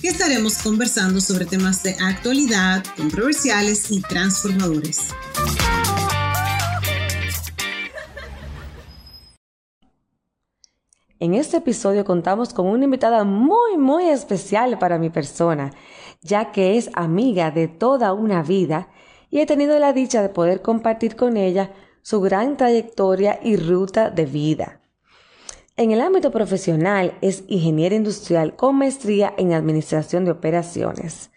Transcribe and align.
que 0.00 0.08
estaremos 0.08 0.62
conversando 0.62 1.20
sobre 1.20 1.44
temas 1.44 1.82
de 1.82 1.96
actualidad, 2.00 2.84
controversiales 2.96 3.90
y 3.90 4.00
transformadores. 4.00 5.08
En 11.20 11.34
este 11.34 11.56
episodio 11.56 12.04
contamos 12.04 12.54
con 12.54 12.66
una 12.66 12.84
invitada 12.84 13.24
muy, 13.24 13.76
muy 13.76 14.08
especial 14.08 14.78
para 14.78 14.98
mi 14.98 15.10
persona, 15.10 15.72
ya 16.22 16.52
que 16.52 16.78
es 16.78 16.90
amiga 16.94 17.50
de 17.50 17.66
toda 17.66 18.12
una 18.12 18.44
vida 18.44 18.88
y 19.30 19.40
he 19.40 19.46
tenido 19.46 19.76
la 19.80 19.92
dicha 19.92 20.22
de 20.22 20.28
poder 20.28 20.62
compartir 20.62 21.16
con 21.16 21.36
ella 21.36 21.72
su 22.02 22.20
gran 22.20 22.56
trayectoria 22.56 23.40
y 23.42 23.56
ruta 23.56 24.10
de 24.10 24.26
vida. 24.26 24.80
En 25.78 25.92
el 25.92 26.00
ámbito 26.00 26.32
profesional 26.32 27.16
es 27.20 27.44
ingeniera 27.46 27.94
industrial 27.94 28.56
con 28.56 28.74
maestría 28.74 29.32
en 29.38 29.52
administración 29.52 30.24
de 30.24 30.32
operaciones. 30.32 31.30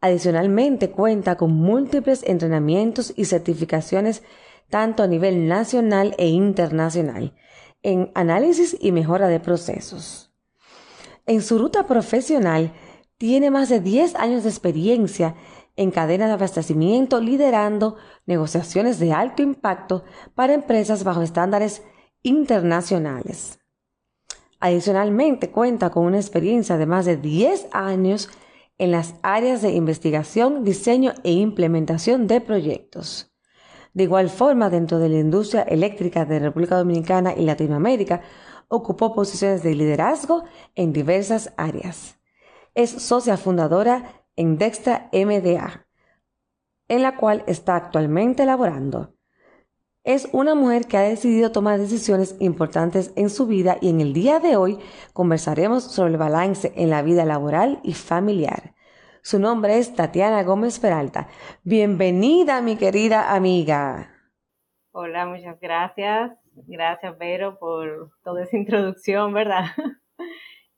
Adicionalmente 0.00 0.90
cuenta 0.90 1.36
con 1.36 1.52
múltiples 1.52 2.24
entrenamientos 2.26 3.12
y 3.14 3.26
certificaciones 3.26 4.24
tanto 4.68 5.04
a 5.04 5.06
nivel 5.06 5.46
nacional 5.46 6.16
e 6.18 6.26
internacional 6.26 7.36
en 7.84 8.10
análisis 8.16 8.76
y 8.80 8.90
mejora 8.90 9.28
de 9.28 9.38
procesos. 9.38 10.34
En 11.24 11.40
su 11.40 11.56
ruta 11.56 11.86
profesional 11.86 12.72
tiene 13.16 13.52
más 13.52 13.68
de 13.68 13.78
10 13.78 14.16
años 14.16 14.42
de 14.42 14.48
experiencia 14.48 15.36
en 15.76 15.92
cadena 15.92 16.26
de 16.26 16.32
abastecimiento 16.32 17.20
liderando 17.20 17.94
negociaciones 18.26 18.98
de 18.98 19.12
alto 19.12 19.40
impacto 19.40 20.02
para 20.34 20.54
empresas 20.54 21.04
bajo 21.04 21.22
estándares 21.22 21.82
internacionales. 22.24 23.60
Adicionalmente 24.60 25.50
cuenta 25.50 25.90
con 25.90 26.04
una 26.04 26.18
experiencia 26.18 26.76
de 26.76 26.86
más 26.86 27.06
de 27.06 27.16
10 27.16 27.68
años 27.72 28.28
en 28.76 28.90
las 28.90 29.14
áreas 29.22 29.62
de 29.62 29.72
investigación, 29.72 30.64
diseño 30.64 31.12
e 31.22 31.32
implementación 31.32 32.26
de 32.26 32.40
proyectos. 32.40 33.32
De 33.94 34.04
igual 34.04 34.30
forma, 34.30 34.70
dentro 34.70 34.98
de 34.98 35.08
la 35.08 35.18
industria 35.18 35.62
eléctrica 35.62 36.24
de 36.24 36.38
República 36.38 36.76
Dominicana 36.76 37.34
y 37.36 37.42
Latinoamérica, 37.44 38.22
ocupó 38.68 39.14
posiciones 39.14 39.62
de 39.62 39.74
liderazgo 39.74 40.44
en 40.74 40.92
diversas 40.92 41.52
áreas. 41.56 42.18
Es 42.74 42.90
socia 42.90 43.36
fundadora 43.36 44.24
en 44.36 44.58
Dextra 44.58 45.08
MDA, 45.12 45.86
en 46.86 47.02
la 47.02 47.16
cual 47.16 47.44
está 47.46 47.76
actualmente 47.76 48.44
laborando. 48.46 49.17
Es 50.08 50.26
una 50.32 50.54
mujer 50.54 50.86
que 50.86 50.96
ha 50.96 51.02
decidido 51.02 51.52
tomar 51.52 51.78
decisiones 51.78 52.34
importantes 52.40 53.12
en 53.14 53.28
su 53.28 53.46
vida 53.46 53.76
y 53.82 53.90
en 53.90 54.00
el 54.00 54.14
día 54.14 54.40
de 54.40 54.56
hoy 54.56 54.78
conversaremos 55.12 55.84
sobre 55.84 56.12
el 56.12 56.16
balance 56.16 56.72
en 56.76 56.88
la 56.88 57.02
vida 57.02 57.26
laboral 57.26 57.78
y 57.82 57.92
familiar. 57.92 58.74
Su 59.20 59.38
nombre 59.38 59.76
es 59.76 59.94
Tatiana 59.94 60.42
Gómez 60.44 60.80
Peralta. 60.80 61.28
Bienvenida, 61.62 62.62
mi 62.62 62.78
querida 62.78 63.34
amiga. 63.34 64.10
Hola, 64.92 65.26
muchas 65.26 65.60
gracias. 65.60 66.32
Gracias, 66.54 67.18
Vero, 67.18 67.58
por 67.58 68.10
toda 68.24 68.44
esa 68.44 68.56
introducción, 68.56 69.34
¿verdad? 69.34 69.66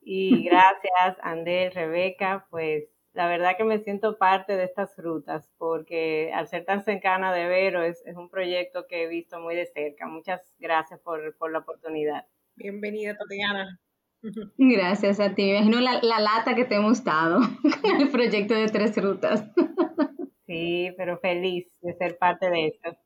y 0.00 0.42
gracias, 0.50 1.18
Andel, 1.22 1.70
Rebeca, 1.70 2.48
pues 2.50 2.89
la 3.12 3.26
verdad 3.26 3.56
que 3.56 3.64
me 3.64 3.78
siento 3.80 4.18
parte 4.18 4.56
de 4.56 4.64
estas 4.64 4.96
rutas 4.96 5.50
porque 5.58 6.32
al 6.32 6.46
ser 6.46 6.64
tan 6.64 6.84
cercana 6.84 7.32
de 7.32 7.46
Vero 7.46 7.82
es, 7.82 8.02
un 8.16 8.28
proyecto 8.28 8.86
que 8.86 9.04
he 9.04 9.08
visto 9.08 9.40
muy 9.40 9.56
de 9.56 9.66
cerca. 9.66 10.06
Muchas 10.06 10.54
gracias 10.58 11.00
por, 11.00 11.36
por 11.36 11.50
la 11.50 11.58
oportunidad. 11.58 12.26
Bienvenida, 12.54 13.16
Tatiana. 13.16 13.80
Gracias 14.58 15.18
a 15.18 15.34
ti. 15.34 15.44
Me 15.44 15.58
imagino 15.58 15.80
la, 15.80 16.20
lata 16.20 16.54
que 16.54 16.64
te 16.64 16.76
hemos 16.76 17.02
dado 17.02 17.40
con 17.82 18.00
el 18.00 18.10
proyecto 18.10 18.54
de 18.54 18.66
Tres 18.68 18.96
Rutas. 18.96 19.44
Sí, 20.46 20.90
pero 20.96 21.16
feliz 21.20 21.68
de 21.80 21.94
ser 21.94 22.18
parte 22.18 22.50
de 22.50 22.66
esto. 22.66 22.96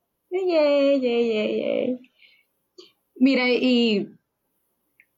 Mira, 3.17 3.51
y 3.51 4.09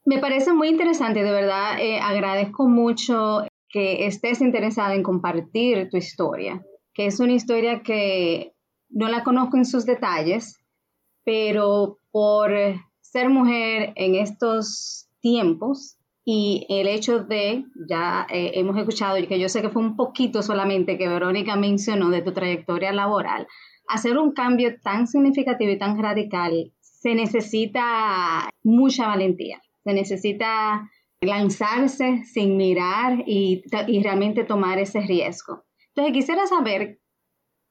me 0.05 0.19
parece 0.19 0.53
muy 0.53 0.67
interesante, 0.67 1.23
de 1.23 1.31
verdad, 1.31 1.79
eh, 1.79 2.01
agradezco 2.01 2.67
mucho 2.67 3.47
que 3.69 4.07
estés 4.07 4.41
interesada 4.41 4.95
en 4.95 5.03
compartir 5.03 5.89
tu 5.91 5.97
historia, 5.97 6.65
que 6.95 7.07
es 7.07 7.21
una 7.21 7.33
historia 7.33 7.83
que 7.83 8.55
no 8.89 9.09
la 9.09 9.25
conozco 9.25 9.57
en 9.57 9.65
sus 9.65 9.85
detalles, 9.85 10.63
pero 11.25 11.99
por 12.11 12.53
ser 13.01 13.29
mujer 13.29 13.93
en 13.97 14.15
estos 14.15 15.09
tiempos 15.21 15.97
y 16.25 16.67
el 16.69 16.89
hecho 16.89 17.21
de, 17.21 17.65
ya 17.89 18.27
eh, 18.31 18.53
hemos 18.55 18.77
escuchado, 18.77 19.17
que 19.29 19.39
yo 19.39 19.49
sé 19.49 19.63
que 19.63 19.71
fue 19.71 19.83
un 19.83 19.97
poquito 19.97 20.43
solamente 20.43 20.99
que 20.99 21.09
Verónica 21.09 21.55
mencionó 21.57 22.11
de 22.11 22.23
tu 22.23 22.33
trayectoria 22.33 22.93
laboral, 22.93 23.47
hacer 23.89 24.19
un 24.19 24.33
cambio 24.33 24.81
tan 24.83 25.07
significativo 25.07 25.71
y 25.71 25.79
tan 25.79 26.03
radical 26.03 26.73
se 26.81 27.15
necesita 27.15 28.51
mucha 28.65 29.07
valentía, 29.07 29.63
se 29.85 29.93
necesita 29.93 30.91
lanzarse 31.21 32.25
sin 32.25 32.57
mirar 32.57 33.25
y, 33.27 33.65
y 33.87 34.03
realmente 34.03 34.45
tomar 34.45 34.79
ese 34.79 35.01
riesgo. 35.01 35.65
Entonces 35.89 36.13
quisiera 36.13 36.47
saber 36.47 37.01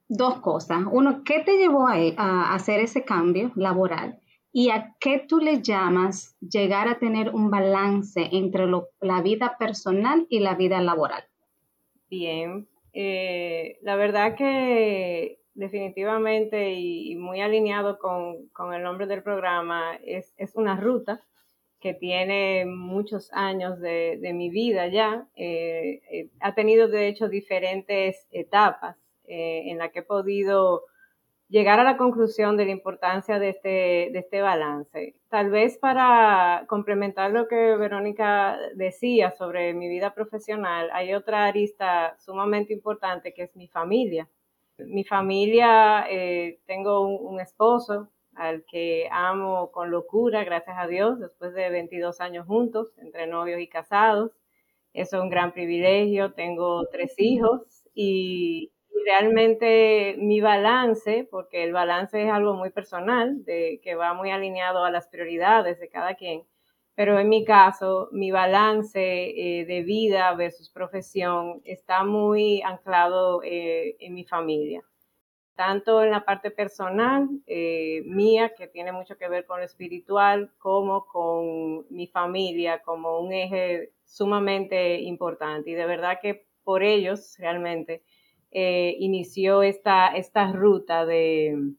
dos 0.08 0.40
cosas. 0.40 0.82
Uno, 0.90 1.22
¿qué 1.24 1.40
te 1.40 1.58
llevó 1.58 1.88
a, 1.88 1.94
a 2.16 2.54
hacer 2.54 2.80
ese 2.80 3.04
cambio 3.04 3.52
laboral? 3.54 4.20
¿Y 4.52 4.70
a 4.70 4.94
qué 5.00 5.18
tú 5.18 5.38
le 5.38 5.60
llamas 5.60 6.34
llegar 6.40 6.88
a 6.88 6.98
tener 6.98 7.34
un 7.34 7.50
balance 7.50 8.28
entre 8.32 8.66
la 9.00 9.20
vida 9.20 9.56
personal 9.58 10.26
y 10.30 10.40
la 10.40 10.54
vida 10.54 10.80
laboral? 10.80 11.24
Bien, 12.08 12.66
eh, 12.94 13.78
la 13.82 13.96
verdad 13.96 14.36
que 14.36 15.40
definitivamente 15.52 16.72
y, 16.72 17.16
muy 17.16 17.42
alineado 17.42 17.98
con, 17.98 18.48
el 18.72 18.82
nombre 18.82 19.06
del 19.06 19.22
programa, 19.22 19.96
es, 20.04 20.32
una 20.54 20.76
ruta 20.80 21.20
que 21.80 21.94
tiene 21.94 22.64
muchos 22.66 23.30
años 23.32 23.80
de, 23.80 24.18
mi 24.34 24.50
vida 24.50 24.88
ya. 24.88 25.26
Eh, 25.36 26.00
eh, 26.10 26.30
ha 26.40 26.54
tenido 26.54 26.88
de 26.88 27.08
hecho 27.08 27.28
diferentes 27.28 28.26
etapas 28.30 28.96
en 29.28 29.78
las 29.78 29.90
que 29.90 30.00
he 30.00 30.02
podido 30.04 30.84
llegar 31.48 31.78
a 31.78 31.84
la 31.84 31.96
conclusión 31.96 32.56
de 32.56 32.64
la 32.64 32.72
importancia 32.72 33.38
de 33.38 33.50
este, 33.50 33.68
de 34.12 34.18
este 34.18 34.40
balance. 34.40 35.14
Tal 35.28 35.50
vez 35.50 35.78
para 35.78 36.64
complementar 36.68 37.30
lo 37.30 37.46
que 37.46 37.76
Verónica 37.76 38.58
decía 38.74 39.32
sobre 39.32 39.72
mi 39.74 39.88
vida 39.88 40.14
profesional, 40.14 40.90
hay 40.92 41.14
otra 41.14 41.46
arista 41.46 42.16
sumamente 42.18 42.72
importante 42.72 43.32
que 43.32 43.44
es 43.44 43.56
mi 43.56 43.68
familia. 43.68 44.28
Mi 44.78 45.04
familia, 45.04 46.06
eh, 46.10 46.60
tengo 46.66 47.06
un, 47.06 47.40
esposo 47.40 48.10
al 48.36 48.64
que 48.64 49.08
amo 49.10 49.70
con 49.72 49.90
locura, 49.90 50.44
gracias 50.44 50.76
a 50.78 50.86
Dios, 50.86 51.18
después 51.20 51.54
de 51.54 51.70
22 51.70 52.20
años 52.20 52.46
juntos, 52.46 52.92
entre 52.98 53.26
novios 53.26 53.60
y 53.60 53.68
casados. 53.68 54.32
Es 54.92 55.12
un 55.12 55.28
gran 55.28 55.52
privilegio. 55.52 56.32
Tengo 56.32 56.86
tres 56.90 57.14
hijos 57.18 57.82
y, 57.94 58.72
realmente 59.04 60.16
mi 60.18 60.40
balance, 60.40 61.28
porque 61.30 61.62
el 61.62 61.72
balance 61.72 62.24
es 62.24 62.30
algo 62.30 62.54
muy 62.54 62.70
personal, 62.70 63.44
de, 63.44 63.80
que 63.82 63.94
va 63.94 64.14
muy 64.14 64.30
alineado 64.30 64.84
a 64.84 64.90
las 64.90 65.06
prioridades 65.08 65.78
de 65.78 65.88
cada 65.88 66.14
quien, 66.14 66.42
pero 66.96 67.18
en 67.20 67.28
mi 67.28 67.44
caso, 67.44 68.08
mi 68.10 68.30
balance 68.30 69.00
eh, 69.00 69.64
de 69.66 69.82
vida 69.82 70.34
versus 70.34 70.70
profesión 70.70 71.60
está 71.64 72.04
muy 72.04 72.62
anclado 72.62 73.42
eh, 73.44 73.96
en 74.00 74.14
mi 74.14 74.24
familia, 74.24 74.82
tanto 75.56 76.02
en 76.02 76.10
la 76.10 76.24
parte 76.24 76.50
personal 76.50 77.28
eh, 77.46 78.02
mía, 78.04 78.52
que 78.56 78.68
tiene 78.68 78.92
mucho 78.92 79.16
que 79.16 79.28
ver 79.28 79.46
con 79.46 79.58
lo 79.58 79.64
espiritual, 79.64 80.52
como 80.58 81.06
con 81.06 81.86
mi 81.90 82.06
familia, 82.06 82.82
como 82.82 83.18
un 83.20 83.32
eje 83.32 83.92
sumamente 84.04 85.00
importante. 85.00 85.70
Y 85.70 85.74
de 85.74 85.86
verdad 85.86 86.18
que 86.20 86.46
por 86.62 86.82
ellos 86.82 87.36
realmente 87.38 88.02
eh, 88.52 88.96
inició 88.98 89.62
esta, 89.62 90.12
ruta 90.52 91.06
de, 91.06 91.72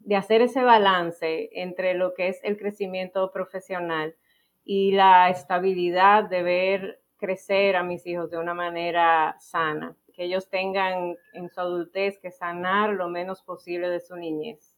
de 0.00 0.16
hacer 0.16 0.42
ese 0.42 0.62
balance 0.62 1.50
entre 1.52 1.94
lo 1.94 2.14
que 2.14 2.28
es 2.28 2.40
el 2.42 2.58
crecimiento 2.58 3.30
profesional 3.32 4.16
y 4.64 4.92
la 4.92 5.30
estabilidad 5.30 6.24
de 6.24 6.42
ver 6.42 7.00
crecer 7.16 7.76
a 7.76 7.84
mis 7.84 8.06
hijos 8.06 8.30
de 8.30 8.38
una 8.38 8.54
manera 8.54 9.36
sana. 9.38 9.96
Que 10.14 10.24
ellos 10.24 10.48
tengan 10.48 11.16
en 11.32 11.48
su 11.50 11.60
adultez 11.60 12.18
que 12.18 12.30
sanar 12.30 12.90
lo 12.90 13.08
menos 13.08 13.42
posible 13.42 13.88
de 13.88 14.00
su 14.00 14.16
niñez. 14.16 14.74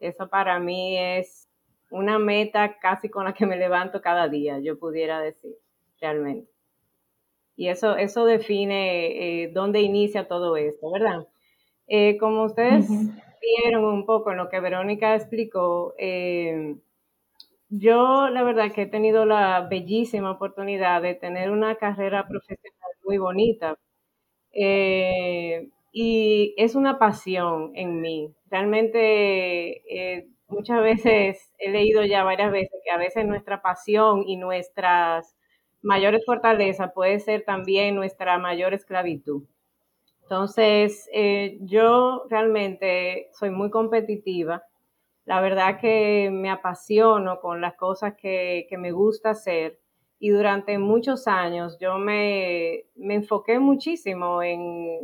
Eso 0.00 0.28
para 0.28 0.58
mí 0.60 0.98
es 0.98 1.48
una 1.90 2.18
meta 2.18 2.78
casi 2.78 3.08
con 3.08 3.24
la 3.24 3.32
que 3.34 3.46
me 3.46 3.56
levanto 3.56 4.00
cada 4.02 4.28
día, 4.28 4.58
yo 4.58 4.78
pudiera 4.78 5.20
decir, 5.20 5.56
realmente. 6.00 6.50
Y 7.56 7.68
eso, 7.68 7.96
eso 7.96 8.24
define 8.24 9.42
eh, 9.44 9.50
dónde 9.52 9.80
inicia 9.80 10.26
todo 10.26 10.56
esto, 10.56 10.90
¿verdad? 10.90 11.26
Eh, 11.86 12.18
como 12.18 12.44
ustedes 12.44 12.88
vieron 13.40 13.84
un 13.84 14.06
poco 14.06 14.32
en 14.32 14.38
lo 14.38 14.48
que 14.48 14.60
Verónica 14.60 15.14
explicó, 15.14 15.94
eh, 15.98 16.76
yo 17.68 18.28
la 18.28 18.42
verdad 18.42 18.72
que 18.72 18.82
he 18.82 18.86
tenido 18.86 19.24
la 19.24 19.60
bellísima 19.62 20.30
oportunidad 20.32 21.02
de 21.02 21.14
tener 21.14 21.50
una 21.50 21.76
carrera 21.76 22.26
profesional 22.26 22.90
muy 23.04 23.18
bonita. 23.18 23.78
Y 24.54 26.54
es 26.56 26.74
una 26.74 26.98
pasión 26.98 27.72
en 27.74 28.00
mí. 28.00 28.34
Realmente 28.50 29.82
muchas 30.48 30.82
veces 30.82 31.52
he 31.58 31.70
leído 31.70 32.04
ya 32.04 32.24
varias 32.24 32.52
veces 32.52 32.80
que 32.84 32.90
a 32.90 32.98
veces 32.98 33.26
nuestra 33.26 33.62
pasión 33.62 34.24
y 34.26 34.36
nuestras 34.36 35.36
mayores 35.82 36.24
fortalezas 36.24 36.92
puede 36.94 37.18
ser 37.20 37.44
también 37.44 37.94
nuestra 37.94 38.38
mayor 38.38 38.74
esclavitud. 38.74 39.44
Entonces, 40.22 41.08
eh, 41.12 41.58
yo 41.60 42.24
realmente 42.30 43.28
soy 43.32 43.50
muy 43.50 43.70
competitiva. 43.70 44.64
La 45.26 45.42
verdad 45.42 45.78
que 45.78 46.30
me 46.32 46.50
apasiono 46.50 47.40
con 47.40 47.60
las 47.60 47.76
cosas 47.76 48.14
que, 48.16 48.66
me 48.78 48.92
gusta 48.92 49.30
hacer 49.30 49.78
y 50.18 50.30
durante 50.30 50.78
muchos 50.78 51.26
años 51.26 51.76
yo 51.80 51.98
me, 51.98 52.84
me 52.94 53.14
enfoqué 53.14 53.58
muchísimo 53.58 54.42
en, 54.42 55.00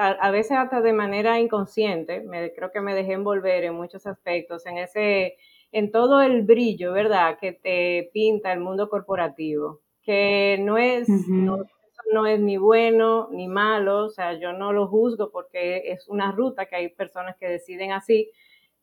a, 0.00 0.30
veces 0.30 0.52
hasta 0.52 0.80
de 0.80 0.92
manera 0.92 1.38
inconsciente, 1.38 2.20
me, 2.20 2.52
creo 2.52 2.70
que 2.70 2.80
me 2.80 2.94
dejé 2.94 3.12
envolver 3.12 3.64
en 3.64 3.74
muchos 3.74 4.06
aspectos, 4.06 4.64
en 4.66 4.78
ese, 4.78 5.36
en 5.72 5.90
todo 5.90 6.22
el 6.22 6.42
brillo, 6.42 6.92
¿verdad?, 6.92 7.38
que 7.38 7.52
te 7.52 8.10
pinta 8.12 8.52
el 8.52 8.60
mundo 8.60 8.88
corporativo, 8.88 9.80
que 10.02 10.58
no 10.60 10.78
es, 10.78 11.08
no, 11.08 12.26
es 12.26 12.40
ni 12.40 12.56
bueno 12.56 13.28
ni 13.30 13.46
malo, 13.46 14.06
o 14.06 14.08
sea, 14.08 14.32
yo 14.38 14.52
no 14.52 14.72
lo 14.72 14.88
juzgo 14.88 15.30
porque 15.30 15.92
es 15.92 16.08
una 16.08 16.32
ruta 16.32 16.66
que 16.66 16.76
hay 16.76 16.88
personas 16.88 17.36
que 17.36 17.48
deciden 17.48 17.92
así, 17.92 18.30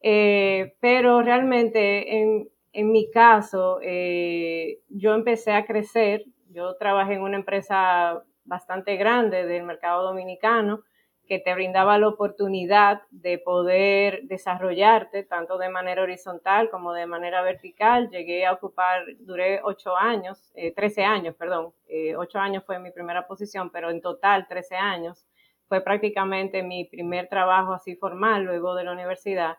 eh, 0.02 0.76
pero 0.80 1.22
realmente 1.24 2.18
en, 2.18 2.50
en 2.78 2.92
mi 2.92 3.10
caso, 3.10 3.80
eh, 3.82 4.82
yo 4.88 5.16
empecé 5.16 5.52
a 5.52 5.66
crecer, 5.66 6.26
yo 6.52 6.76
trabajé 6.76 7.16
en 7.16 7.24
una 7.24 7.38
empresa 7.38 8.24
bastante 8.46 8.98
grande 8.98 9.48
del 9.48 9.64
mercado 9.64 10.04
dominicano, 10.04 10.84
que 11.28 11.40
te 11.40 11.56
brindaba 11.56 11.98
la 11.98 12.08
oportunidad 12.08 13.02
de 13.10 13.40
poder 13.40 14.22
desarrollarte 14.26 15.24
tanto 15.24 15.58
de 15.58 15.70
manera 15.70 16.04
horizontal 16.04 16.70
como 16.70 16.94
de 16.94 17.08
manera 17.08 17.42
vertical. 17.42 18.12
Llegué 18.12 18.46
a 18.46 18.54
ocupar, 18.54 19.06
duré 19.22 19.60
ocho 19.64 19.98
años, 19.98 20.52
eh, 20.54 20.72
años, 21.04 21.34
perdón, 21.34 21.74
eh, 21.88 22.16
ocho 22.16 22.38
años 22.38 22.64
fue 22.64 22.78
mi 22.78 22.92
primera 22.92 23.26
posición, 23.26 23.72
pero 23.72 23.90
en 23.90 24.02
total 24.02 24.48
trece 24.48 24.76
años. 24.76 25.26
Fue 25.68 25.82
prácticamente 25.82 26.62
mi 26.62 26.86
primer 26.86 27.28
trabajo 27.28 27.74
así 27.74 27.96
formal 27.96 28.44
luego 28.44 28.76
de 28.76 28.84
la 28.84 28.92
universidad 28.92 29.58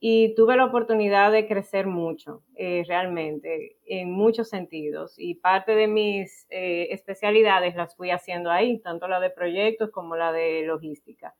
y 0.00 0.34
tuve 0.36 0.56
la 0.56 0.66
oportunidad 0.66 1.32
de 1.32 1.48
crecer 1.48 1.86
mucho, 1.86 2.42
eh, 2.56 2.84
realmente, 2.86 3.76
en 3.86 4.12
muchos 4.12 4.48
sentidos. 4.48 5.14
Y 5.18 5.34
parte 5.36 5.74
de 5.74 5.88
mis 5.88 6.46
eh, 6.50 6.88
especialidades 6.92 7.74
las 7.74 7.96
fui 7.96 8.10
haciendo 8.10 8.50
ahí, 8.50 8.78
tanto 8.80 9.08
la 9.08 9.18
de 9.20 9.30
proyectos 9.30 9.90
como 9.90 10.16
la 10.16 10.32
de 10.32 10.62
logística. 10.62 11.34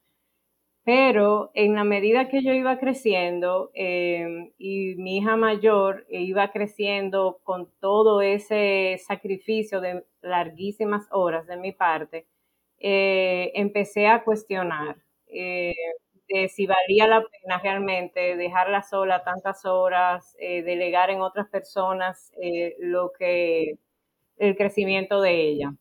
Pero 0.84 1.50
en 1.55 1.75
la 1.75 1.84
medida 1.84 2.28
que 2.28 2.43
yo 2.43 2.52
iba 2.52 2.78
creciendo 2.78 3.70
em, 3.75 4.52
y 4.58 4.94
mi 4.96 5.19
hija 5.19 5.37
mayor 5.37 6.06
iba 6.08 6.50
creciendo 6.50 7.40
con 7.44 7.70
todo 7.81 8.22
ese 8.22 8.99
sacrificio 9.06 9.81
de 9.81 10.04
larguísimas 10.22 11.06
horas 11.11 11.46
de 11.46 11.58
mi 11.58 11.72
parte, 11.72 12.26
eh, 12.78 13.52
empecé 13.54 14.06
a 14.06 14.25
cuestionar 14.25 14.96
de 16.28 16.48
si 16.48 16.66
valía 16.66 17.06
la 17.06 17.22
pena 17.22 17.58
realmente 17.62 18.36
dejarla 18.36 18.82
sola 18.82 19.25
tantas 19.25 19.64
horas, 19.64 20.36
eh, 20.38 20.62
delegar 20.62 21.10
en 21.10 21.20
otras 21.20 21.48
personas 21.48 22.32
eh, 22.42 22.76
lo 22.78 23.12
que 23.19 23.78
el 24.36 24.56
crecimiento 24.56 25.20
de 25.20 25.48
ella. 25.48 25.75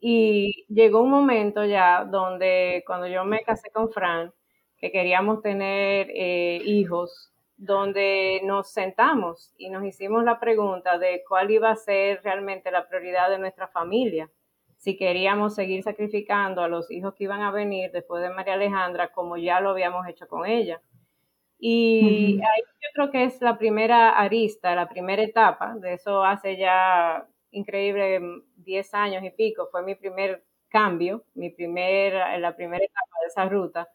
Y 0.00 0.66
llegó 0.68 1.02
un 1.02 1.10
momento 1.10 1.64
ya 1.64 2.04
donde 2.04 2.84
cuando 2.86 3.06
yo 3.06 3.24
me 3.24 3.42
casé 3.42 3.70
con 3.70 3.90
Fran, 3.90 4.32
que 4.78 4.92
queríamos 4.92 5.42
tener 5.42 6.10
eh, 6.14 6.60
hijos, 6.64 7.32
donde 7.56 8.40
nos 8.44 8.70
sentamos 8.70 9.54
y 9.56 9.70
nos 9.70 9.84
hicimos 9.84 10.24
la 10.24 10.38
pregunta 10.38 10.98
de 10.98 11.22
cuál 11.26 11.50
iba 11.50 11.70
a 11.70 11.76
ser 11.76 12.22
realmente 12.22 12.70
la 12.70 12.86
prioridad 12.88 13.30
de 13.30 13.38
nuestra 13.38 13.68
familia 13.68 14.30
si 14.76 14.96
queríamos 14.96 15.54
seguir 15.54 15.82
sacrificando 15.82 16.62
a 16.62 16.68
los 16.68 16.90
hijos 16.90 17.14
que 17.14 17.24
iban 17.24 17.42
a 17.42 17.50
venir 17.50 17.90
después 17.92 18.22
de 18.22 18.30
María 18.30 18.54
Alejandra, 18.54 19.12
como 19.12 19.36
ya 19.36 19.60
lo 19.60 19.70
habíamos 19.70 20.06
hecho 20.06 20.28
con 20.28 20.46
ella. 20.46 20.80
Y 21.58 22.38
ahí 22.42 22.62
yo 22.82 22.88
creo 22.94 23.10
que 23.10 23.24
es 23.24 23.40
la 23.40 23.58
primera 23.58 24.10
arista, 24.10 24.74
la 24.74 24.88
primera 24.88 25.22
etapa, 25.22 25.74
de 25.76 25.94
eso 25.94 26.22
hace 26.22 26.56
ya 26.56 27.26
increíble 27.50 28.20
10 28.56 28.94
años 28.94 29.24
y 29.24 29.30
pico, 29.30 29.68
fue 29.70 29.82
mi 29.82 29.94
primer 29.94 30.44
cambio, 30.68 31.24
mi 31.34 31.50
primer, 31.50 32.12
la 32.40 32.54
primera 32.54 32.84
etapa 32.84 33.16
de 33.22 33.26
esa 33.28 33.48
ruta, 33.48 33.88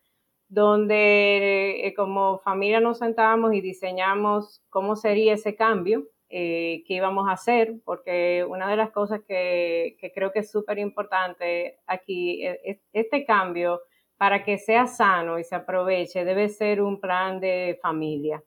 donde 0.48 1.86
eh, 1.88 1.94
como 1.94 2.39
familia 2.39 2.80
nos 2.80 2.98
sentábamos 2.98 3.54
y 3.54 3.62
diseñamos 3.62 4.62
cómo 4.69 4.95
sería 4.95 5.33
ese 5.33 5.56
cambio 5.56 6.07
eh, 6.31 6.83
qué 6.88 6.95
íbamos 6.95 7.28
a 7.28 7.33
hacer, 7.33 7.75
porque 7.83 8.45
una 8.48 8.69
de 8.69 8.78
las 8.78 8.92
cosas 8.92 9.21
que, 9.28 9.97
creo 10.16 10.31
que 10.31 10.40
es 10.40 10.52
súper 10.52 10.80
importante 10.80 11.80
aquí, 11.85 12.45
e, 12.45 12.59
es, 12.64 12.80
este 12.94 13.26
cambio, 13.26 13.81
para 14.18 14.44
que 14.44 14.57
sea 14.57 14.88
sano 14.88 15.40
y 15.40 15.44
se 15.44 15.56
aproveche, 15.56 16.23
debe 16.23 16.47
ser 16.50 16.81
un 16.81 17.00
plan 17.00 17.40
de 17.40 17.80
familia, 17.81 18.44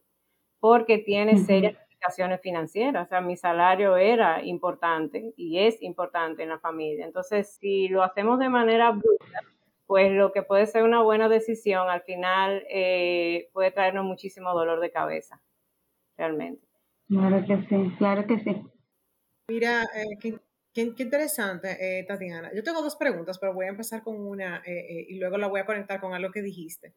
porque 0.60 0.98
tiene 0.98 1.36
serias 1.36 1.74
implicaciones 1.82 2.40
financieras. 2.40 3.06
O 3.06 3.08
sea, 3.08 3.20
mi 3.20 3.36
salario 3.36 3.96
era 3.96 4.42
importante 4.44 5.34
y 5.36 5.58
es 5.58 5.82
importante 5.82 6.42
en 6.42 6.50
la 6.50 6.58
familia. 6.58 7.04
Entonces, 7.04 7.56
si 7.60 7.88
lo 7.88 8.02
hacemos 8.02 8.38
de 8.38 8.48
manera 8.48 8.90
bruta, 8.92 9.40
pues 9.86 10.12
lo 10.12 10.32
que 10.32 10.42
puede 10.42 10.66
ser 10.66 10.84
una 10.84 11.02
buena 11.02 11.28
decisión 11.28 11.88
al 11.90 12.02
final 12.02 12.64
eh, 12.70 13.50
puede 13.52 13.70
traernos 13.70 14.04
muchísimo 14.04 14.54
dolor 14.54 14.80
de 14.80 14.90
cabeza, 14.90 15.42
realmente. 16.16 16.73
Claro 17.08 17.44
que 17.46 17.56
sí, 17.68 17.96
claro 17.98 18.26
que 18.26 18.38
sí. 18.40 18.62
Mira, 19.48 19.82
eh, 19.94 20.40
qué, 20.72 20.82
interesante, 21.02 21.76
eh, 21.78 22.04
Tatiana. 22.04 22.50
Yo 22.54 22.62
tengo 22.62 22.82
dos 22.82 22.96
preguntas, 22.96 23.38
pero 23.38 23.52
voy 23.52 23.66
a 23.66 23.70
empezar 23.70 24.02
con 24.02 24.16
una 24.16 24.62
eh, 24.64 25.06
y 25.08 25.18
luego 25.18 25.36
la 25.36 25.48
voy 25.48 25.60
a 25.60 25.66
conectar 25.66 26.00
con 26.00 26.14
algo 26.14 26.32
que 26.32 26.42
dijiste. 26.42 26.94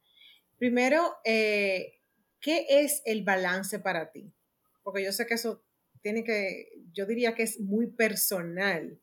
Primero, 0.57 1.17
¿qué 1.23 1.97
es 2.41 3.01
el 3.05 3.23
balance 3.23 3.79
para 3.79 4.11
ti? 4.11 4.33
Porque 4.81 5.03
yo 5.03 5.11
sé 5.11 5.27
que 5.27 5.35
eso 5.35 5.63
tiene 6.01 6.23
que, 6.23 6.69
yo 6.93 7.05
diría 7.05 7.35
que 7.35 7.43
es 7.43 7.59
muy 7.59 7.87
personal. 7.87 8.99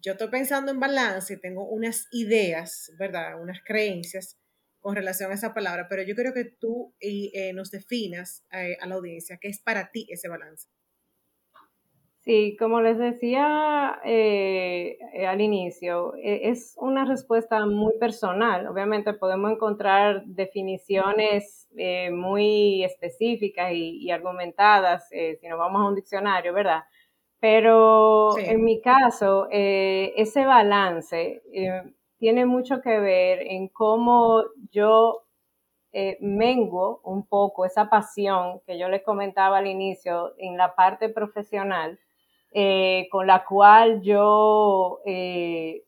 Yo 0.00 0.12
estoy 0.12 0.28
pensando 0.28 0.72
en 0.72 0.80
balance, 0.80 1.36
tengo 1.36 1.68
unas 1.68 2.08
ideas, 2.10 2.90
¿verdad? 2.98 3.40
Unas 3.40 3.62
creencias 3.62 4.38
con 4.88 4.96
relación 4.96 5.30
a 5.30 5.34
esa 5.34 5.52
palabra, 5.52 5.86
pero 5.86 6.02
yo 6.02 6.14
creo 6.14 6.32
que 6.32 6.46
tú 6.46 6.94
y, 6.98 7.30
eh, 7.34 7.52
nos 7.52 7.70
definas 7.70 8.46
eh, 8.50 8.78
a 8.80 8.86
la 8.86 8.94
audiencia 8.94 9.36
qué 9.38 9.48
es 9.48 9.60
para 9.60 9.90
ti 9.90 10.06
ese 10.08 10.28
balance. 10.28 10.66
Sí, 12.20 12.56
como 12.58 12.80
les 12.80 12.96
decía 12.96 14.00
eh, 14.02 14.96
al 15.28 15.42
inicio, 15.42 16.14
e, 16.16 16.48
es 16.48 16.74
una 16.78 17.04
respuesta 17.04 17.66
muy 17.66 17.98
personal. 17.98 18.66
Obviamente 18.66 19.12
podemos 19.12 19.52
encontrar 19.52 20.24
definiciones 20.24 21.68
muy 22.10 22.82
específicas 22.82 23.70
y, 23.74 24.10
argumentadas 24.10 25.10
si 25.10 25.48
nos 25.48 25.58
vamos 25.58 25.82
a 25.82 25.88
un 25.88 25.96
diccionario, 25.96 26.54
¿verdad? 26.54 26.84
Pero 27.40 28.38
en 28.38 28.64
mi 28.64 28.80
caso, 28.80 29.48
ese 29.50 30.46
balance 30.46 31.42
tiene 32.18 32.46
mucho 32.46 32.80
que 32.80 32.98
ver 32.98 33.40
en 33.46 33.68
cómo 33.68 34.42
yo 34.70 35.24
eh, 35.92 36.18
menguo 36.20 37.00
un 37.04 37.26
poco 37.26 37.64
esa 37.64 37.88
pasión 37.88 38.60
que 38.66 38.78
yo 38.78 38.88
les 38.88 39.02
comentaba 39.02 39.58
al 39.58 39.66
inicio 39.66 40.34
en 40.38 40.56
la 40.56 40.74
parte 40.74 41.08
profesional, 41.08 41.98
eh, 42.52 43.08
con 43.10 43.26
la 43.26 43.44
cual 43.44 44.02
yo 44.02 45.00
eh, 45.06 45.84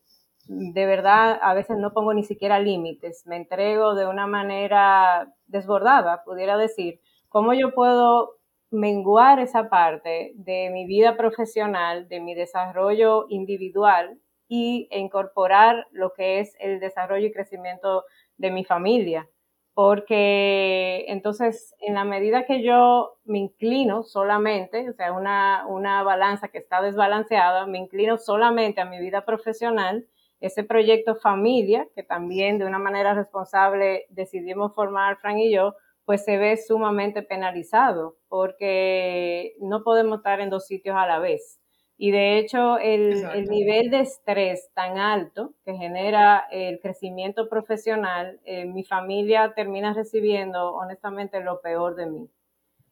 de 0.47 0.85
verdad 0.85 1.39
a 1.41 1.53
veces 1.53 1.77
no 1.77 1.93
pongo 1.93 2.13
ni 2.13 2.23
siquiera 2.23 2.59
límites, 2.59 3.25
me 3.27 3.37
entrego 3.37 3.93
de 3.95 4.07
una 4.07 4.27
manera 4.27 5.31
desbordada, 5.47 6.23
pudiera 6.23 6.57
decir, 6.57 6.99
cómo 7.29 7.53
yo 7.53 7.73
puedo 7.73 8.37
menguar 8.71 9.39
esa 9.39 9.69
parte 9.69 10.33
de 10.35 10.69
mi 10.71 10.85
vida 10.85 11.17
profesional, 11.17 12.07
de 12.07 12.19
mi 12.21 12.35
desarrollo 12.35 13.25
individual 13.29 14.17
y 14.53 14.89
incorporar 14.91 15.87
lo 15.91 16.11
que 16.11 16.41
es 16.41 16.57
el 16.59 16.81
desarrollo 16.81 17.25
y 17.25 17.31
crecimiento 17.31 18.03
de 18.35 18.51
mi 18.51 18.65
familia. 18.65 19.29
Porque 19.73 21.05
entonces, 21.07 21.73
en 21.79 21.93
la 21.93 22.03
medida 22.03 22.45
que 22.45 22.61
yo 22.61 23.15
me 23.23 23.39
inclino 23.39 24.03
solamente, 24.03 24.89
o 24.89 24.93
sea, 24.93 25.13
una, 25.13 25.65
una 25.69 26.03
balanza 26.03 26.49
que 26.49 26.57
está 26.57 26.81
desbalanceada, 26.81 27.65
me 27.65 27.77
inclino 27.77 28.17
solamente 28.17 28.81
a 28.81 28.85
mi 28.85 28.99
vida 28.99 29.23
profesional, 29.23 30.05
ese 30.41 30.65
proyecto 30.65 31.15
familia, 31.15 31.87
que 31.95 32.03
también 32.03 32.57
de 32.57 32.65
una 32.65 32.77
manera 32.77 33.13
responsable 33.13 34.05
decidimos 34.09 34.75
formar 34.75 35.15
Frank 35.21 35.37
y 35.37 35.53
yo, 35.53 35.77
pues 36.03 36.25
se 36.25 36.37
ve 36.37 36.57
sumamente 36.57 37.23
penalizado 37.23 38.17
porque 38.27 39.55
no 39.61 39.81
podemos 39.85 40.17
estar 40.17 40.41
en 40.41 40.49
dos 40.49 40.65
sitios 40.67 40.97
a 40.97 41.07
la 41.07 41.19
vez. 41.19 41.60
Y 42.03 42.09
de 42.09 42.39
hecho, 42.39 42.79
el, 42.79 43.47
nivel 43.47 43.91
de 43.91 43.99
estrés 43.99 44.71
tan 44.73 44.97
alto 44.97 45.53
que 45.63 45.75
genera 45.75 46.47
el 46.49 46.79
crecimiento 46.79 47.47
profesional, 47.47 48.39
eh, 48.43 48.65
mi 48.65 48.83
familia 48.83 49.53
termina 49.55 49.93
recibiendo 49.93 50.73
honestamente 50.73 51.41
lo 51.41 51.61
peor 51.61 51.93
de 51.93 52.07
mí. 52.07 52.27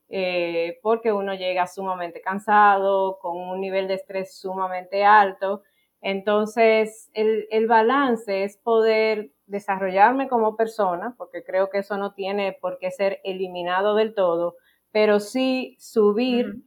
Eh, 0.10 0.78
porque 0.84 1.12
uno 1.12 1.34
llega 1.34 1.66
sumamente 1.66 2.22
cansado, 2.22 3.18
con 3.18 3.36
un 3.36 3.60
nivel 3.60 3.88
de 3.88 3.96
estrés 3.96 4.38
sumamente 4.38 5.04
alto. 5.04 5.64
Entonces, 6.02 7.10
el, 7.16 7.48
el 7.50 7.66
balance 7.66 8.44
es 8.44 8.58
poder 8.58 9.32
desarrollarme 9.48 10.28
como 10.28 10.56
persona, 10.56 11.16
porque 11.18 11.44
creo 11.44 11.72
que 11.72 11.80
eso 11.80 11.98
no 11.98 12.14
tiene 12.14 12.54
por 12.62 12.78
qué 12.78 12.92
ser 12.92 13.22
eliminado 13.24 13.96
del 13.96 14.14
todo, 14.14 14.58
pero 14.92 15.20
sí 15.20 15.76
subir 15.80 16.64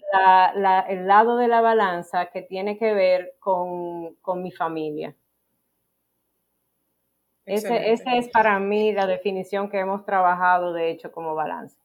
el 0.89 1.07
lado 1.07 1.37
de 1.37 1.49
la 1.49 1.61
balanza 1.61 2.27
que 2.27 2.43
tiene 2.43 2.79
que 2.79 2.95
ver 2.95 3.35
con, 3.39 4.17
mi 4.43 4.53
familia. 4.53 5.17
Esa 7.45 7.77
ese 7.77 8.19
es 8.19 8.29
para 8.29 8.59
mí 8.61 8.93
la 8.93 9.07
definición 9.07 9.69
que 9.69 9.81
hemos 9.81 10.05
trabajado, 10.05 10.73
de 10.73 10.91
hecho, 10.91 11.11
como 11.11 11.35
balance. 11.35 11.77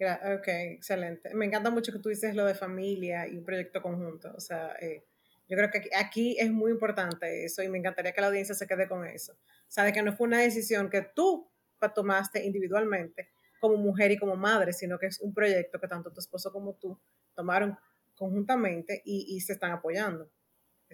Ok, 0.00 0.48
excelente. 0.48 1.34
Me 1.34 1.46
encanta 1.46 1.70
mucho 1.70 1.92
que 1.92 1.98
tú 1.98 2.08
dices 2.08 2.34
lo 2.34 2.44
de 2.44 2.54
familia 2.54 3.26
y 3.26 3.38
un 3.38 3.44
proyecto 3.44 3.80
conjunto. 3.80 4.32
O 4.36 4.40
sea, 4.40 4.76
eh, 4.80 5.04
yo 5.48 5.56
creo 5.56 5.70
que 5.70 5.88
aquí, 5.96 6.36
es 6.38 6.50
muy 6.50 6.70
importante 6.72 7.44
eso 7.44 7.62
y 7.62 7.68
me 7.68 7.78
encantaría 7.78 8.12
que 8.12 8.20
la 8.20 8.28
audiencia 8.28 8.54
se 8.54 8.66
quede 8.66 8.88
con 8.88 9.06
eso. 9.06 9.32
O 9.32 9.70
sea, 9.70 9.84
de 9.84 9.92
que 9.92 10.02
no 10.02 10.12
fue 10.12 10.26
una 10.26 10.40
decisión 10.40 10.90
que 10.90 11.02
tú 11.02 11.50
tomaste 11.94 12.44
individualmente, 12.44 13.30
como 13.64 13.78
mujer 13.78 14.10
y 14.10 14.18
como 14.18 14.36
madre, 14.36 14.74
sino 14.74 14.98
que 14.98 15.06
es 15.06 15.20
un 15.20 15.32
proyecto 15.32 15.80
que 15.80 15.88
tanto 15.88 16.12
tu 16.12 16.20
esposo 16.20 16.52
como 16.52 16.74
tú 16.74 17.00
tomaron 17.34 17.78
conjuntamente 18.14 19.00
y, 19.06 19.40
se 19.40 19.54
están 19.54 19.72
apoyando. 19.72 20.28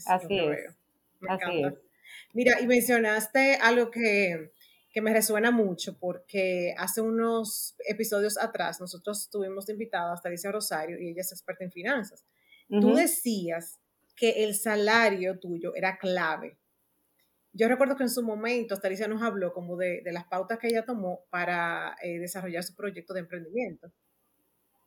Así 0.07 0.39
es. 0.39 0.77
Me 1.19 1.35
encanta. 1.35 1.75
Mira, 2.33 2.61
y 2.61 2.69
mencionaste 2.69 3.57
algo 3.57 3.91
que, 3.91 4.53
me 5.03 5.12
resuena 5.12 5.50
mucho 5.50 5.99
porque 5.99 6.73
hace 6.79 7.00
unos 7.00 7.75
episodios 7.89 8.39
atrás 8.39 8.81
nosotros 8.81 9.29
tuvimos 9.29 9.69
invitada 9.69 10.15
a 10.15 10.21
Alicia 10.23 10.53
Rosario 10.53 10.97
y 10.97 11.09
ella 11.09 11.23
es 11.23 11.33
experta 11.33 11.65
en 11.65 11.73
finanzas. 11.73 12.25
Tú 12.69 12.95
decías 12.95 13.81
que 14.15 14.45
el 14.45 14.55
salario 14.55 15.41
tuyo 15.41 15.75
era 15.75 15.99
clave 15.99 16.57
yo 17.52 17.69
recuerdo 17.69 17.97
que 17.97 18.04
en 18.04 18.11
su 18.11 18.23
momento 18.23 18.78
Alicia 18.83 19.09
nos 19.09 19.23
habló 19.23 19.52
como 19.52 19.76
de, 19.76 20.02
las 20.07 20.25
pautas 20.26 20.59
que 20.59 20.69
ella 20.69 20.85
tomó 20.85 21.25
para 21.30 21.97
eh, 22.02 22.19
desarrollar 22.19 22.62
su 22.62 22.75
proyecto 22.75 23.12
de 23.12 23.21
emprendimiento. 23.21 23.92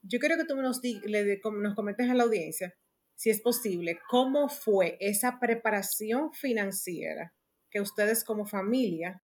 Yo 0.02 0.20
quiero 0.20 0.38
que 0.38 0.46
tú 0.46 0.56
nos, 0.56 0.82
nos 0.82 1.76
comentes 1.76 2.10
a 2.10 2.14
la 2.14 2.24
audiencia, 2.24 2.74
si 3.16 3.30
es 3.30 3.42
posible, 3.42 4.00
cómo 4.10 4.50
fue 4.50 4.98
esa 5.00 5.40
preparación 5.40 6.34
financiera 6.34 7.34
que 7.70 7.82
ustedes 7.82 8.24
como 8.24 8.46
familia, 8.46 9.22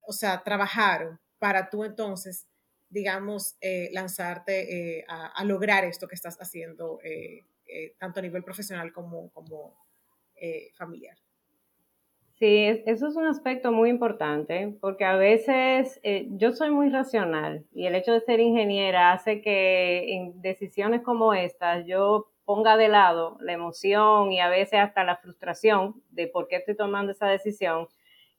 o 0.00 0.12
sea, 0.12 0.42
trabajaron 0.42 1.20
para 1.38 1.70
tú 1.70 1.84
entonces, 1.84 2.46
digamos, 2.88 3.56
eh, 3.60 3.90
lanzarte 3.92 4.98
eh, 4.98 5.04
a, 5.08 5.44
lograr 5.44 5.84
esto 5.84 6.08
que 6.08 6.14
estás 6.14 6.36
haciendo, 6.38 6.98
tanto 7.98 8.20
a 8.20 8.22
nivel 8.22 8.44
profesional 8.44 8.92
como, 8.92 9.30
como 9.32 9.76
familiar. 10.76 11.23
Sí, 12.44 12.82
eso 12.84 13.08
es 13.08 13.16
un 13.16 13.24
aspecto 13.24 13.72
muy 13.72 13.88
importante 13.88 14.76
porque 14.82 15.06
a 15.06 15.16
veces 15.16 15.98
eh, 16.02 16.26
yo 16.32 16.52
soy 16.52 16.68
muy 16.70 16.90
racional 16.90 17.64
y 17.72 17.86
el 17.86 17.94
hecho 17.94 18.12
de 18.12 18.20
ser 18.20 18.38
ingeniera 18.38 19.12
hace 19.12 19.40
que 19.40 20.12
en 20.14 20.42
decisiones 20.42 21.00
como 21.00 21.32
estas 21.32 21.86
yo 21.86 22.26
ponga 22.44 22.76
de 22.76 22.88
lado 22.88 23.38
la 23.40 23.54
emoción 23.54 24.30
y 24.30 24.40
a 24.40 24.50
veces 24.50 24.78
hasta 24.80 25.04
la 25.04 25.16
frustración 25.16 26.02
de 26.10 26.26
por 26.26 26.46
qué 26.46 26.56
estoy 26.56 26.76
tomando 26.76 27.12
esa 27.12 27.28
decisión 27.28 27.88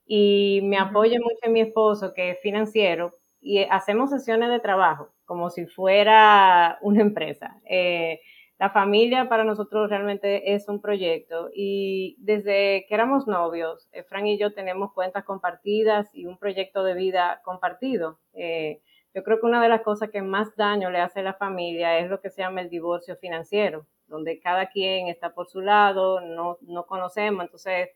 y 0.06 0.60
me 0.66 0.78
apoyo 0.78 1.20
mucho 1.20 1.40
en 1.42 1.54
mi 1.54 1.62
esposo 1.62 2.14
que 2.14 2.30
es 2.30 2.40
financiero 2.42 3.16
y 3.42 3.64
hacemos 3.64 4.12
sesiones 4.12 4.50
de 4.52 4.60
trabajo 4.60 5.10
como 5.26 5.50
si 5.50 5.66
fuera 5.66 6.78
una 6.82 7.02
empresa. 7.02 7.60
Eh, 7.68 8.20
la 8.58 8.70
familia 8.70 9.28
para 9.28 9.44
nosotros 9.44 9.90
realmente 9.90 10.54
es 10.54 10.70
un 10.70 10.82
proyecto 10.82 11.50
y 11.54 12.16
desde 12.20 12.86
que 12.88 12.96
éramos 12.96 13.28
novios, 13.28 13.90
eh, 13.92 14.04
Frank 14.04 14.26
y 14.28 14.38
yo 14.38 14.54
tenemos 14.54 14.94
cuentas 14.94 15.26
compartidas 15.26 16.10
y 16.14 16.26
un 16.26 16.38
proyecto 16.38 16.84
de 16.84 16.94
vida 16.94 17.42
compartido. 17.44 18.20
Eh, 18.34 18.82
yo 19.14 19.24
creo 19.24 19.40
que 19.40 19.46
una 19.46 19.62
de 19.62 19.70
las 19.70 19.82
cosas 19.82 20.10
que 20.10 20.22
más 20.22 20.56
daño 20.56 20.90
le 20.90 21.00
hace 21.00 21.20
a 21.20 21.24
la 21.24 21.34
familia 21.34 22.00
es 22.00 22.10
lo 22.10 22.22
que 22.22 22.30
se 22.30 22.42
llama 22.42 22.62
el 22.62 22.70
divorcio 22.70 23.18
financiero, 23.18 23.88
donde 24.08 24.40
cada 24.40 24.68
quien 24.68 25.08
está 25.08 25.34
por 25.34 25.48
su 25.48 25.62
lado, 25.62 26.22
no, 26.22 26.58
no 26.62 26.86
conocemos, 26.86 27.44
entonces 27.44 27.90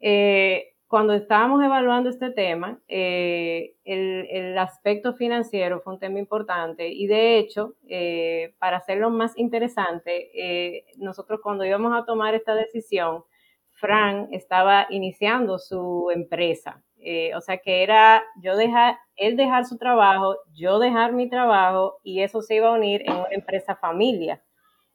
eh, 0.00 0.75
cuando 0.88 1.14
estábamos 1.14 1.62
evaluando 1.64 2.10
este 2.10 2.30
tema, 2.30 2.78
eh, 2.86 3.74
el, 3.84 4.56
aspecto 4.56 5.14
financiero 5.14 5.80
fue 5.80 5.94
un 5.94 5.98
tema 5.98 6.18
importante 6.18 6.88
y 6.88 7.06
de 7.06 7.38
hecho, 7.38 7.74
eh, 7.88 8.54
para 8.58 8.78
hacerlo 8.78 9.10
más 9.10 9.36
interesante, 9.36 10.30
eh, 10.34 10.84
nosotros 10.98 11.40
cuando 11.42 11.64
íbamos 11.64 11.92
a 11.94 12.04
tomar 12.04 12.34
esta 12.34 12.54
decisión, 12.54 13.24
Fran 13.72 14.28
estaba 14.32 14.86
iniciando 14.90 15.58
su 15.58 16.10
empresa. 16.14 16.82
o 17.36 17.40
sea 17.40 17.58
que 17.58 17.82
era 17.82 18.24
yo 18.42 18.56
dejar, 18.56 18.96
él 19.16 19.36
dejar 19.36 19.66
su 19.66 19.76
trabajo, 19.78 20.36
yo 20.54 20.78
dejar 20.78 21.12
mi 21.12 21.28
trabajo 21.28 21.98
y 22.02 22.22
eso 22.22 22.42
se 22.42 22.56
iba 22.56 22.68
a 22.68 22.72
unir 22.72 23.02
en 23.06 23.12
una 23.12 23.28
empresa 23.30 23.76
familia. 23.76 24.42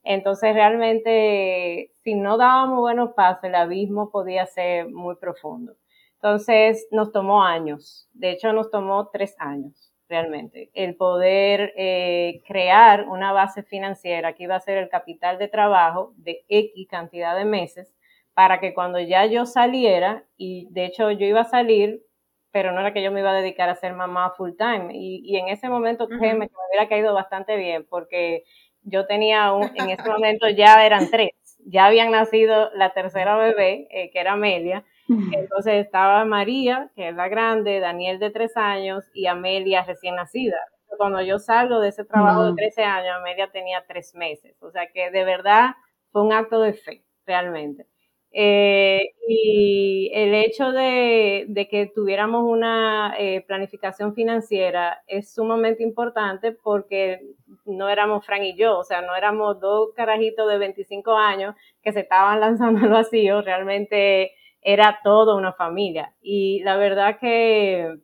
Entonces 0.03 0.53
realmente 0.55 1.91
si 2.03 2.15
no 2.15 2.37
dábamos 2.37 2.79
buenos 2.79 3.13
pasos, 3.13 3.43
el 3.43 3.55
abismo 3.55 4.09
podía 4.11 4.45
ser 4.47 4.89
muy 4.89 5.15
profundo. 5.15 5.75
Entonces 6.23 6.87
nos 6.91 7.11
tomó 7.11 7.43
años, 7.43 8.07
de 8.13 8.29
hecho 8.29 8.53
nos 8.53 8.69
tomó 8.69 9.09
tres 9.09 9.35
años 9.39 9.91
realmente, 10.07 10.69
el 10.75 10.95
poder 10.95 11.73
eh, 11.75 12.43
crear 12.45 13.07
una 13.07 13.31
base 13.31 13.63
financiera 13.63 14.33
que 14.33 14.43
iba 14.43 14.55
a 14.55 14.59
ser 14.59 14.77
el 14.77 14.89
capital 14.89 15.39
de 15.39 15.47
trabajo 15.47 16.13
de 16.17 16.45
X 16.47 16.87
cantidad 16.87 17.35
de 17.35 17.45
meses 17.45 17.91
para 18.35 18.59
que 18.59 18.75
cuando 18.75 18.99
ya 18.99 19.25
yo 19.25 19.47
saliera, 19.47 20.23
y 20.37 20.67
de 20.69 20.85
hecho 20.85 21.09
yo 21.09 21.25
iba 21.25 21.41
a 21.41 21.45
salir, 21.45 22.03
pero 22.51 22.71
no 22.71 22.81
era 22.81 22.93
que 22.93 23.01
yo 23.01 23.11
me 23.11 23.21
iba 23.21 23.31
a 23.31 23.41
dedicar 23.41 23.69
a 23.69 23.75
ser 23.75 23.93
mamá 23.93 24.31
full 24.37 24.51
time, 24.55 24.89
y, 24.93 25.37
en 25.37 25.47
ese 25.47 25.69
momento 25.69 26.07
créeme 26.07 26.49
que 26.49 26.53
me 26.53 26.67
hubiera 26.69 26.87
caído 26.87 27.15
bastante 27.15 27.55
bien 27.55 27.87
porque 27.89 28.43
yo 28.83 29.07
tenía 29.07 29.53
un, 29.53 29.71
en 29.75 29.89
ese 29.89 30.07
momento 30.21 30.47
ya 30.49 30.85
eran 30.85 31.09
tres, 31.09 31.31
ya 31.65 31.87
habían 31.87 32.11
nacido 32.11 32.69
la 32.75 32.93
tercera 32.93 33.37
bebé, 33.37 33.87
eh, 33.89 34.11
que 34.11 34.19
era 34.19 34.33
Amelia, 34.33 34.85
entonces 35.33 35.85
estaba 35.85 36.25
María, 36.25 36.89
que 36.95 37.09
es 37.09 37.15
la 37.15 37.27
grande, 37.27 37.79
Daniel 37.79 38.19
de 38.19 38.29
tres 38.29 38.55
años 38.55 39.05
y 39.13 39.27
Amelia 39.27 39.83
recién 39.83 40.15
nacida. 40.15 40.57
Cuando 40.97 41.21
yo 41.21 41.39
salgo 41.39 41.79
de 41.79 41.89
ese 41.89 42.05
trabajo 42.05 42.45
de 42.45 42.53
13 42.53 42.83
años, 42.83 43.15
Amelia 43.17 43.49
tenía 43.51 43.83
tres 43.87 44.13
meses. 44.13 44.55
O 44.61 44.71
sea 44.71 44.87
que 44.93 45.09
de 45.09 45.23
verdad 45.23 45.71
fue 46.11 46.21
un 46.23 46.33
acto 46.33 46.61
de 46.61 46.73
fe, 46.73 47.03
realmente. 47.25 47.87
Eh, 48.33 49.13
y 49.27 50.09
el 50.13 50.33
hecho 50.33 50.71
de, 50.71 51.67
que 51.69 51.91
tuviéramos 51.93 52.43
una 52.45 53.13
eh, 53.19 53.43
planificación 53.45 54.15
financiera 54.15 55.03
es 55.07 55.33
sumamente 55.33 55.83
importante 55.83 56.53
porque 56.53 57.19
no 57.65 57.89
éramos 57.89 58.25
Fran 58.25 58.43
y 58.43 58.55
yo, 58.55 58.79
o 58.79 58.83
sea, 58.85 59.01
no 59.01 59.15
éramos 59.15 59.59
dos 59.59 59.89
carajitos 59.95 60.49
de 60.49 60.57
25 60.57 61.13
años 61.17 61.55
que 61.83 61.91
se 61.91 62.01
estaban 62.01 62.39
lanzando 62.39 62.85
al 62.85 62.89
vacío, 62.89 63.41
realmente 63.41 64.31
era 64.61 64.99
toda 65.03 65.35
una 65.35 65.53
familia. 65.53 66.15
Y 66.21 66.61
la 66.63 66.77
verdad 66.77 67.19
que 67.19 67.99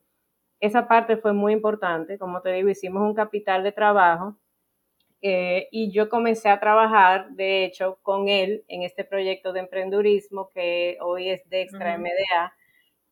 esa 0.59 0.87
parte 0.87 1.17
fue 1.17 1.33
muy 1.33 1.53
importante. 1.53 2.17
Como 2.17 2.41
te 2.41 2.51
digo, 2.53 2.69
hicimos 2.69 3.03
un 3.03 3.13
capital 3.13 3.63
de 3.63 3.71
trabajo 3.71 4.37
eh, 5.21 5.67
y 5.71 5.91
yo 5.91 6.09
comencé 6.09 6.49
a 6.49 6.59
trabajar, 6.59 7.31
de 7.31 7.65
hecho, 7.65 7.99
con 8.01 8.29
él 8.29 8.63
en 8.67 8.83
este 8.83 9.03
proyecto 9.03 9.53
de 9.53 9.61
emprendurismo 9.61 10.49
que 10.53 10.97
hoy 11.01 11.29
es 11.29 11.47
de 11.49 11.61
Extra 11.63 11.97
MDA. 11.97 12.53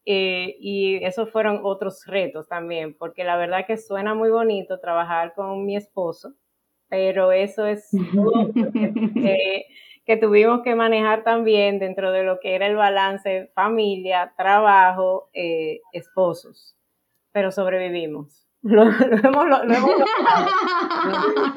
Eh, 0.07 0.55
y 0.59 1.03
esos 1.03 1.31
fueron 1.31 1.61
otros 1.63 2.05
retos 2.05 2.47
también, 2.47 2.95
porque 2.95 3.23
la 3.23 3.37
verdad 3.37 3.65
que 3.65 3.77
suena 3.77 4.13
muy 4.13 4.29
bonito 4.29 4.79
trabajar 4.79 5.33
con 5.33 5.65
mi 5.65 5.75
esposo, 5.75 6.35
pero 6.89 7.31
eso 7.31 7.65
es 7.65 7.89
que 10.05 10.17
tuvimos 10.17 10.61
que 10.63 10.75
manejar 10.75 11.23
también 11.23 11.79
dentro 11.79 12.11
de 12.11 12.23
lo 12.23 12.39
que 12.39 12.55
era 12.55 12.67
el 12.67 12.75
balance 12.75 13.51
familia, 13.55 14.33
trabajo, 14.37 15.29
eh, 15.33 15.81
esposos, 15.93 16.75
pero 17.31 17.51
sobrevivimos. 17.51 18.44
Lo, 18.65 18.81
hemos, 18.81 19.45
logrado. 19.45 19.65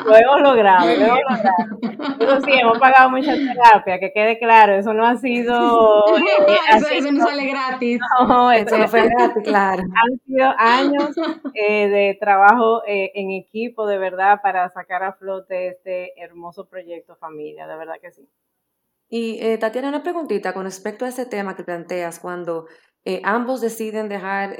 Lo, 0.04 0.14
hemos 0.14 0.42
logrado, 0.42 0.90
Eso 0.90 2.40
sí, 2.44 2.52
hemos 2.52 2.78
pagado 2.78 3.08
mucha 3.08 3.34
terapia, 3.34 3.98
que 3.98 4.12
quede 4.12 4.38
claro, 4.38 4.74
eso 4.74 4.92
no 4.92 5.06
ha 5.06 5.16
sido... 5.16 6.04
Eh, 6.18 6.58
eso, 6.76 7.10
no 7.10 7.26
sale 7.26 7.46
gratis. 7.46 7.98
No, 8.20 8.52
eso 8.52 8.76
no 8.76 8.88
fue 8.88 9.08
gratis, 9.08 9.42
claro. 9.42 9.82
Han 9.84 10.18
sido 10.26 10.52
años 10.58 11.16
eh, 11.54 11.88
de 11.88 12.18
trabajo 12.20 12.82
eh, 12.86 13.10
en 13.14 13.30
equipo, 13.30 13.86
de 13.86 13.96
verdad, 13.96 14.40
para 14.42 14.68
sacar 14.68 15.02
a 15.02 15.14
flote 15.14 15.68
este 15.68 16.12
hermoso 16.22 16.68
proyecto 16.68 17.16
familia, 17.16 17.66
de 17.66 17.76
verdad 17.78 17.94
que 18.02 18.12
sí. 18.12 18.28
Y 19.08 19.56
Tatiana, 19.56 19.88
una 19.88 20.02
preguntita 20.02 20.52
con 20.52 20.64
respecto 20.64 21.06
a 21.06 21.08
ese 21.08 21.24
tema 21.24 21.56
que 21.56 21.64
planteas, 21.64 22.18
cuando 22.18 22.66
ambos 23.24 23.62
deciden 23.62 24.10
dejar 24.10 24.54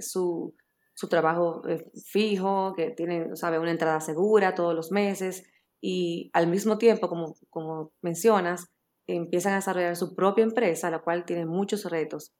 su 0.00 0.54
su 0.96 1.08
trabajo 1.08 1.62
eh, 1.68 1.84
fijo, 2.06 2.72
que 2.74 2.90
tienen, 2.90 3.36
sabe, 3.36 3.58
una 3.58 3.70
entrada 3.70 4.00
segura 4.00 4.54
todos 4.54 4.74
los 4.74 4.90
meses 4.90 5.44
y 5.80 6.30
al 6.32 6.46
mismo 6.46 6.78
tiempo, 6.78 7.08
como, 7.08 7.34
como 7.50 7.92
mencionas, 8.00 8.68
empiezan 9.06 9.52
a 9.52 9.56
desarrollar 9.56 9.94
su 9.94 10.14
propia 10.14 10.42
empresa, 10.44 10.90
la 10.90 11.00
cual 11.00 11.26
tiene 11.26 11.44
muchos 11.44 11.84
retos. 11.84 12.34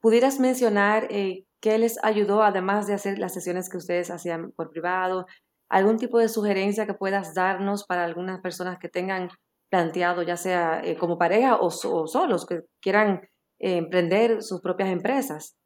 ¿Pudieras 0.00 0.38
mencionar 0.38 1.08
eh, 1.10 1.44
qué 1.60 1.78
les 1.78 2.02
ayudó, 2.04 2.44
además 2.44 2.86
de 2.86 2.94
hacer 2.94 3.18
las 3.18 3.34
sesiones 3.34 3.68
que 3.68 3.76
ustedes 3.76 4.10
hacían 4.10 4.52
por 4.52 4.70
privado? 4.70 5.26
¿Algún 5.68 5.98
tipo 5.98 6.18
de 6.20 6.28
sugerencia 6.28 6.86
que 6.86 6.94
puedas 6.94 7.34
darnos 7.34 7.84
para 7.84 8.04
algunas 8.04 8.40
personas 8.40 8.78
que 8.78 8.88
tengan 8.88 9.30
planteado, 9.68 10.22
ya 10.22 10.36
sea 10.36 10.80
eh, 10.84 10.96
como 10.96 11.18
pareja 11.18 11.56
o, 11.56 11.66
o, 11.66 12.06
solos, 12.06 12.46
que 12.46 12.62
quieran 12.80 13.28
emprender 13.58 14.42
sus 14.42 14.60
propias 14.60 14.90
empresas? 14.90 15.56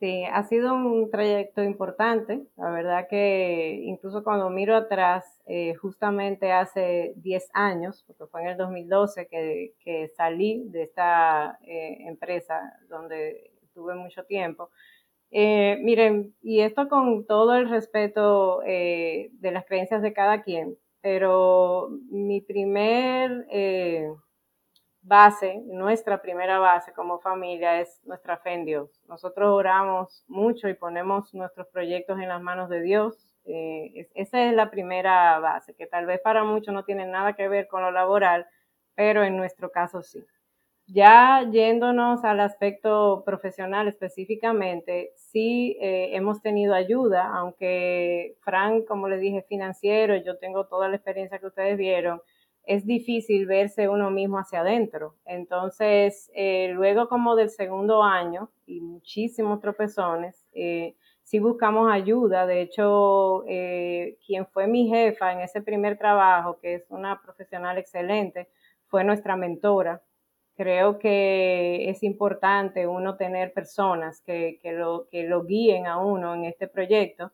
Sí, 0.00 0.22
ha 0.32 0.44
sido 0.44 0.74
un 0.74 1.10
trayecto 1.10 1.62
importante. 1.64 2.46
La 2.56 2.70
verdad 2.70 3.08
que 3.10 3.80
incluso 3.82 4.22
cuando 4.22 4.48
miro 4.48 4.76
atrás, 4.76 5.24
eh, 5.46 5.74
justamente 5.74 6.52
hace 6.52 7.14
10 7.16 7.48
años, 7.52 8.04
porque 8.06 8.26
fue 8.26 8.42
en 8.42 8.48
el 8.48 8.56
2012 8.56 9.26
que, 9.26 10.08
salí 10.16 10.62
de 10.68 10.82
esta 10.84 11.58
eh, 11.66 11.98
empresa 12.06 12.74
donde 12.88 13.50
tuve 13.74 13.96
mucho 13.96 14.22
tiempo. 14.24 14.70
Eh, 15.32 15.78
miren, 15.82 16.34
y 16.42 16.60
esto 16.60 16.88
con 16.88 17.26
todo 17.26 17.56
el 17.56 17.68
respeto 17.68 18.60
de 18.60 19.50
las 19.52 19.66
creencias 19.66 20.00
de 20.02 20.12
cada 20.12 20.42
quien, 20.42 20.76
pero 21.00 21.88
mi 22.10 22.40
primer 22.40 23.46
base, 25.08 25.62
nuestra 25.66 26.20
primera 26.20 26.58
base 26.58 26.92
como 26.92 27.18
familia 27.18 27.80
es 27.80 28.00
nuestra 28.04 28.36
fe 28.36 28.52
en 28.52 28.66
Dios. 28.66 29.02
Nosotros 29.08 29.48
oramos 29.50 30.24
mucho 30.28 30.68
y 30.68 30.74
ponemos 30.74 31.32
nuestros 31.34 31.66
proyectos 31.68 32.20
en 32.20 32.28
las 32.28 32.42
manos 32.42 32.68
de 32.68 32.82
Dios. 32.82 33.16
Eh, 33.46 34.08
esa 34.14 34.44
es 34.44 34.54
la 34.54 34.70
primera 34.70 35.38
base, 35.38 35.74
que 35.74 35.86
tal 35.86 36.04
vez 36.04 36.20
para 36.20 36.44
muchos 36.44 36.74
no 36.74 36.84
tiene 36.84 37.06
nada 37.06 37.32
que 37.32 37.48
ver 37.48 37.66
con 37.66 37.82
lo 37.82 37.90
laboral, 37.90 38.46
pero 38.94 39.24
en 39.24 39.36
nuestro 39.36 39.70
caso 39.70 40.02
sí. 40.02 40.24
Ya 40.86 41.46
yéndonos 41.50 42.24
al 42.24 42.40
aspecto 42.40 43.22
profesional 43.24 43.88
específicamente, 43.88 45.12
sí 45.16 45.76
eh, 45.80 46.10
hemos 46.16 46.40
tenido 46.42 46.74
ayuda, 46.74 47.30
aunque 47.34 48.36
Frank, 48.40 48.86
como 48.86 49.08
le 49.08 49.18
dije, 49.18 49.42
financiero, 49.48 50.16
yo 50.16 50.38
tengo 50.38 50.66
toda 50.66 50.88
la 50.88 50.96
experiencia 50.96 51.38
que 51.38 51.46
ustedes 51.46 51.76
vieron, 51.76 52.22
es 52.68 52.84
difícil 52.84 53.46
verse 53.46 53.88
uno 53.88 54.10
mismo 54.10 54.38
hacia 54.38 54.60
adentro. 54.60 55.14
Entonces, 55.24 56.30
eh, 56.34 56.70
luego 56.74 57.08
como 57.08 57.34
del 57.34 57.48
segundo 57.48 58.02
año 58.02 58.50
y 58.66 58.82
muchísimos 58.82 59.58
tropezones, 59.60 60.46
eh, 60.52 60.94
sí 61.22 61.38
buscamos 61.38 61.90
ayuda. 61.90 62.46
De 62.46 62.60
hecho, 62.60 63.42
eh, 63.48 64.18
quien 64.26 64.46
fue 64.46 64.66
mi 64.66 64.86
jefa 64.86 65.32
en 65.32 65.40
ese 65.40 65.62
primer 65.62 65.96
trabajo, 65.96 66.58
que 66.60 66.74
es 66.74 66.84
una 66.90 67.22
profesional 67.22 67.78
excelente, 67.78 68.50
fue 68.88 69.02
nuestra 69.02 69.34
mentora. 69.34 70.02
Creo 70.54 70.98
que 70.98 71.88
es 71.88 72.02
importante 72.02 72.86
uno 72.86 73.16
tener 73.16 73.54
personas 73.54 74.20
que, 74.20 74.60
lo, 74.62 75.08
que 75.10 75.22
lo 75.22 75.44
guíen 75.44 75.86
a 75.86 75.96
uno 75.96 76.34
en 76.34 76.44
este 76.44 76.68
proyecto 76.68 77.32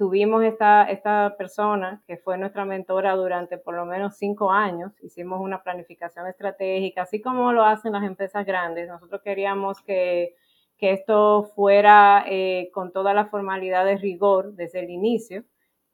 tuvimos 0.00 0.42
esta, 0.44 0.84
esta 0.84 1.34
persona 1.36 2.02
que 2.06 2.16
fue 2.16 2.38
nuestra 2.38 2.64
mentora 2.64 3.14
durante 3.16 3.58
por 3.58 3.74
lo 3.74 3.84
menos 3.84 4.16
cinco 4.16 4.50
años. 4.50 4.92
Hicimos 5.02 5.42
una 5.42 5.62
planificación 5.62 6.26
estratégica, 6.26 7.02
así 7.02 7.20
como 7.20 7.52
lo 7.52 7.64
hacen 7.64 7.92
las 7.92 8.04
empresas 8.04 8.46
grandes. 8.46 8.88
Nosotros 8.88 9.20
queríamos 9.22 9.82
que, 9.82 10.36
que 10.78 10.92
esto 10.92 11.50
fuera 11.54 12.24
eh, 12.26 12.70
con 12.72 12.92
toda 12.92 13.12
la 13.12 13.26
formalidad 13.26 13.84
de 13.84 13.98
rigor 13.98 14.54
desde 14.54 14.80
el 14.80 14.88
inicio. 14.88 15.44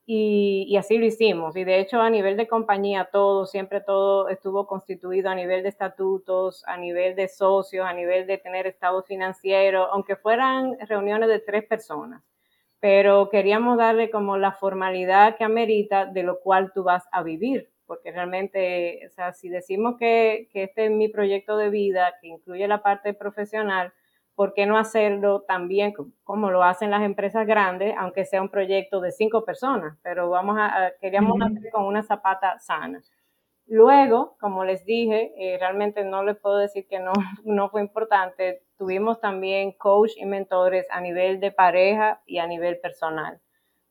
Y, 0.07 0.67
y, 0.69 0.77
así 0.77 0.99
lo 0.99 1.05
hicimos. 1.05 1.57
Y 1.57 1.65
de 1.65 1.81
hecho, 1.81 2.01
a 2.01 2.09
nivel 2.09 2.37
de 2.37 2.47
compañía, 2.47 3.09
todo, 3.11 3.45
siempre 3.45 3.81
todo 3.81 4.29
estuvo 4.29 4.69
constituido 4.69 5.31
a 5.31 5.35
nivel 5.35 5.65
de 5.65 5.69
estatutos, 5.69 6.63
a 6.69 6.77
nivel 6.77 7.17
de 7.17 7.27
socios, 7.27 7.85
a 7.85 7.93
nivel 7.93 8.29
de 8.29 8.39
tener 8.39 8.69
estado 8.69 9.03
financiero, 9.03 9.93
aunque 9.93 10.15
fueran 10.15 10.79
reuniones 10.87 11.29
de 11.29 11.41
tres 11.41 11.65
personas 11.65 12.23
pero 12.87 13.31
queríamos 13.31 13.79
darle 13.79 14.11
como 14.11 14.37
la 14.39 14.53
formalidad 14.53 15.37
que 15.37 15.43
amerita 15.43 16.07
de 16.07 16.23
lo 16.23 16.39
cual 16.39 16.71
tú 16.73 16.85
vas 16.85 17.03
a 17.11 17.25
vivir, 17.25 17.69
porque 17.85 18.13
realmente, 18.13 19.01
o 19.05 19.11
sea, 19.11 19.33
si 19.33 19.49
decimos 19.49 19.97
que, 19.99 20.49
que 20.53 20.63
este 20.63 20.85
es 20.85 20.93
mi 20.93 21.09
proyecto 21.09 21.57
de 21.57 21.69
vida, 21.69 22.15
que 22.21 22.29
incluye 22.29 22.69
la 22.69 22.85
parte 22.85 23.13
profesional, 23.13 23.93
¿por 24.37 24.55
qué 24.55 24.67
no 24.67 24.79
hacerlo 24.79 25.41
también 25.49 25.95
como 26.23 26.53
lo 26.53 26.63
hacen 26.63 26.93
las 26.93 27.03
empresas 27.03 27.45
grandes, 27.45 27.93
aunque 27.99 28.25
sea 28.25 28.41
un 28.41 28.51
proyecto 28.51 29.01
de 29.01 29.11
cinco 29.11 29.45
personas? 29.45 29.99
Pero 30.05 30.31
vamos 30.31 30.57
a, 30.57 30.93
queríamos 31.01 31.41
hacer 31.43 31.73
con 31.73 31.87
una 31.87 32.05
zapata 32.05 32.57
sana. 32.61 33.03
Luego, 33.69 34.37
como 34.39 34.65
les 34.65 34.85
dije, 34.85 35.33
eh, 35.37 35.59
realmente 35.59 36.05
no 36.05 36.23
les 36.23 36.37
puedo 36.37 36.57
decir 36.59 36.87
que 36.89 37.01
no, 37.01 37.13
no 37.45 37.69
fue 37.71 37.81
importante. 37.81 38.63
Tuvimos 38.79 39.21
también 39.21 39.73
coach 39.73 40.13
y 40.17 40.25
mentores 40.25 40.87
a 40.91 41.01
nivel 41.01 41.41
de 41.41 41.51
pareja 41.51 42.23
y 42.27 42.39
a 42.39 42.47
nivel 42.47 42.79
personal, 42.79 43.41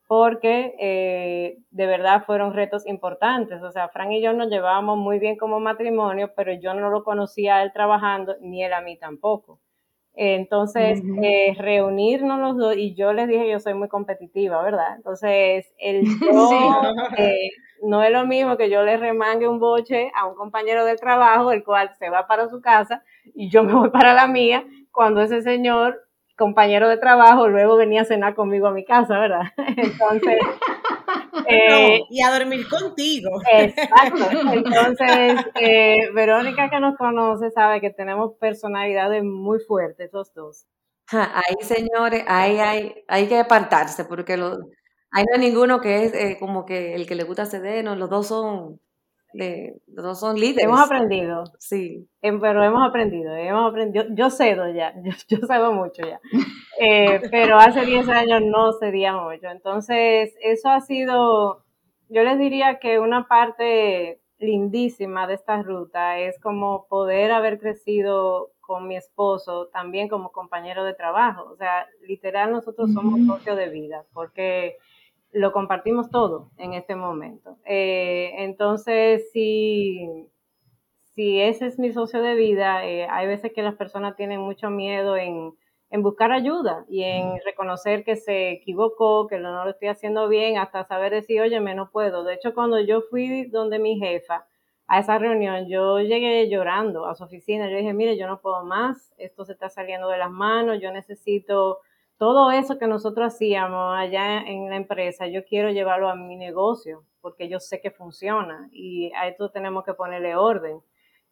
porque 0.08 0.76
eh, 0.80 1.58
de 1.72 1.86
verdad 1.88 2.24
fueron 2.26 2.54
retos 2.54 2.88
importantes. 2.88 3.62
O 3.64 3.72
sea, 3.72 3.90
Fran 3.90 4.12
y 4.14 4.22
yo 4.22 4.34
nos 4.34 4.50
llevábamos 4.50 4.98
muy 4.98 5.20
bien 5.20 5.38
como 5.38 5.60
matrimonio, 5.60 6.32
pero 6.36 6.54
yo 6.54 6.74
no 6.74 6.90
lo 6.90 7.04
conocía 7.04 7.58
a 7.58 7.64
él 7.64 7.74
trabajando, 7.74 8.36
ni 8.42 8.64
él 8.64 8.74
a 8.74 8.82
mí 8.82 8.98
tampoco. 8.98 9.60
Entonces, 10.18 11.02
eh, 11.22 11.56
reunirnos 11.60 12.40
los 12.40 12.58
dos, 12.58 12.78
y 12.78 12.96
yo 12.96 13.12
les 13.12 13.28
dije, 13.28 13.50
yo 13.50 13.60
soy 13.60 13.74
muy 13.74 13.90
competitiva, 13.90 14.64
¿verdad? 14.64 14.96
Entonces, 14.96 15.74
el 15.78 16.04
yo, 16.22 16.72
no 17.82 18.04
es 18.04 18.12
lo 18.12 18.26
mismo 18.26 18.58
que 18.58 18.70
yo 18.70 18.84
le 18.84 18.98
remangue 18.98 19.48
un 19.48 19.60
boche 19.60 20.12
a 20.16 20.26
un 20.26 20.36
compañero 20.36 20.86
del 20.86 21.00
trabajo, 21.00 21.52
el 21.52 21.64
cual 21.64 21.92
se 21.98 22.10
va 22.10 22.28
para 22.28 22.50
su 22.50 22.62
casa 22.62 23.04
y 23.34 23.50
yo 23.50 23.64
me 23.64 23.74
voy 23.74 23.90
para 23.90 24.14
la 24.14 24.28
mía, 24.28 24.66
cuando 24.92 25.22
ese 25.22 25.42
señor, 25.42 26.02
compañero 26.38 26.90
de 26.90 26.98
trabajo, 26.98 27.48
luego 27.48 27.78
venía 27.78 28.02
a 28.02 28.06
cenar 28.06 28.36
conmigo 28.36 28.68
a 28.68 28.72
mi 28.72 28.86
casa, 28.86 29.20
¿verdad? 29.20 29.44
Entonces... 29.78 30.40
Eh, 31.48 32.02
y 32.10 32.24
a 32.24 32.32
dormir 32.32 32.68
contigo. 32.68 33.30
Exacto. 33.52 34.26
Entonces, 34.52 35.46
eh, 35.62 36.10
Verónica 36.14 36.70
que 36.70 36.80
nos 36.80 36.96
conoce 36.98 37.52
sabe 37.52 37.82
que 37.82 37.92
tenemos 37.92 38.34
personalidades 38.40 39.24
muy 39.24 39.60
fuertes, 39.60 40.08
esos 40.08 40.34
dos. 40.34 40.66
ahí, 41.12 41.56
señores, 41.62 42.24
ahí 42.28 42.58
hay, 42.58 43.04
hay 43.08 43.28
que 43.28 43.40
apartarse, 43.40 44.06
porque 44.06 44.38
los 44.38 44.60
hay 45.12 45.26
no 45.32 45.38
ninguno 45.38 45.82
que 45.82 46.06
es 46.06 46.14
eh, 46.14 46.38
como 46.40 46.66
que 46.66 46.96
el 46.96 47.08
que 47.08 47.16
le 47.16 47.24
gusta 47.24 47.46
ceder, 47.46 47.84
no, 47.84 47.96
los 47.96 48.10
dos 48.10 48.28
son 48.28 48.80
los 49.88 50.06
dos 50.06 50.20
son 50.20 50.40
líderes. 50.40 50.66
Hemos 50.66 50.80
aprendido. 50.80 51.44
Sí. 51.60 52.08
Em, 52.22 52.40
pero 52.40 52.64
hemos 52.64 52.88
aprendido, 52.88 53.36
hemos 53.36 53.70
aprendido. 53.70 54.06
Yo, 54.12 54.30
cedo 54.30 54.70
ya, 54.72 54.94
yo, 55.28 55.38
cedo 55.46 55.74
mucho 55.74 56.04
ya. 56.08 56.20
Eh, 56.80 57.22
pero 57.32 57.58
hace 57.58 57.86
10 57.86 58.08
años 58.10 58.42
no 58.44 58.74
cedía 58.74 59.14
mucho. 59.14 59.48
Entonces, 59.48 60.34
eso 60.42 60.70
ha 60.70 60.82
sido, 60.82 61.64
yo 62.10 62.24
les 62.24 62.40
diría 62.40 62.80
que 62.80 63.00
una 63.00 63.28
parte 63.28 64.22
lindísima 64.38 65.28
de 65.28 65.36
esta 65.36 65.62
ruta 65.62 66.20
es 66.20 66.40
como 66.40 66.88
poder 66.88 67.32
haber 67.32 67.60
crecido 67.60 68.52
con 68.60 68.88
mi 68.88 68.98
esposo 68.98 69.68
también 69.68 70.08
como 70.08 70.32
compañero 70.32 70.84
de 70.84 70.94
trabajo. 70.94 71.44
O 71.52 71.56
sea, 71.56 71.88
literal 72.08 72.52
nosotros 72.52 72.92
somos 72.94 73.26
socios 73.26 73.58
de 73.58 73.70
vida 73.70 74.06
porque 74.14 74.78
lo 75.36 75.52
compartimos 75.52 76.10
todo 76.10 76.50
en 76.58 76.74
este 76.74 76.96
momento. 76.96 77.58
Eh, 77.66 78.32
entonces, 78.38 79.30
si, 79.34 80.30
si 81.14 81.42
ese 81.42 81.68
es 81.68 81.78
mi 81.78 81.92
socio 81.92 82.22
de 82.22 82.36
vida, 82.36 82.86
eh, 82.86 83.06
hay 83.10 83.28
veces 83.28 83.52
que 83.54 83.62
las 83.62 83.76
personas 83.76 84.16
tienen 84.16 84.40
mucho 84.40 84.70
miedo 84.70 85.18
en, 85.18 85.54
buscar 85.98 86.34
ayuda 86.34 86.86
y 86.90 87.04
en 87.04 87.40
reconocer 87.46 88.04
que 88.04 88.18
se 88.18 88.52
equivocó, 88.52 89.28
que 89.28 89.38
no 89.40 89.64
lo 89.64 89.70
estoy 89.70 89.88
haciendo 89.88 90.28
bien, 90.28 90.58
hasta 90.58 90.84
saber 90.84 91.14
decir, 91.14 91.40
oye, 91.40 91.60
me 91.62 91.74
no 91.74 91.90
puedo. 91.90 92.26
De 92.26 92.34
hecho, 92.34 92.54
cuando 92.54 92.82
yo 92.82 93.02
fui 93.02 93.46
donde 93.46 93.80
mi 93.80 93.98
jefa, 93.98 94.46
a 94.88 95.00
esa 95.00 95.18
reunión, 95.18 95.68
yo 95.68 96.00
llegué 96.00 96.50
llorando 96.50 97.06
a 97.08 97.16
su 97.16 97.24
oficina. 97.24 97.70
Yo 97.70 97.78
dije, 97.78 97.94
mire, 97.94 98.18
yo 98.18 98.28
no 98.28 98.42
puedo 98.42 98.64
más, 98.66 99.14
esto 99.18 99.46
se 99.46 99.54
está 99.54 99.70
saliendo 99.70 100.10
de 100.10 100.18
las 100.18 100.32
manos, 100.32 100.80
yo 100.82 100.92
necesito 100.92 101.80
todo 102.18 102.52
eso 102.52 102.78
que 102.78 102.88
nosotros 102.88 103.34
hacíamos 103.34 103.96
allá 103.98 104.42
en 104.42 104.70
la 104.70 104.78
empresa, 104.78 105.28
yo 105.28 105.44
quiero 105.46 105.72
llevarlo 105.72 106.10
a 106.10 106.16
mi 106.16 106.36
negocio 106.36 107.04
porque 107.22 107.50
yo 107.50 107.60
sé 107.60 107.82
que 107.82 107.92
funciona 107.92 108.70
y 108.72 109.12
a 109.14 109.28
esto 109.28 109.50
tenemos 109.50 109.84
que 109.84 109.94
ponerle 109.94 110.36
orden. 110.36 110.80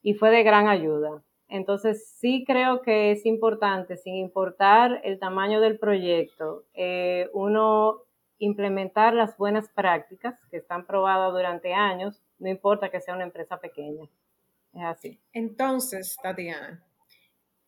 Y 0.01 0.15
fue 0.15 0.31
de 0.31 0.43
gran 0.43 0.67
ayuda. 0.67 1.23
Entonces, 1.47 2.09
sí 2.19 2.43
creo 2.47 2.81
que 2.81 3.11
es 3.11 3.25
importante, 3.25 3.95
sin 3.95 4.15
importar 4.15 4.99
el 5.03 5.19
tamaño 5.19 5.61
del 5.61 5.77
proyecto, 5.77 6.63
eh, 6.73 7.29
uno 7.33 8.01
implementar 8.39 9.13
las 9.13 9.37
buenas 9.37 9.69
prácticas 9.69 10.35
que 10.49 10.57
están 10.57 10.85
probadas 10.85 11.31
durante 11.31 11.73
años, 11.73 12.21
no 12.39 12.49
importa 12.49 12.89
que 12.89 12.99
sea 12.99 13.13
una 13.13 13.23
empresa 13.23 13.59
pequeña. 13.59 14.09
Es 14.73 14.83
así. 14.83 15.19
Entonces, 15.31 16.17
Tatiana, 16.21 16.83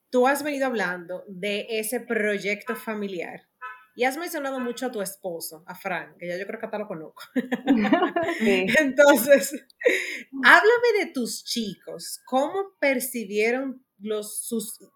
tú 0.09 0.27
has 0.27 0.43
venido 0.43 0.67
hablando 0.67 1.23
de 1.27 1.67
ese 1.69 1.99
proyecto 1.99 2.75
familiar 2.75 3.47
y 3.95 4.03
has 4.03 4.17
mencionado 4.17 4.59
mucho 4.59 4.87
a 4.87 4.91
tu 4.91 5.01
esposo, 5.01 5.63
a 5.65 5.73
Frank, 5.73 6.17
que 6.17 6.27
ya 6.27 6.37
yo 6.37 6.45
creo 6.45 6.59
que 6.59 6.65
hasta 6.65 6.77
lo 6.77 6.87
conozco. 6.87 7.23
Entonces, 8.41 9.65
háblame 10.43 11.05
de 11.05 11.11
tus 11.13 11.43
chicos. 11.45 12.19
¿Cómo 12.25 12.73
percibieron 12.79 13.85
los, 13.99 14.47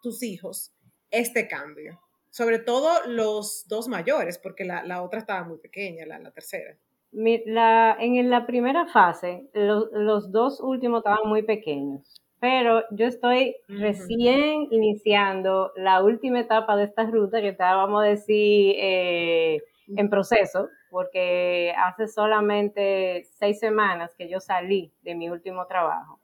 tus 0.01 0.23
hijos 0.23 0.73
este 1.11 1.47
cambio? 1.47 2.01
Sobre 2.29 2.59
todo 2.59 3.05
los 3.07 3.65
dos 3.67 3.87
mayores, 3.87 4.37
porque 4.37 4.65
la, 4.65 5.01
otra 5.01 5.19
estaba 5.19 5.47
muy 5.47 5.59
pequeña, 5.59 6.05
la, 6.05 6.31
tercera. 6.31 6.77
La, 7.11 7.95
en 7.99 8.29
la 8.29 8.45
primera 8.45 8.85
fase, 8.85 9.49
los 9.53 10.31
dos 10.31 10.59
últimos 10.59 10.99
estaban 10.99 11.27
muy 11.27 11.43
pequeños 11.43 12.21
pero 12.39 12.83
yo 12.91 13.05
estoy 13.05 13.55
recién 13.67 14.67
iniciando 14.71 15.71
la 15.75 16.03
última 16.03 16.39
etapa 16.39 16.75
de 16.75 16.85
esta 16.85 17.05
ruta 17.05 17.41
que 17.41 17.49
está, 17.49 17.75
vamos 17.75 18.03
a 18.03 18.07
decir, 18.07 18.75
eh, 18.77 19.61
en 19.95 20.09
proceso, 20.09 20.69
porque 20.89 21.73
hace 21.77 22.07
solamente 22.07 23.25
seis 23.37 23.59
semanas 23.59 24.13
que 24.17 24.29
yo 24.29 24.39
salí 24.39 24.93
de 25.01 25.15
mi 25.15 25.29
último 25.29 25.65
trabajo. 25.67 26.19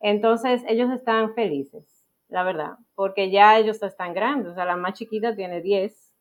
Entonces, 0.00 0.62
ellos 0.68 0.90
están 0.90 1.34
felices, 1.34 2.04
la 2.28 2.42
verdad, 2.42 2.72
porque 2.94 3.30
ya 3.30 3.58
ellos 3.58 3.82
están 3.82 4.12
grandes, 4.12 4.52
o 4.52 4.54
sea, 4.54 4.64
la 4.64 4.76
más 4.76 4.94
chiquita 4.94 5.34
tiene 5.34 5.62
10, 5.62 6.12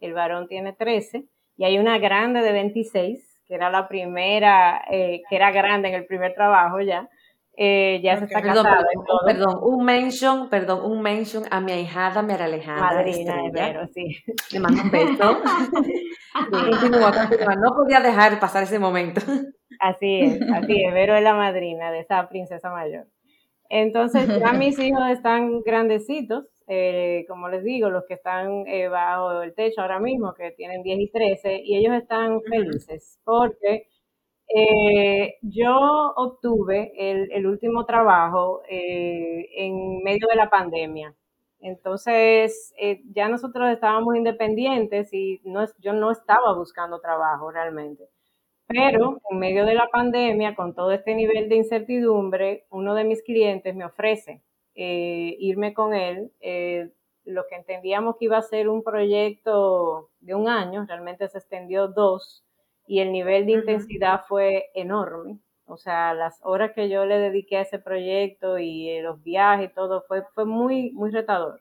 el 0.00 0.14
varón 0.14 0.48
tiene 0.48 0.72
13, 0.72 1.26
y 1.56 1.64
hay 1.64 1.78
una 1.78 1.98
grande 1.98 2.40
de 2.40 2.52
26, 2.52 3.42
que 3.46 3.54
era 3.54 3.70
la 3.70 3.88
primera, 3.88 4.84
eh, 4.90 5.22
que 5.28 5.36
era 5.36 5.50
grande 5.50 5.88
en 5.88 5.94
el 5.94 6.06
primer 6.06 6.34
trabajo 6.34 6.80
ya, 6.80 7.08
eh, 7.60 8.00
ya 8.04 8.16
se 8.16 8.26
está 8.26 8.40
perdón, 8.40 8.66
Perdón, 9.26 9.58
un 9.62 9.84
mention, 9.84 10.48
perdón, 10.48 10.88
un 10.88 11.02
mention 11.02 11.42
a 11.50 11.60
mi 11.60 11.72
ahijada 11.72 12.22
María 12.22 12.44
Alejandra. 12.44 12.94
Madrina 12.94 13.34
de 13.50 13.88
sí. 13.92 14.16
Le 14.52 14.60
mando 14.60 14.80
un 14.80 14.90
beso. 14.92 15.42
no 17.60 17.74
podía 17.74 17.98
dejar 17.98 18.38
pasar 18.38 18.62
ese 18.62 18.78
momento. 18.78 19.20
Así 19.80 20.20
es, 20.20 20.40
así 20.54 20.84
es. 20.84 20.94
Vero 20.94 21.16
es 21.16 21.22
la 21.24 21.34
madrina 21.34 21.90
de 21.90 21.98
esa 21.98 22.28
princesa 22.28 22.70
mayor. 22.70 23.08
Entonces, 23.68 24.28
ya 24.38 24.52
mis 24.52 24.78
hijos 24.78 25.02
están 25.10 25.62
grandecitos, 25.62 26.44
eh, 26.68 27.24
como 27.28 27.48
les 27.48 27.64
digo, 27.64 27.90
los 27.90 28.04
que 28.06 28.14
están 28.14 28.68
eh, 28.68 28.86
bajo 28.86 29.42
el 29.42 29.52
techo 29.54 29.80
ahora 29.80 29.98
mismo, 29.98 30.32
que 30.32 30.52
tienen 30.52 30.84
10 30.84 31.00
y 31.00 31.10
13, 31.10 31.60
y 31.64 31.76
ellos 31.76 31.96
están 31.96 32.40
felices 32.42 33.18
porque 33.24 33.88
eh, 34.54 35.36
yo 35.42 36.12
obtuve 36.16 36.92
el, 36.96 37.46
último 37.46 37.84
trabajo 37.84 38.62
eh, 38.68 39.46
en 39.56 40.02
medio 40.02 40.26
de 40.28 40.36
la 40.36 40.48
pandemia. 40.50 41.14
Entonces, 41.60 42.72
eh, 42.78 43.02
ya 43.12 43.28
nosotros 43.28 43.68
estábamos 43.70 44.16
independientes 44.16 45.12
y 45.12 45.40
no, 45.44 45.64
yo 45.80 45.92
no 45.92 46.10
estaba 46.10 46.54
buscando 46.54 47.00
trabajo 47.00 47.50
realmente. 47.50 48.04
Pero 48.66 49.18
en 49.30 49.38
medio 49.38 49.66
de 49.66 49.74
la 49.74 49.88
pandemia, 49.88 50.54
con 50.54 50.74
todo 50.74 50.92
este 50.92 51.14
nivel 51.14 51.48
de 51.48 51.56
incertidumbre, 51.56 52.66
uno 52.70 52.94
de 52.94 53.04
mis 53.04 53.22
clientes 53.22 53.74
me 53.74 53.84
ofrece 53.84 54.42
irme 54.74 55.74
con 55.74 55.94
él. 55.94 56.32
lo 57.24 57.46
que 57.48 57.56
entendíamos 57.56 58.16
que 58.16 58.26
iba 58.26 58.38
a 58.38 58.42
ser 58.42 58.68
un 58.68 58.82
proyecto 58.82 60.10
de 60.20 60.34
un 60.34 60.48
año, 60.48 60.86
realmente 60.86 61.28
se 61.28 61.38
extendió 61.38 61.88
dos 61.88 62.44
y 62.88 63.00
el 63.00 63.12
nivel 63.12 63.46
de 63.46 63.52
intensidad 63.52 64.22
fue 64.28 64.66
enorme. 64.74 65.38
O 65.66 65.76
sea, 65.76 66.14
las 66.14 66.40
horas 66.44 66.72
que 66.74 66.88
yo 66.88 67.04
le 67.06 67.18
dediqué 67.18 67.58
a 67.58 67.62
ese 67.62 67.78
proyecto 67.78 68.58
y 68.58 68.88
eh, 68.90 69.02
los 69.02 69.22
viajes 69.22 69.70
y 69.70 69.74
todo 69.74 70.02
fue, 70.08 70.22
fue 70.34 70.46
muy, 70.46 70.90
muy 70.92 71.10
retador. 71.10 71.60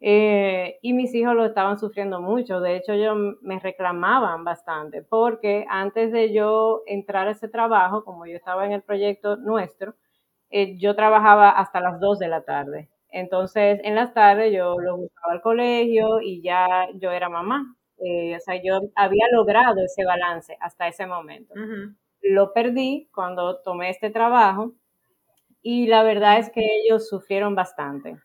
Eh, 0.00 0.78
y 0.82 0.92
mis 0.94 1.14
hijos 1.14 1.34
lo 1.36 1.46
estaban 1.46 1.78
sufriendo 1.78 2.20
mucho. 2.20 2.60
De 2.60 2.76
hecho, 2.76 2.92
ellos 2.92 3.16
me 3.42 3.58
reclamaban 3.60 4.44
bastante 4.44 5.02
porque 5.02 5.64
antes 5.68 6.12
de 6.12 6.32
yo 6.32 6.82
entrar 6.86 7.28
a 7.28 7.32
ese 7.32 7.48
trabajo, 7.48 8.04
como 8.04 8.26
yo 8.26 8.36
estaba 8.36 8.66
en 8.66 8.72
el 8.72 8.82
proyecto 8.82 9.36
nuestro, 9.36 9.94
eh, 10.50 10.76
yo 10.78 10.96
trabajaba 10.96 11.50
hasta 11.50 11.80
las 11.80 12.00
2 12.00 12.18
de 12.18 12.28
la 12.28 12.42
tarde. 12.44 12.90
Entonces, 13.10 13.80
en 13.84 13.94
las 13.94 14.14
tardes 14.14 14.52
yo 14.54 14.78
lo 14.80 14.96
buscaba 14.98 15.34
al 15.34 15.42
colegio 15.42 16.20
y 16.22 16.42
ya 16.42 16.88
yo 16.96 17.10
era 17.12 17.28
mamá. 17.28 17.76
Eh, 18.04 18.36
o 18.36 18.40
sea, 18.40 18.60
yo 18.62 18.80
había 18.94 19.26
logrado 19.30 19.84
ese 19.84 20.04
balance 20.04 20.56
hasta 20.60 20.88
ese 20.88 21.06
momento. 21.06 21.54
Lo 22.20 22.52
perdí 22.52 23.08
cuando 23.14 23.60
tomé 23.60 23.90
este 23.90 24.10
trabajo 24.10 24.72
y 25.62 25.86
la 25.86 26.02
verdad 26.02 26.38
es 26.38 26.50
que 26.50 26.60
ellos 26.60 27.08
sufrieron 27.08 27.54
bastante. 27.54 28.16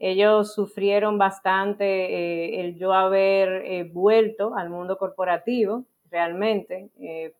Ellos 0.00 0.54
sufrieron 0.54 1.18
bastante 1.18 1.84
eh, 1.84 2.60
el 2.60 2.76
yo 2.76 2.92
haber 2.92 3.64
eh, 3.64 3.84
vuelto 3.84 4.54
al 4.56 4.70
mundo 4.70 4.96
corporativo, 4.96 5.84
realmente, 6.10 6.90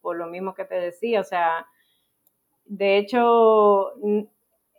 por 0.02 0.16
lo 0.16 0.26
mismo 0.26 0.52
que 0.54 0.66
te 0.66 0.74
decía, 0.74 1.20
o 1.20 1.24
sea, 1.24 1.66
de 2.66 2.98
hecho, 2.98 3.94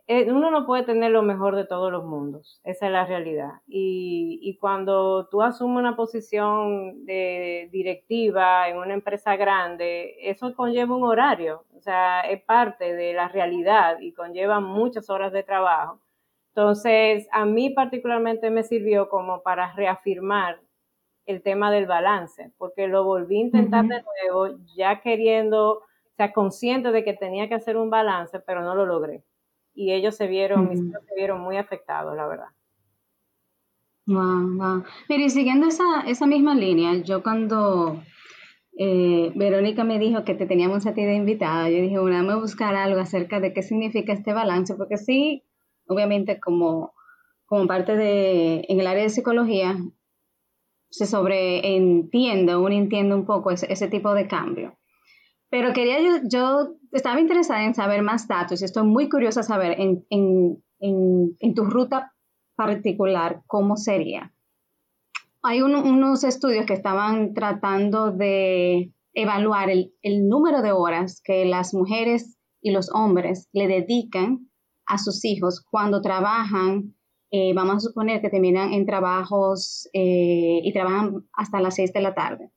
uno 0.09 0.49
no 0.49 0.65
puede 0.65 0.83
tener 0.83 1.11
lo 1.11 1.21
mejor 1.21 1.55
de 1.55 1.65
todos 1.65 1.91
los 1.91 2.03
mundos, 2.03 2.59
esa 2.63 2.87
es 2.87 2.91
la 2.91 3.05
realidad. 3.05 3.61
Y, 3.67 4.57
cuando 4.59 5.27
tú 5.29 5.41
asumes 5.43 5.79
una 5.79 5.95
posición 5.95 7.05
de 7.05 7.69
directiva 7.71 8.67
en 8.69 8.77
una 8.77 8.93
empresa 8.93 9.35
grande, 9.35 10.15
eso 10.21 10.55
conlleva 10.55 10.95
un 10.95 11.03
horario, 11.03 11.65
o 11.75 11.81
sea, 11.81 12.21
es 12.21 12.41
parte 12.43 12.95
de 12.95 13.13
la 13.13 13.27
realidad 13.27 13.99
y 14.01 14.13
conlleva 14.13 14.59
muchas 14.59 15.09
horas 15.09 15.31
de 15.31 15.43
trabajo. 15.43 16.01
Entonces, 16.55 17.27
a 17.31 17.45
mí 17.45 17.69
particularmente 17.69 18.49
me 18.49 18.63
sirvió 18.63 19.09
como 19.09 19.43
para 19.43 19.73
reafirmar 19.73 20.59
el 21.27 21.43
tema 21.43 21.71
del 21.71 21.85
balance, 21.85 22.51
porque 22.57 22.87
lo 22.87 23.03
volví 23.03 23.37
a 23.37 23.41
intentar 23.41 23.85
de 23.85 24.01
nuevo, 24.01 24.57
ya 24.75 25.01
queriendo, 25.01 25.73
o 25.73 26.15
sea, 26.17 26.33
consciente 26.33 26.91
de 26.91 27.03
que 27.03 27.13
tenía 27.13 27.47
que 27.47 27.55
hacer 27.55 27.77
un 27.77 27.91
balance, 27.91 28.39
pero 28.39 28.61
no 28.63 28.73
lo 28.75 28.85
logré 28.87 29.23
y 29.79 29.93
ellos 29.93 30.17
se 30.17 30.27
vieron, 30.27 30.67
mis 30.67 30.81
hijos 30.81 31.01
se 31.07 31.15
vieron 31.15 31.39
muy 31.39 31.55
afectados, 31.55 32.13
la 32.13 32.27
verdad. 32.27 32.49
Wow, 34.07 34.57
wow. 34.57 34.83
Mire, 35.07 35.29
siguiendo 35.29 35.67
esa, 35.67 36.01
esa 36.05 36.25
misma 36.25 36.53
línea, 36.53 36.95
yo 36.95 37.23
cuando 37.23 38.03
eh, 38.77 39.31
Verónica 39.35 39.85
me 39.85 39.97
dijo 39.97 40.25
que 40.25 40.35
te 40.35 40.45
teníamos 40.45 40.85
a 40.85 40.93
ti 40.93 41.05
de 41.05 41.15
invitada, 41.15 41.69
yo 41.69 41.81
dije, 41.81 41.97
bueno, 41.97 42.17
vamos 42.17 42.33
a 42.33 42.41
buscar 42.41 42.75
algo 42.75 42.99
acerca 42.99 43.39
de 43.39 43.53
qué 43.53 43.61
significa 43.61 44.11
este 44.11 44.33
balance, 44.33 44.75
porque 44.75 44.97
sí, 44.97 45.45
obviamente 45.87 46.41
como, 46.41 46.93
como 47.45 47.65
parte 47.65 47.95
de, 47.95 48.65
en 48.67 48.81
el 48.81 48.87
área 48.87 49.03
de 49.03 49.09
psicología, 49.09 49.77
se 50.89 51.05
sobreentiende, 51.05 52.57
uno 52.57 52.75
entiende 52.75 53.15
un 53.15 53.25
poco 53.25 53.51
ese, 53.51 53.71
ese 53.71 53.87
tipo 53.87 54.13
de 54.13 54.27
cambio. 54.27 54.77
Pero 55.49 55.73
quería 55.73 55.99
yo, 55.99 56.27
yo 56.29 56.75
estaba 56.91 57.19
interesada 57.19 57.63
en 57.63 57.73
saber 57.73 58.01
más 58.03 58.27
datos 58.27 58.61
y 58.61 58.65
estoy 58.65 58.83
muy 58.83 59.09
curiosa 59.09 59.43
saber 59.43 59.75
en, 59.79 60.63
tu 61.55 61.63
ruta 61.65 62.13
particular 62.55 63.41
cómo 63.47 63.75
sería. 63.77 64.33
Hay 65.41 65.61
unos 65.61 66.23
estudios 66.23 66.65
que 66.65 66.73
estaban 66.73 67.33
tratando 67.33 68.11
de 68.11 68.93
evaluar 69.13 69.69
el, 69.69 69.93
número 70.27 70.61
de 70.61 70.71
horas 70.71 71.21
que 71.23 71.45
las 71.45 71.73
mujeres 71.73 72.37
y 72.61 72.71
los 72.71 72.89
hombres 72.93 73.47
le 73.53 73.67
dedican 73.67 74.49
a 74.85 74.97
sus 74.97 75.23
hijos 75.23 75.63
cuando 75.69 76.01
trabajan, 76.01 76.95
eh, 77.31 77.53
vamos 77.53 77.77
a 77.77 77.79
suponer 77.79 78.21
que 78.21 78.29
terminan 78.29 78.73
en 78.73 78.85
trabajos 78.85 79.87
eh, 79.93 80.59
y 80.63 80.73
trabajan 80.73 81.27
hasta 81.33 81.61
las 81.61 81.75
6 81.75 81.93
de 81.93 82.01
la 82.01 82.13
tarde. 82.13 82.51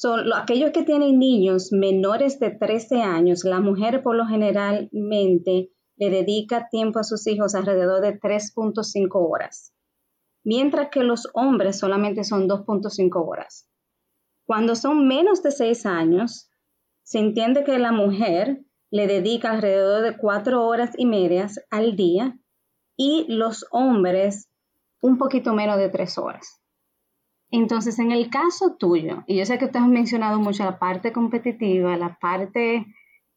Son 0.00 0.32
aquellos 0.32 0.70
que 0.70 0.84
tienen 0.84 1.18
niños 1.18 1.72
menores 1.72 2.38
de 2.38 2.50
13 2.52 3.02
años, 3.02 3.42
la 3.42 3.58
mujer 3.58 4.00
por 4.04 4.14
lo 4.14 4.26
generalmente 4.26 5.72
le 5.96 6.10
dedica 6.10 6.68
tiempo 6.70 7.00
a 7.00 7.02
sus 7.02 7.26
hijos 7.26 7.56
alrededor 7.56 8.00
de 8.00 8.16
3.5 8.16 9.08
horas, 9.28 9.74
mientras 10.44 10.90
que 10.92 11.02
los 11.02 11.28
hombres 11.34 11.80
solamente 11.80 12.22
son 12.22 12.48
2.5 12.48 13.10
horas. 13.28 13.68
Cuando 14.46 14.76
son 14.76 15.08
menos 15.08 15.42
de 15.42 15.50
6 15.50 15.84
años, 15.86 16.48
se 17.02 17.18
entiende 17.18 17.64
que 17.64 17.80
la 17.80 17.90
mujer 17.90 18.62
le 18.92 19.08
dedica 19.08 19.50
alrededor 19.50 20.02
de 20.02 20.16
cuatro 20.16 20.64
horas 20.64 20.92
y 20.96 21.06
medias 21.06 21.58
al 21.70 21.96
día 21.96 22.38
y 22.96 23.26
los 23.28 23.66
hombres 23.72 24.48
un 25.02 25.18
poquito 25.18 25.54
menos 25.54 25.76
de 25.76 25.88
tres 25.88 26.18
horas. 26.18 26.57
Entonces, 27.50 27.98
en 27.98 28.12
el 28.12 28.28
caso 28.28 28.76
tuyo, 28.78 29.24
y 29.26 29.36
yo 29.36 29.46
sé 29.46 29.58
que 29.58 29.66
usted 29.66 29.80
has 29.80 29.88
mencionado 29.88 30.38
mucho 30.38 30.64
la 30.64 30.78
parte 30.78 31.12
competitiva, 31.12 31.96
la 31.96 32.18
parte 32.20 32.86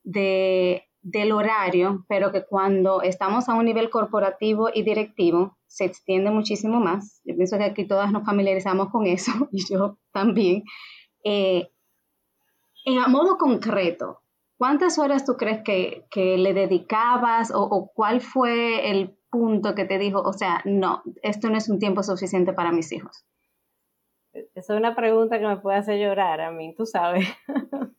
de, 0.03 0.83
del 1.01 1.31
horario, 1.31 2.05
pero 2.09 2.31
que 2.31 2.45
cuando 2.45 3.01
estamos 3.01 3.47
a 3.47 3.55
un 3.55 3.65
nivel 3.65 3.89
corporativo 3.89 4.69
y 4.73 4.83
directivo 4.83 5.57
se 5.65 5.85
extiende 5.85 6.29
muchísimo 6.29 6.79
más. 6.79 7.21
Yo 7.23 7.35
pienso 7.35 7.57
que 7.57 7.63
aquí 7.63 7.87
todas 7.87 8.11
nos 8.11 8.25
familiarizamos 8.25 8.89
con 8.89 9.07
eso, 9.07 9.31
y 9.51 9.63
yo 9.71 9.97
también. 10.11 10.63
Eh, 11.23 11.69
en 12.85 12.97
a 12.99 13.07
modo 13.07 13.37
concreto, 13.37 14.21
¿cuántas 14.57 14.97
horas 14.99 15.25
tú 15.25 15.37
crees 15.37 15.61
que, 15.63 16.05
le 16.15 16.53
dedicabas 16.53 17.51
o, 17.53 17.91
cuál 17.93 18.21
fue 18.21 18.91
el 18.91 19.15
punto 19.29 19.75
que 19.75 19.85
te 19.85 19.97
dijo, 19.97 20.19
o 20.21 20.33
sea, 20.33 20.61
no, 20.65 21.03
esto 21.21 21.49
no 21.49 21.57
es 21.57 21.69
un 21.69 21.79
tiempo 21.79 22.03
suficiente 22.03 22.53
para 22.53 22.71
mis 22.71 22.91
hijos? 22.91 23.25
Esa 24.33 24.73
es 24.73 24.79
una 24.79 24.95
pregunta 24.95 25.39
que 25.39 25.47
me 25.47 25.57
puede 25.57 25.77
hacer 25.77 25.99
llorar 25.99 26.41
a 26.41 26.51
mí, 26.51 26.73
tú 26.75 26.85
sabes. 26.85 27.27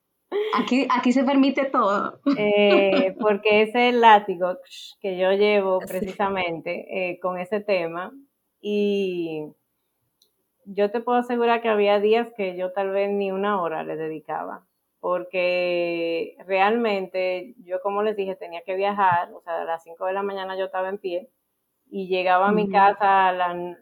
Aquí, 0.55 0.87
aquí 0.91 1.13
se 1.13 1.25
permite 1.25 1.67
todo. 1.67 2.21
Eh, 2.37 3.15
porque 3.21 3.63
ese 3.63 3.93
látigo 3.93 4.59
que 5.01 5.19
yo 5.19 5.33
llevo 5.33 5.79
precisamente 5.81 7.11
eh, 7.11 7.19
con 7.21 7.39
ese 7.39 7.61
tema 7.61 8.13
y 8.61 9.47
yo 10.65 10.91
te 10.91 11.01
puedo 11.01 11.19
asegurar 11.19 11.61
que 11.61 11.69
había 11.69 12.01
días 12.01 12.29
que 12.37 12.57
yo 12.57 12.73
tal 12.73 12.91
vez 12.91 13.11
ni 13.11 13.31
una 13.31 13.61
hora 13.61 13.83
le 13.83 13.97
dedicaba, 13.97 14.67
porque 15.01 16.37
realmente 16.47 17.55
yo 17.65 17.81
como 17.83 18.03
les 18.03 18.17
dije 18.17 18.37
tenía 18.37 18.63
que 18.63 18.77
viajar, 18.77 19.33
o 19.33 19.41
sea, 19.43 19.63
a 19.63 19.65
las 19.65 19.83
5 19.83 20.07
de 20.07 20.13
la 20.13 20.23
mañana 20.23 20.57
yo 20.57 20.67
estaba 20.67 20.89
en 20.89 20.99
pie 20.99 21.31
y 21.95 22.09
llegaba 22.09 22.49
a 22.49 22.53
mi 22.53 22.71
casa 22.71 23.29
a, 23.29 23.33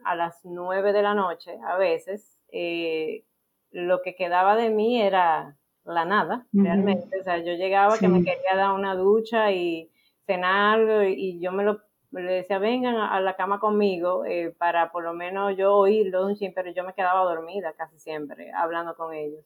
a 0.03 0.15
las 0.15 0.41
9 0.43 0.91
de 0.91 1.01
la 1.01 1.13
noche 1.13 1.57
a 1.65 1.77
veces 1.77 2.37
eh, 2.51 3.23
lo 3.71 4.01
que 4.01 4.15
quedaba 4.15 4.57
de 4.57 4.69
mí 4.69 5.01
era 5.01 5.55
la 5.85 6.03
nada, 6.03 6.45
realmente. 6.51 7.21
O 7.21 7.23
sea, 7.23 7.37
yo 7.37 7.53
llegaba 7.53 7.97
que 7.97 8.09
me 8.09 8.21
quería 8.21 8.57
dar 8.57 8.73
una 8.73 8.95
ducha 8.95 9.53
y 9.53 9.89
cenar 10.25 11.07
y, 11.07 11.39
yo 11.39 11.53
me 11.53 11.63
lo 11.63 11.79
le 12.11 12.33
decía, 12.33 12.59
vengan 12.59 12.97
a, 12.97 13.21
la 13.21 13.37
cama 13.37 13.61
conmigo 13.61 14.25
eh, 14.25 14.53
para 14.57 14.91
por 14.91 15.05
lo 15.05 15.13
menos 15.13 15.55
yo 15.55 15.73
oírlo, 15.73 16.27
pero 16.53 16.69
yo 16.71 16.83
me 16.83 16.93
quedaba 16.93 17.23
dormida 17.23 17.71
casi 17.77 17.97
siempre 17.97 18.51
hablando 18.51 18.93
con 18.95 19.13
ellos. 19.13 19.45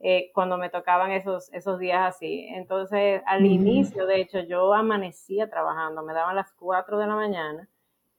Eh, 0.00 0.30
cuando 0.32 0.56
me 0.56 0.70
tocaban 0.70 1.10
esos, 1.10 1.52
esos 1.52 1.78
días 1.78 2.16
así. 2.16 2.46
Entonces, 2.54 3.20
al 3.26 3.44
inicio, 3.44 4.06
de 4.06 4.22
hecho, 4.22 4.40
yo 4.40 4.72
amanecía 4.72 5.50
trabajando, 5.50 6.02
me 6.02 6.14
daban 6.14 6.36
las 6.36 6.50
4 6.54 6.98
de 6.98 7.06
la 7.06 7.14
mañana 7.14 7.68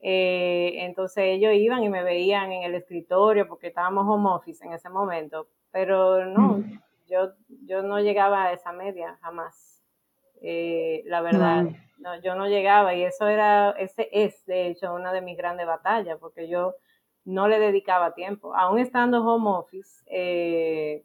eh, 0.01 0.75
entonces 0.77 1.25
ellos 1.25 1.53
iban 1.53 1.83
y 1.83 1.89
me 1.89 2.03
veían 2.03 2.51
en 2.51 2.63
el 2.63 2.75
escritorio 2.75 3.47
porque 3.47 3.67
estábamos 3.67 4.07
home 4.07 4.29
office 4.29 4.65
en 4.65 4.73
ese 4.73 4.89
momento, 4.89 5.47
pero 5.71 6.25
no, 6.25 6.63
yo, 7.07 7.33
yo 7.65 7.81
no 7.83 7.99
llegaba 7.99 8.45
a 8.45 8.53
esa 8.53 8.71
media 8.71 9.17
jamás. 9.21 9.83
Eh, 10.41 11.03
la 11.05 11.21
verdad, 11.21 11.65
no, 11.97 12.21
yo 12.21 12.35
no 12.35 12.47
llegaba 12.47 12.95
y 12.95 13.03
eso 13.03 13.27
era, 13.27 13.71
ese 13.71 14.07
es 14.13 14.45
de 14.45 14.67
hecho 14.67 14.93
una 14.93 15.11
de 15.11 15.21
mis 15.21 15.37
grandes 15.37 15.67
batallas 15.67 16.17
porque 16.17 16.47
yo 16.47 16.75
no 17.25 17.49
le 17.49 17.59
dedicaba 17.59 18.13
tiempo, 18.13 18.55
aún 18.55 18.79
estando 18.79 19.21
home 19.21 19.49
office. 19.49 20.01
Eh, 20.07 21.03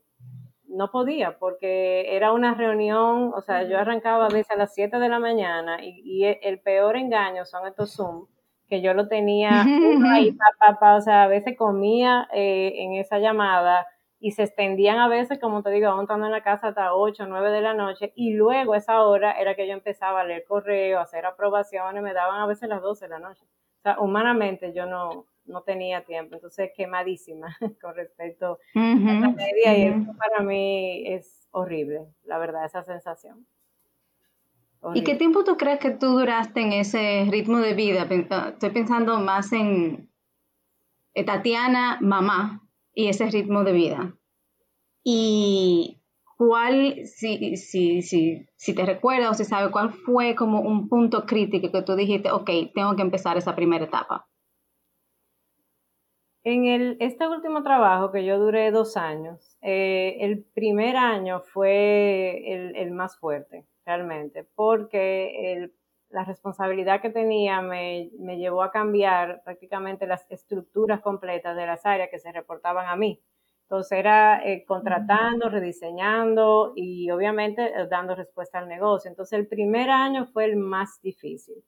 no 0.69 0.91
podía 0.91 1.39
porque 1.39 2.17
era 2.17 2.33
una 2.33 2.55
reunión, 2.55 3.33
o 3.35 3.41
sea, 3.43 3.65
yo 3.65 3.79
arrancaba 3.79 4.27
a 4.27 4.29
veces 4.29 4.51
a 4.53 4.57
las 4.57 4.73
7 4.75 4.99
de 4.99 5.09
la 5.09 5.19
mañana 5.19 5.85
y, 5.85 6.01
y 6.05 6.25
el 6.25 6.61
peor 6.61 6.97
engaño 6.97 7.45
son 7.45 7.67
estos 7.67 7.95
Zoom 7.95 8.27
que 8.69 8.81
yo 8.81 8.95
lo 8.95 9.09
tenía 9.09 9.51
ahí, 10.13 10.37
pa, 10.81 10.97
o 10.97 11.01
sea, 11.01 11.25
a 11.25 11.29
veces 11.29 11.57
comía 11.57 12.29
eh, 12.33 12.73
en 12.79 12.95
esa 12.95 13.19
llamada 13.19 13.87
y 14.25 14.31
se 14.31 14.45
extendían 14.45 14.99
a 14.99 15.09
veces, 15.09 15.39
como 15.39 15.63
te 15.63 15.71
digo, 15.71 15.89
aún 15.89 16.03
estando 16.03 16.25
en 16.27 16.33
la 16.33 16.43
casa 16.43 16.69
hasta 16.69 16.95
8 16.95 17.25
o 17.25 17.27
9 17.27 17.51
de 17.51 17.61
la 17.61 17.75
noche, 17.75 18.13
y 18.17 18.33
luego 18.33 18.75
esa 18.75 19.03
hora 19.03 19.33
era 19.33 19.55
que 19.55 19.67
yo 19.67 19.75
empezaba 19.75 20.23
a 20.23 20.25
leer 20.25 20.45
correo, 20.49 20.99
a 20.99 21.03
hacer 21.03 21.27
aprobaciones, 21.27 22.03
me 22.03 22.15
daban 22.15 22.41
a 22.41 22.47
veces 22.47 22.71
las 22.71 22.81
12 22.81 23.05
de 23.05 23.11
la 23.11 23.19
noche. 23.19 23.45
O 23.45 23.83
sea, 23.83 24.01
humanamente 24.01 24.73
yo 24.73 24.87
no, 24.87 25.27
no 25.45 25.63
tenía 25.63 26.05
tiempo, 26.05 26.37
entonces 26.37 26.71
quemadísima 26.75 27.55
con 27.83 27.95
respecto 27.95 28.59
a 28.75 28.81
la 28.81 29.29
media, 29.29 29.77
y 29.77 29.83
eso 29.89 30.13
para 30.17 30.43
mí 30.43 31.05
es 31.07 31.47
horrible, 31.51 32.07
la 32.23 32.39
verdad, 32.39 32.65
esa 32.65 32.83
sensación. 32.83 33.47
¿Y 34.93 35.03
qué 35.03 35.15
tiempo 35.15 35.45
tú 35.45 35.57
crees 35.57 35.79
que 35.79 35.91
tú 35.91 36.09
duraste 36.09 36.61
en 36.61 36.73
ese 36.73 37.27
ritmo 37.31 37.59
de 37.59 37.75
vida? 37.75 38.07
Ah, 38.31 38.51
estoy 38.53 38.71
pensando 38.71 39.19
más 39.19 39.53
en 39.53 40.11
eh, 41.15 41.25
Tatiana, 41.25 41.99
mamá, 42.03 42.69
y 42.93 43.09
ese 43.09 43.31
ritmo 43.31 43.65
de 43.65 43.73
vida. 43.73 44.15
¿Y 45.03 46.03
cuál, 46.37 47.07
si, 47.07 47.57
si, 47.57 48.03
si, 48.03 48.47
si 48.57 48.75
te 48.75 48.85
recuerdas 48.85 49.31
o 49.31 49.35
si 49.35 49.45
sabes, 49.45 49.71
cuál 49.71 49.91
fue 49.91 50.35
como 50.35 50.61
un 50.61 50.89
punto 50.89 51.25
crítico 51.25 51.71
que 51.71 51.83
tú 51.83 51.95
dijiste, 51.97 52.31
ok, 52.31 52.51
tengo 52.75 52.95
que 52.97 53.03
empezar 53.03 53.37
esa 53.37 53.55
primera 53.55 53.85
etapa? 53.85 54.27
En 56.43 56.67
el, 56.67 56.99
este 57.01 57.27
último 57.27 57.63
trabajo 57.63 58.13
que 58.13 58.25
yo 58.27 58.39
duré 58.39 58.71
dos 58.71 58.99
años, 58.99 59.57
eh, 59.63 60.19
el 60.21 60.45
primer 60.45 60.97
año 60.97 61.41
fue 61.41 62.53
el, 62.53 62.77
el 62.77 62.91
más 62.91 63.19
fuerte 63.19 63.67
realmente, 63.85 64.45
porque 64.55 65.71
la 66.15 66.25
responsabilidad 66.25 67.01
que 67.01 67.11
tenía 67.11 67.61
me, 67.61 68.09
llevó 68.39 68.63
a 68.63 68.71
cambiar 68.71 69.43
prácticamente 69.45 70.07
las 70.07 70.31
estructuras 70.31 71.01
completas 71.01 71.57
de 71.57 71.67
las 71.67 71.85
áreas 71.85 72.09
que 72.09 72.21
se 72.21 72.33
reportaban 72.33 72.87
a 72.87 72.97
mí. 72.97 73.21
Entonces 73.63 73.99
era 73.99 74.47
eh, 74.47 74.65
contratando, 74.65 75.49
rediseñando 75.49 76.73
y 76.77 77.11
obviamente 77.11 77.65
eh, 77.65 77.87
dando 77.91 78.15
respuesta 78.15 78.59
al 78.59 78.69
negocio. 78.69 79.11
Entonces 79.11 79.39
el 79.39 79.49
primer 79.49 79.91
año 79.91 80.27
fue 80.27 80.45
el 80.45 80.57
más 80.57 81.01
difícil. 81.03 81.65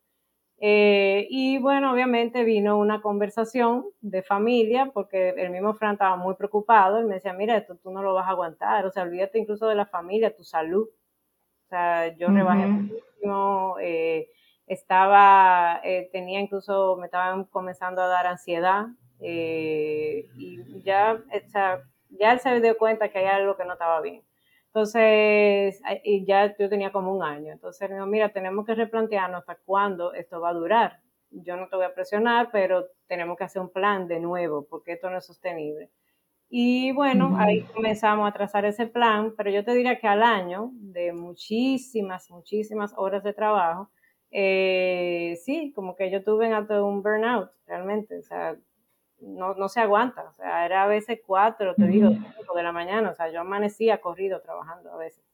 Eh, 0.59 1.27
y 1.29 1.59
bueno, 1.59 1.93
obviamente 1.93 2.45
vino 2.45 2.79
una 2.79 3.03
conversación 3.03 3.87
de 4.01 4.23
familia, 4.23 4.91
porque 4.95 5.31
el 5.31 5.51
mismo 5.51 5.75
Fran 5.75 5.95
estaba 5.95 6.17
muy 6.17 6.35
preocupado. 6.37 6.99
Él 6.99 7.07
me 7.07 7.15
decía, 7.15 7.33
mira, 7.33 7.57
esto 7.57 7.77
tú 7.77 7.91
no 7.91 8.03
lo 8.03 8.15
vas 8.15 8.27
a 8.27 8.31
aguantar, 8.31 8.87
o 8.87 8.91
sea, 8.91 9.03
olvídate 9.03 9.39
incluso 9.39 9.67
de 9.67 9.75
la 9.75 9.87
familia, 9.87 10.35
tu 10.35 10.45
salud. 10.45 10.89
O 11.67 11.69
sea, 11.69 12.17
yo 12.17 12.29
rebajé 12.29 12.65
muchísimo, 12.65 13.77
eh, 13.81 14.29
estaba, 14.69 15.81
eh, 15.83 16.09
tenía 16.13 16.39
incluso, 16.39 16.97
me 16.97 17.07
estaban 17.07 17.45
comenzando 17.47 18.03
a 18.03 18.07
dar 18.07 18.29
ansiedad 18.29 18.87
eh, 19.19 20.29
y 20.37 20.83
ya, 20.85 21.15
o 21.15 21.49
sea, 21.51 21.83
ya 22.11 22.33
él 22.33 22.39
se 22.39 22.61
dio 22.61 22.79
cuenta 22.79 23.09
que 23.09 23.19
hay 23.19 23.27
algo 23.27 23.57
que 23.57 23.65
no 23.65 23.73
estaba 23.73 24.01
bien. 24.01 24.23
Entonces, 24.69 25.81
y 26.05 26.25
ya 26.25 26.57
yo 26.57 26.69
tenía 26.69 26.93
como 26.93 27.13
un 27.13 27.25
año. 27.25 27.53
Entonces, 27.53 27.91
dijo, 27.91 28.07
mira, 28.07 28.29
tenemos 28.29 28.65
que 28.65 28.75
replantearnos 28.77 29.41
hasta 29.41 29.57
cuándo 29.65 30.13
esto 30.15 30.41
va 30.41 30.51
a 30.51 30.55
durar. 30.55 31.01
Yo 31.31 31.57
no 31.57 31.69
te 31.69 31.75
voy 31.75 31.87
a 31.87 31.95
presionar, 31.95 32.51
pero 32.53 32.87
tenemos 33.09 33.37
que 33.37 33.45
hacer 33.45 33.61
un 33.61 33.73
plan 33.73 34.07
de 34.07 34.21
nuevo, 34.21 34.67
porque 34.71 34.93
esto 34.93 35.11
no 35.11 35.19
es 35.19 35.27
sostenible. 35.27 35.91
Y 36.49 36.93
bueno, 36.93 37.37
ahí 37.39 37.63
comenzamos 37.75 38.29
a 38.29 38.33
trazar 38.33 38.65
ese 38.65 38.87
plan, 38.87 39.35
pero 39.37 39.51
yo 39.51 39.65
te 39.65 39.75
diría 39.75 39.99
que 39.99 40.07
al 40.07 40.23
año, 40.23 40.71
de 40.75 41.13
muchísimas, 41.13 42.31
muchísimas 42.31 42.95
horas 42.97 43.25
de 43.25 43.33
trabajo, 43.33 43.91
eh, 44.31 45.37
sí, 45.45 45.73
como 45.75 45.97
que 45.97 46.11
yo 46.11 46.23
tuve 46.23 46.53
hasta 46.53 46.83
un 46.85 47.03
burnout, 47.03 47.51
realmente, 47.67 48.19
o 48.19 48.23
sea, 48.23 48.57
no, 49.21 49.55
no 49.55 49.69
se 49.69 49.81
aguanta, 49.81 50.25
o 50.29 50.33
sea, 50.33 50.65
era 50.67 50.85
a 50.85 50.87
veces 50.87 51.21
cuatro, 51.27 51.75
te 51.75 51.87
digo, 51.87 52.11
cinco 52.37 52.55
de 52.55 52.63
la 52.63 52.73
mañana, 52.73 53.11
o 53.11 53.15
sea, 53.15 53.31
yo 53.31 53.41
amanecía 53.41 54.01
corrido 54.01 54.41
trabajando 54.41 54.93
a 54.93 54.97
veces. 54.99 55.25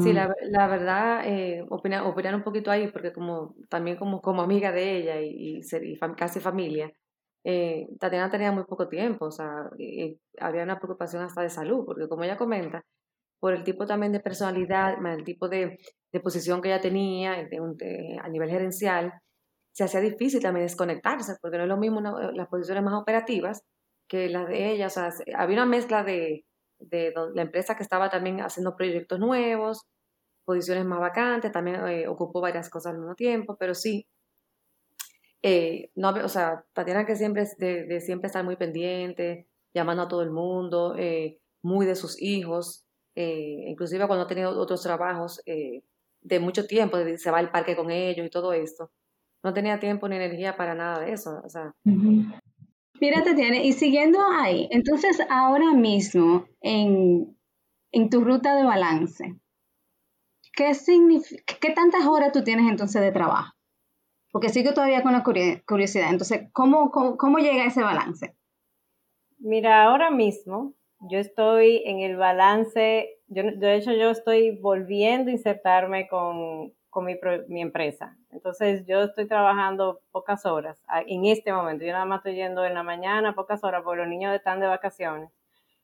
Sí, 0.00 0.12
la, 0.14 0.34
la 0.42 0.66
verdad, 0.68 1.22
eh, 1.26 1.64
opinar, 1.68 2.06
opinar 2.06 2.34
un 2.34 2.42
poquito 2.42 2.70
ahí, 2.70 2.88
porque 2.88 3.12
como 3.12 3.54
también 3.68 3.98
como, 3.98 4.22
como 4.22 4.42
amiga 4.42 4.72
de 4.72 4.96
ella 4.96 5.20
y, 5.20 5.60
y, 5.60 5.60
y 5.60 5.98
casi 6.16 6.40
familia, 6.40 6.92
eh, 7.48 7.86
Tatiana 8.00 8.28
tenía 8.28 8.50
muy 8.50 8.64
poco 8.64 8.88
tiempo, 8.88 9.26
o 9.26 9.30
sea, 9.30 9.70
había 10.40 10.64
una 10.64 10.80
preocupación 10.80 11.22
hasta 11.22 11.42
de 11.42 11.48
salud, 11.48 11.84
porque 11.86 12.08
como 12.08 12.24
ella 12.24 12.36
comenta, 12.36 12.82
por 13.38 13.54
el 13.54 13.62
tipo 13.62 13.86
también 13.86 14.10
de 14.12 14.18
personalidad, 14.18 14.94
el 15.06 15.22
tipo 15.22 15.48
de, 15.48 15.78
posición 16.24 16.60
que 16.60 16.70
ella 16.70 16.80
tenía 16.80 17.34
a 17.34 18.28
nivel 18.28 18.50
gerencial, 18.50 19.12
se 19.72 19.84
hacía 19.84 20.00
difícil 20.00 20.42
también 20.42 20.66
desconectarse, 20.66 21.36
porque 21.40 21.58
no 21.58 21.64
es 21.64 21.68
lo 21.68 21.76
mismo 21.76 22.00
las 22.00 22.48
posiciones 22.48 22.82
más 22.82 22.94
operativas 22.94 23.62
que 24.08 24.28
las 24.28 24.48
de 24.48 24.72
ella, 24.72 24.86
o 24.88 24.90
sea, 24.90 25.10
había 25.36 25.58
una 25.58 25.66
mezcla 25.66 26.02
de, 26.02 26.44
de, 26.80 27.12
la 27.34 27.42
empresa 27.42 27.76
que 27.76 27.84
estaba 27.84 28.10
también 28.10 28.40
haciendo 28.40 28.74
proyectos 28.74 29.20
nuevos, 29.20 29.82
posiciones 30.44 30.84
más 30.84 30.98
vacantes, 30.98 31.52
también 31.52 31.76
eh, 31.86 32.08
ocupó 32.08 32.40
varias 32.40 32.70
cosas 32.70 32.92
al 32.92 32.98
mismo 32.98 33.14
tiempo, 33.14 33.56
pero 33.56 33.74
sí, 33.74 34.06
eh, 35.48 35.92
no, 35.94 36.08
o 36.08 36.28
sea, 36.28 36.64
Tatiana 36.72 37.06
que 37.06 37.14
siempre 37.14 37.42
es 37.42 37.56
de, 37.56 38.00
siempre 38.00 38.26
estar 38.26 38.44
muy 38.44 38.56
pendiente, 38.56 39.46
llamando 39.72 40.02
a 40.02 40.08
todo 40.08 40.22
el 40.22 40.32
mundo, 40.32 40.96
eh, 40.98 41.38
muy 41.62 41.86
de 41.86 41.94
sus 41.94 42.20
hijos, 42.20 42.84
eh, 43.14 43.64
inclusive 43.68 44.08
cuando 44.08 44.24
ha 44.24 44.26
tenido 44.26 44.60
otros 44.60 44.82
trabajos 44.82 45.40
eh, 45.46 45.84
de 46.20 46.40
mucho 46.40 46.66
tiempo, 46.66 46.98
se 47.16 47.30
va 47.30 47.38
al 47.38 47.52
parque 47.52 47.76
con 47.76 47.92
ellos 47.92 48.26
y 48.26 48.30
todo 48.30 48.52
esto. 48.52 48.90
No 49.44 49.54
tenía 49.54 49.78
tiempo 49.78 50.08
ni 50.08 50.16
energía 50.16 50.56
para 50.56 50.74
nada 50.74 50.98
de 50.98 51.12
eso. 51.12 51.40
O 51.44 51.48
sea. 51.48 51.72
Mira, 51.84 53.22
Tatiana, 53.22 53.58
y 53.58 53.72
siguiendo 53.72 54.18
ahí, 54.28 54.66
entonces 54.72 55.20
ahora 55.30 55.74
mismo 55.74 56.48
en, 56.60 57.38
en 57.92 58.10
tu 58.10 58.24
ruta 58.24 58.56
de 58.56 58.64
balance, 58.64 59.36
¿qué, 60.56 60.72
¿qué 61.60 61.70
tantas 61.70 62.04
horas 62.04 62.32
tú 62.32 62.42
tienes 62.42 62.68
entonces 62.68 63.00
de 63.00 63.12
trabajo? 63.12 63.55
Porque 64.36 64.50
sigo 64.50 64.74
todavía 64.74 65.02
con 65.02 65.14
la 65.14 65.24
curiosidad. 65.66 66.10
Entonces, 66.10 66.50
¿cómo, 66.52 66.90
cómo, 66.90 67.16
cómo 67.16 67.38
llega 67.38 67.64
ese 67.64 67.82
balance? 67.82 68.36
Mira, 69.38 69.84
ahora 69.84 70.10
mismo 70.10 70.74
yo 71.08 71.18
estoy 71.18 71.82
en 71.86 72.00
el 72.00 72.18
balance, 72.18 73.18
yo, 73.28 73.44
de 73.44 73.76
hecho 73.76 73.92
yo 73.92 74.10
estoy 74.10 74.58
volviendo 74.60 75.30
a 75.30 75.32
insertarme 75.32 76.06
con, 76.06 76.74
con 76.90 77.06
mi, 77.06 77.14
mi, 77.48 77.62
empresa. 77.62 78.14
Entonces 78.30 78.84
yo 78.86 79.04
estoy 79.04 79.26
trabajando 79.26 80.02
pocas 80.10 80.44
horas 80.44 80.82
en 81.06 81.24
este 81.24 81.54
momento. 81.54 81.86
Yo 81.86 81.92
nada 81.92 82.04
más 82.04 82.18
estoy 82.18 82.34
yendo 82.34 82.62
en 82.66 82.74
la 82.74 82.82
mañana, 82.82 83.34
pocas 83.34 83.64
horas, 83.64 83.84
porque 83.84 84.02
los 84.02 84.08
niños 84.08 84.34
están 84.34 84.60
de 84.60 84.66
vacaciones. 84.66 85.30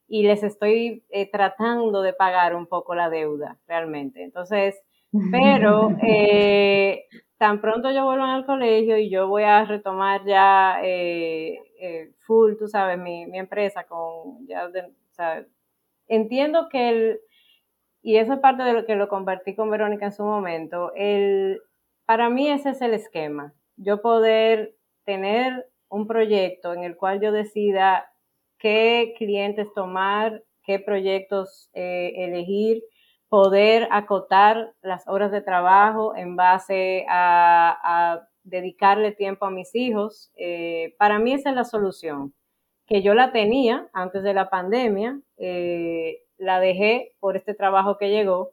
Y 0.07 0.25
les 0.25 0.43
estoy 0.43 1.07
eh, 1.09 1.31
tratando 1.31 2.03
de 2.03 2.13
pagar 2.13 2.55
un 2.55 2.67
poco 2.67 2.95
la 2.95 3.09
deuda, 3.09 3.59
realmente. 3.67 4.23
Entonces, 4.23 4.79
pero 5.33 5.97
eh, 6.03 7.07
tan 7.43 7.61
pronto 7.61 7.91
yo 7.91 8.05
vuelvo 8.05 8.23
al 8.23 8.47
colegio 8.47 8.99
y 8.99 9.11
yo 9.11 9.27
voy 9.27 9.43
a 9.43 9.65
retomar 9.65 10.25
ya 10.25 10.79
eh, 10.81 11.59
full, 12.21 12.53
tú 12.57 12.69
sabes, 12.69 12.97
mi, 12.97 13.25
empresa 13.37 13.83
con 13.83 14.47
ya 14.47 14.71
entiendo 16.07 16.69
que 16.69 16.89
el, 16.89 17.21
y 18.01 18.19
eso 18.19 18.35
es 18.35 18.39
parte 18.39 18.63
de 18.63 18.75
lo 18.75 18.87
que 18.87 18.95
lo 18.95 19.09
compartí 19.09 19.57
con 19.57 19.73
Verónica 19.73 20.07
en 20.07 20.13
su 20.13 20.23
momento, 20.23 20.93
el, 20.95 21.61
para 22.07 22.31
mí 22.31 22.49
ese 22.49 22.71
es 22.71 22.81
el 22.81 22.95
esquema, 22.95 23.53
yo 23.75 24.01
poder 24.03 24.77
tener 25.05 25.67
un 25.89 26.07
proyecto 26.07 26.73
en 26.75 26.85
el 26.85 26.97
cual 26.97 27.21
yo 27.21 27.33
decida 27.33 28.09
qué 28.59 29.15
clientes 29.19 29.67
tomar, 29.75 30.45
qué 30.63 30.79
proyectos 30.79 31.71
eh, 31.75 32.13
elegir, 32.19 32.85
poder 33.33 33.89
acotar 33.91 34.75
las 34.83 35.09
horas 35.09 35.33
de 35.33 35.41
trabajo 35.41 36.15
en 36.15 36.37
base 36.37 37.07
a, 37.09 38.21
dedicarle 38.45 39.13
tiempo 39.13 39.47
a 39.47 39.51
mis 39.51 39.75
hijos. 39.75 40.31
Eh, 40.37 40.95
para 40.99 41.19
mí 41.19 41.33
esa 41.33 41.49
es 41.49 41.57
la 41.57 41.65
solución, 41.65 42.35
que 42.87 43.01
yo 43.01 43.15
la 43.15 43.33
tenía 43.33 43.89
antes 43.95 44.23
de 44.23 44.35
la 44.35 44.51
pandemia, 44.51 45.19
eh, 45.39 46.19
la 46.37 46.61
dejé 46.61 47.15
por 47.21 47.39
este 47.39 47.55
trabajo 47.55 47.97
que 47.97 48.11
llegó, 48.11 48.51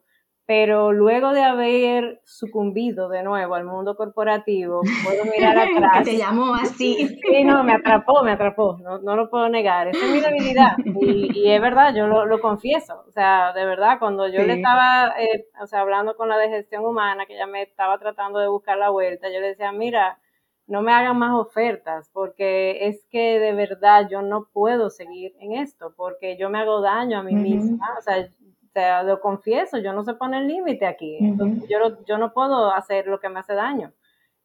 pero 0.50 0.90
luego 0.90 1.32
de 1.32 1.44
haber 1.44 2.20
sucumbido 2.24 3.08
de 3.08 3.22
nuevo 3.22 3.54
al 3.54 3.64
mundo 3.64 3.94
corporativo, 3.94 4.80
puedo 5.04 5.24
mirar 5.26 5.56
atrás. 5.76 6.02
Te 6.02 6.16
llamó 6.16 6.56
así. 6.56 7.06
Sí, 7.06 7.44
no, 7.44 7.62
me 7.62 7.74
atrapó, 7.74 8.24
me 8.24 8.32
atrapó, 8.32 8.76
no, 8.82 8.98
no 8.98 9.14
lo 9.14 9.30
puedo 9.30 9.48
negar, 9.48 9.86
esa 9.86 10.04
es 10.04 10.10
mi 10.10 10.20
debilidad 10.20 10.72
y, 10.84 11.38
y 11.38 11.52
es 11.52 11.60
verdad, 11.60 11.94
yo 11.94 12.08
lo, 12.08 12.26
lo, 12.26 12.40
confieso, 12.40 13.04
o 13.06 13.12
sea, 13.12 13.52
de 13.52 13.64
verdad, 13.64 14.00
cuando 14.00 14.26
yo 14.26 14.42
le 14.42 14.54
estaba, 14.54 15.14
eh, 15.20 15.46
o 15.62 15.68
sea, 15.68 15.82
hablando 15.82 16.16
con 16.16 16.28
la 16.28 16.36
de 16.36 16.48
gestión 16.48 16.84
humana, 16.84 17.26
que 17.26 17.34
ella 17.34 17.46
me 17.46 17.62
estaba 17.62 17.96
tratando 17.98 18.40
de 18.40 18.48
buscar 18.48 18.76
la 18.76 18.90
vuelta, 18.90 19.28
yo 19.32 19.38
le 19.38 19.50
decía, 19.50 19.70
mira, 19.70 20.18
no 20.66 20.82
me 20.82 20.92
hagan 20.92 21.16
más 21.16 21.32
ofertas, 21.32 22.10
porque 22.12 22.88
es 22.88 23.06
que 23.08 23.38
de 23.38 23.52
verdad 23.52 24.08
yo 24.10 24.22
no 24.22 24.48
puedo 24.52 24.90
seguir 24.90 25.32
en 25.38 25.52
esto, 25.52 25.94
porque 25.96 26.36
yo 26.36 26.50
me 26.50 26.58
hago 26.58 26.80
daño 26.80 27.18
a 27.18 27.22
mí 27.22 27.36
misma, 27.36 27.94
o 27.96 28.00
sea, 28.00 28.28
sea, 28.72 29.02
lo 29.02 29.20
confieso, 29.20 29.78
yo 29.78 29.92
no 29.92 30.04
se 30.04 30.14
pone 30.14 30.38
el 30.38 30.46
límite 30.46 30.86
aquí. 30.86 31.18
Entonces, 31.20 31.68
yo, 31.68 32.04
yo 32.06 32.18
no 32.18 32.32
puedo 32.32 32.72
hacer 32.72 33.06
lo 33.06 33.20
que 33.20 33.28
me 33.28 33.40
hace 33.40 33.54
daño. 33.54 33.92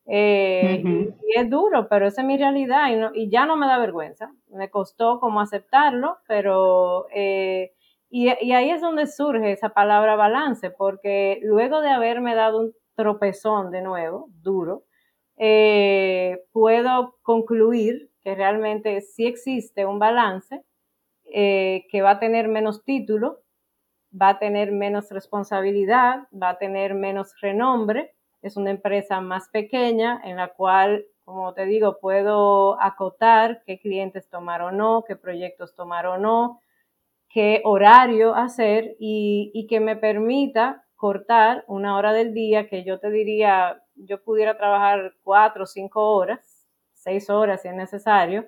Eh, 0.07 0.83
y, 0.85 1.39
es 1.39 1.49
duro, 1.49 1.87
pero 1.89 2.07
esa 2.07 2.21
es 2.21 2.27
mi 2.27 2.37
realidad 2.37 2.89
y, 2.91 2.95
no, 2.95 3.11
y, 3.13 3.29
ya 3.29 3.45
no 3.45 3.57
me 3.57 3.67
da 3.67 3.77
vergüenza. 3.77 4.31
Me 4.49 4.69
costó 4.69 5.19
como 5.19 5.41
aceptarlo, 5.41 6.17
pero... 6.27 7.07
Eh, 7.13 7.73
y, 8.09 8.29
y, 8.41 8.53
ahí 8.53 8.69
es 8.69 8.81
donde 8.81 9.07
surge 9.07 9.51
esa 9.51 9.69
palabra 9.69 10.15
balance, 10.15 10.69
porque 10.69 11.39
luego 11.41 11.81
de 11.81 11.89
haberme 11.89 12.35
dado 12.35 12.59
un 12.59 12.73
tropezón 12.95 13.71
de 13.71 13.81
nuevo, 13.81 14.29
duro, 14.41 14.83
eh, 15.37 16.45
puedo 16.53 17.17
concluir 17.23 18.09
que 18.21 18.35
realmente 18.35 19.01
sí 19.01 19.25
existe 19.25 19.85
un 19.85 19.99
balance 19.99 20.61
que 21.27 22.01
va 22.01 22.11
a 22.11 22.19
tener 22.19 22.47
menos 22.47 22.85
título, 22.85 23.39
va 24.19 24.29
a 24.29 24.39
tener 24.39 24.71
menos 24.71 25.09
responsabilidad, 25.09 26.27
va 26.31 26.49
a 26.49 26.57
tener 26.57 26.93
menos 26.93 27.33
renombre. 27.41 28.15
Es 28.41 28.57
una 28.57 28.71
empresa 28.71 29.21
más 29.21 29.49
pequeña 29.49 30.21
en 30.23 30.37
la 30.37 30.49
cual, 30.49 31.05
como 31.23 31.53
te 31.53 31.65
digo, 31.65 31.99
puedo 31.99 32.81
acotar 32.81 33.63
qué 33.65 33.79
clientes 33.79 34.29
tomar 34.29 34.61
o 34.61 34.71
no, 34.71 35.03
qué 35.07 35.15
proyectos 35.15 35.75
tomar 35.75 36.05
o 36.05 36.17
no, 36.17 36.61
qué 37.29 37.61
horario 37.65 38.35
hacer 38.35 38.95
y, 38.99 39.67
que 39.69 39.79
me 39.79 39.95
permita 39.95 40.85
cortar 40.95 41.65
una 41.67 41.97
hora 41.97 42.13
del 42.13 42.33
día 42.33 42.69
que 42.69 42.83
yo 42.83 42.99
te 42.99 43.09
diría, 43.09 43.83
yo 43.95 44.23
pudiera 44.23 44.57
trabajar 44.57 45.15
cuatro 45.23 45.63
o 45.63 45.67
cinco 45.67 46.13
horas, 46.13 46.65
seis 46.93 47.29
horas 47.29 47.61
si 47.61 47.67
es 47.67 47.75
necesario, 47.75 48.47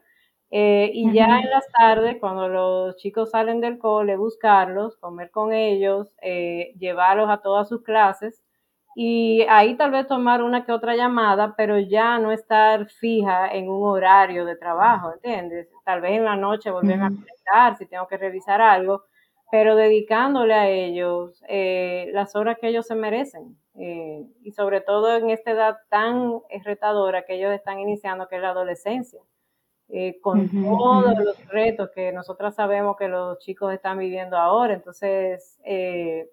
eh, 0.49 0.91
y 0.93 1.11
ya 1.13 1.39
en 1.39 1.49
las 1.49 1.65
tardes, 1.77 2.17
cuando 2.19 2.47
los 2.47 2.95
chicos 2.97 3.31
salen 3.31 3.59
del 3.59 3.77
cole, 3.79 4.15
buscarlos, 4.15 4.95
comer 4.97 5.29
con 5.31 5.51
ellos, 5.53 6.15
eh, 6.21 6.73
llevarlos 6.79 7.29
a 7.29 7.41
todas 7.41 7.67
sus 7.67 7.83
clases 7.83 8.41
y 8.95 9.43
ahí 9.49 9.75
tal 9.77 9.91
vez 9.91 10.07
tomar 10.07 10.41
una 10.41 10.65
que 10.65 10.71
otra 10.71 10.95
llamada, 10.95 11.53
pero 11.57 11.77
ya 11.79 12.17
no 12.19 12.31
estar 12.31 12.87
fija 12.87 13.47
en 13.49 13.69
un 13.69 13.83
horario 13.83 14.45
de 14.45 14.55
trabajo, 14.55 15.13
¿entiendes? 15.13 15.67
Tal 15.85 16.01
vez 16.01 16.13
en 16.13 16.25
la 16.25 16.35
noche 16.37 16.71
volver 16.71 17.01
a 17.01 17.09
conectar 17.09 17.77
si 17.77 17.85
tengo 17.85 18.07
que 18.07 18.17
revisar 18.17 18.61
algo, 18.61 19.03
pero 19.51 19.75
dedicándole 19.75 20.53
a 20.53 20.69
ellos 20.69 21.43
eh, 21.49 22.09
las 22.13 22.35
horas 22.35 22.57
que 22.59 22.69
ellos 22.69 22.87
se 22.87 22.95
merecen. 22.95 23.57
y 23.75 24.51
sobre 24.53 24.81
todo 24.81 25.15
en 25.17 25.29
esta 25.29 25.51
edad 25.51 25.77
tan 25.89 26.41
retadora 26.63 27.23
que 27.25 27.35
ellos 27.35 27.53
están 27.53 27.79
iniciando, 27.79 28.27
que 28.27 28.37
es 28.37 28.41
la 28.41 28.49
adolescencia. 28.49 29.21
Eh, 29.89 30.19
con 30.19 30.49
todos 30.49 31.17
los 31.17 31.47
retos 31.47 31.91
que 31.95 32.11
nosotras 32.11 32.55
sabemos 32.55 32.97
que 32.97 33.07
los 33.07 33.39
chicos 33.39 33.73
están 33.73 33.97
viviendo 33.97 34.37
ahora. 34.37 34.73
Entonces, 34.73 35.59
eh, 35.63 36.29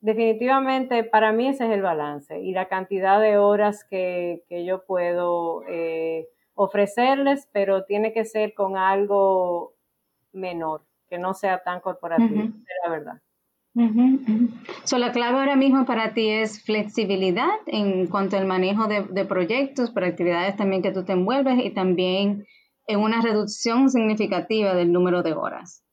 definitivamente 0.00 1.04
para 1.04 1.32
mí 1.32 1.48
ese 1.48 1.66
es 1.66 1.70
el 1.70 1.82
balance 1.82 2.40
y 2.40 2.52
la 2.52 2.66
cantidad 2.66 3.20
de 3.20 3.38
horas 3.38 3.84
que, 3.84 4.42
yo 4.66 4.84
puedo 4.84 5.62
eh, 5.68 6.28
ofrecerles, 6.54 7.48
pero 7.52 7.84
tiene 7.84 8.12
que 8.12 8.24
ser 8.24 8.54
con 8.54 8.76
algo 8.76 9.74
menor, 10.32 10.82
que 11.08 11.18
no 11.18 11.34
sea 11.34 11.62
tan 11.62 11.80
corporativo, 11.80 12.48
la 12.84 12.90
verdad. 12.90 13.22
La 14.98 15.12
clave 15.12 15.38
ahora 15.38 15.56
mismo 15.56 15.84
para 15.84 16.12
ti 16.14 16.28
es 16.28 16.62
flexibilidad 16.62 17.48
en 17.66 18.06
cuanto 18.08 18.36
al 18.36 18.46
manejo 18.46 18.86
de, 18.86 19.24
proyectos, 19.24 19.90
por 19.90 20.04
actividades 20.04 20.56
también 20.56 20.82
que 20.82 20.92
tú 20.92 21.04
te 21.04 21.12
envuelves 21.12 21.64
y 21.64 21.70
también 21.70 22.46
en 22.86 23.00
una 23.00 23.20
reducción 23.20 23.90
significativa 23.90 24.74
del 24.74 24.92
número 24.92 25.22
de 25.22 25.34
horas 25.34 25.84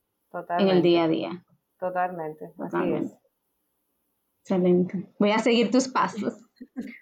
en 0.58 0.68
el 0.68 0.82
día 0.82 1.04
a 1.04 1.08
día. 1.08 1.44
Totalmente, 1.78 2.52
así 2.58 2.92
es. 2.92 3.18
Excelente. 4.40 5.08
Voy 5.18 5.30
a 5.30 5.38
seguir 5.38 5.70
tus 5.70 5.88
pasos. 5.88 6.34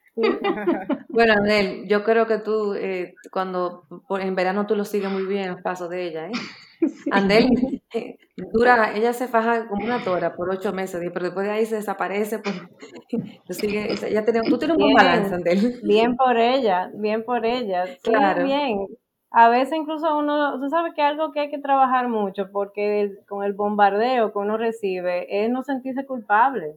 bueno, 1.09 1.33
Andel, 1.35 1.89
yo 1.89 2.05
creo 2.05 2.27
que 2.27 2.39
tú, 2.39 2.75
eh, 2.75 3.15
cuando 3.31 3.85
en 4.21 4.35
verano 4.35 4.67
tú 4.67 4.77
lo 4.77 4.85
sigues 4.85 5.11
muy 5.11 5.25
bien 5.25 5.51
los 5.51 5.63
pasos 5.63 5.91
de 5.91 6.07
ella, 6.07 6.29
¿eh? 6.29 6.33
Andel 7.11 7.83
eh, 7.93 8.19
dura, 8.53 8.95
ella 8.95 9.13
se 9.13 9.29
faja 9.29 9.67
como 9.69 9.85
una 9.85 10.03
tora 10.03 10.35
por 10.35 10.51
ocho 10.51 10.73
meses, 10.73 11.01
pero 11.13 11.27
después 11.27 11.47
de 11.47 11.53
ahí 11.53 11.67
se 11.67 11.77
desaparece, 11.77 12.39
pues 12.39 12.55
sigue, 13.59 13.95
ya 14.11 14.25
tenemos, 14.25 14.49
tú 14.49 14.59
tienes 14.59 14.77
un 14.77 14.83
buen 14.83 14.95
balance, 14.95 15.35
Andel. 15.35 15.81
Bien 15.83 16.17
por 16.17 16.37
ella, 16.39 16.91
bien 16.95 17.25
por 17.25 17.45
ella, 17.45 17.85
claro. 18.03 18.45
bien. 18.45 18.87
A 19.37 19.49
veces 19.49 19.77
incluso 19.77 20.17
uno, 20.17 20.61
tú 20.61 20.69
sabes 20.69 20.95
que 20.95 21.03
algo 21.03 21.33
que 21.33 21.41
hay 21.41 21.51
que 21.51 21.59
trabajar 21.59 22.09
mucho, 22.09 22.51
porque 22.53 23.17
con 23.27 23.43
el 23.43 23.53
bombardeo 23.53 24.33
que 24.33 24.39
uno 24.39 24.57
recibe, 24.57 25.45
es 25.45 25.51
no 25.51 25.65
sentirse 25.65 26.07
culpable 26.07 26.77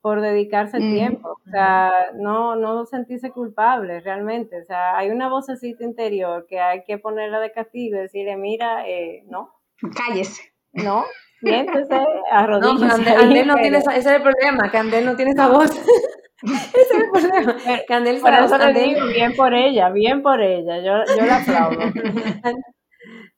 por 0.00 0.20
dedicarse 0.20 0.76
el 0.78 0.94
tiempo. 0.94 1.30
O 1.30 1.50
sea, 1.50 1.92
no, 2.14 2.56
no 2.56 2.86
sentirse 2.86 3.30
culpable 3.30 4.00
realmente. 4.00 4.60
O 4.60 4.64
sea, 4.64 4.96
hay 4.96 5.10
una 5.10 5.28
vocecita 5.28 5.84
interior 5.84 6.46
que 6.48 6.60
hay 6.60 6.84
que 6.84 6.98
ponerla 6.98 7.40
de 7.40 7.52
castigo 7.52 7.96
y 7.96 8.02
decirle, 8.02 8.36
mira, 8.36 8.88
eh, 8.88 9.24
no. 9.28 9.50
Cállese. 9.94 10.52
No, 10.72 11.04
siéntese, 11.40 12.06
arrodíllese. 12.30 12.86
No, 12.86 13.20
Andel, 13.20 13.46
no 13.46 13.56
tiene 13.56 13.78
ese 13.78 13.96
es 13.96 14.06
el 14.06 14.22
problema, 14.22 14.70
que 14.70 14.78
Andel 14.78 15.04
no 15.04 15.16
tiene 15.16 15.32
esa 15.32 15.48
voz. 15.48 15.70
ese 16.42 16.80
es 16.80 16.90
el 16.90 17.10
problema. 17.10 17.56
Que 17.86 17.94
Andel, 17.94 18.20
por 18.20 18.32
eso 18.32 18.58
le 18.58 18.72
digo, 18.72 19.06
bien 19.06 19.34
por 19.34 19.54
ella, 19.54 19.90
bien 19.90 20.22
por 20.22 20.40
ella. 20.40 20.78
Yo, 20.78 21.04
yo 21.16 21.26
la 21.26 21.36
aplaudo. 21.38 21.80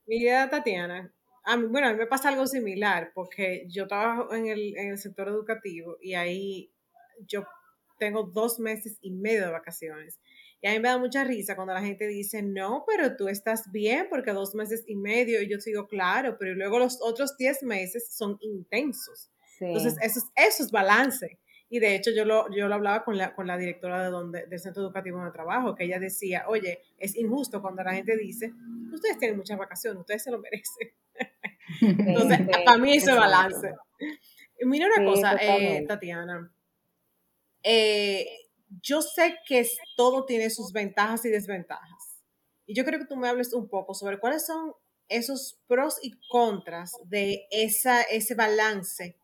Mira, 0.06 0.50
Tatiana, 0.50 1.10
a 1.44 1.56
mí, 1.56 1.66
bueno, 1.66 1.88
a 1.88 1.92
mí 1.92 1.98
me 1.98 2.06
pasa 2.06 2.28
algo 2.28 2.46
similar, 2.46 3.12
porque 3.14 3.66
yo 3.68 3.86
trabajo 3.86 4.34
en 4.34 4.46
el, 4.46 4.76
en 4.76 4.88
el 4.90 4.98
sector 4.98 5.28
educativo 5.28 5.96
y 6.00 6.14
ahí 6.14 6.72
yo 7.26 7.44
tengo 7.98 8.24
dos 8.24 8.58
meses 8.58 8.98
y 9.00 9.10
medio 9.10 9.46
de 9.46 9.52
vacaciones. 9.52 10.18
Y 10.62 10.68
a 10.68 10.72
mí 10.72 10.80
me 10.80 10.88
da 10.88 10.98
mucha 10.98 11.24
risa 11.24 11.56
cuando 11.56 11.72
la 11.72 11.80
gente 11.80 12.06
dice, 12.06 12.42
no, 12.42 12.84
pero 12.86 13.16
tú 13.16 13.28
estás 13.28 13.70
bien 13.72 14.08
porque 14.10 14.32
dos 14.32 14.54
meses 14.54 14.84
y 14.86 14.96
medio, 14.96 15.40
y 15.40 15.48
yo 15.48 15.58
sigo 15.60 15.88
claro, 15.88 16.36
pero 16.38 16.54
luego 16.54 16.78
los 16.78 16.98
otros 17.00 17.36
diez 17.38 17.62
meses 17.62 18.14
son 18.14 18.36
intensos. 18.40 19.30
Entonces, 19.60 19.96
eso 20.02 20.18
es, 20.20 20.26
eso 20.36 20.64
es 20.64 20.70
balance. 20.70 21.38
Y 21.72 21.78
de 21.78 21.94
hecho, 21.94 22.10
yo 22.10 22.24
lo, 22.24 22.50
yo 22.50 22.66
lo 22.66 22.74
hablaba 22.74 23.04
con 23.04 23.16
la, 23.16 23.34
con 23.34 23.46
la 23.46 23.56
directora 23.56 24.02
de 24.02 24.10
donde, 24.10 24.46
del 24.46 24.58
centro 24.58 24.82
educativo 24.82 25.18
donde 25.18 25.32
trabajo, 25.32 25.74
que 25.74 25.84
ella 25.84 26.00
decía, 26.00 26.44
oye, 26.48 26.80
es 26.98 27.16
injusto 27.16 27.62
cuando 27.62 27.82
la 27.82 27.94
gente 27.94 28.16
dice, 28.16 28.52
ustedes 28.92 29.18
tienen 29.18 29.36
muchas 29.38 29.56
vacaciones, 29.56 30.00
ustedes 30.00 30.24
se 30.24 30.30
lo 30.30 30.40
merecen. 30.40 30.90
Entonces, 31.80 32.40
para 32.64 32.78
mí 32.78 32.96
eso 32.96 33.10
es 33.10 33.16
balance. 33.16 33.74
Mira 34.62 34.88
una 34.94 35.04
cosa, 35.04 35.36
eh, 35.40 35.84
Tatiana. 35.86 36.52
Eh, 37.62 38.26
yo 38.82 39.02
sé 39.02 39.38
que 39.46 39.66
todo 39.96 40.24
tiene 40.24 40.50
sus 40.50 40.72
ventajas 40.72 41.24
y 41.24 41.30
desventajas. 41.30 42.22
Y 42.66 42.74
yo 42.74 42.84
creo 42.84 42.98
que 42.98 43.06
tú 43.06 43.16
me 43.16 43.28
hables 43.28 43.52
un 43.52 43.68
poco 43.68 43.94
sobre 43.94 44.18
cuáles 44.18 44.46
son 44.46 44.74
esos 45.08 45.58
pros 45.66 45.98
y 46.02 46.12
contras 46.28 46.92
de 47.04 47.46
esa, 47.50 48.02
ese 48.02 48.34
balance 48.34 49.18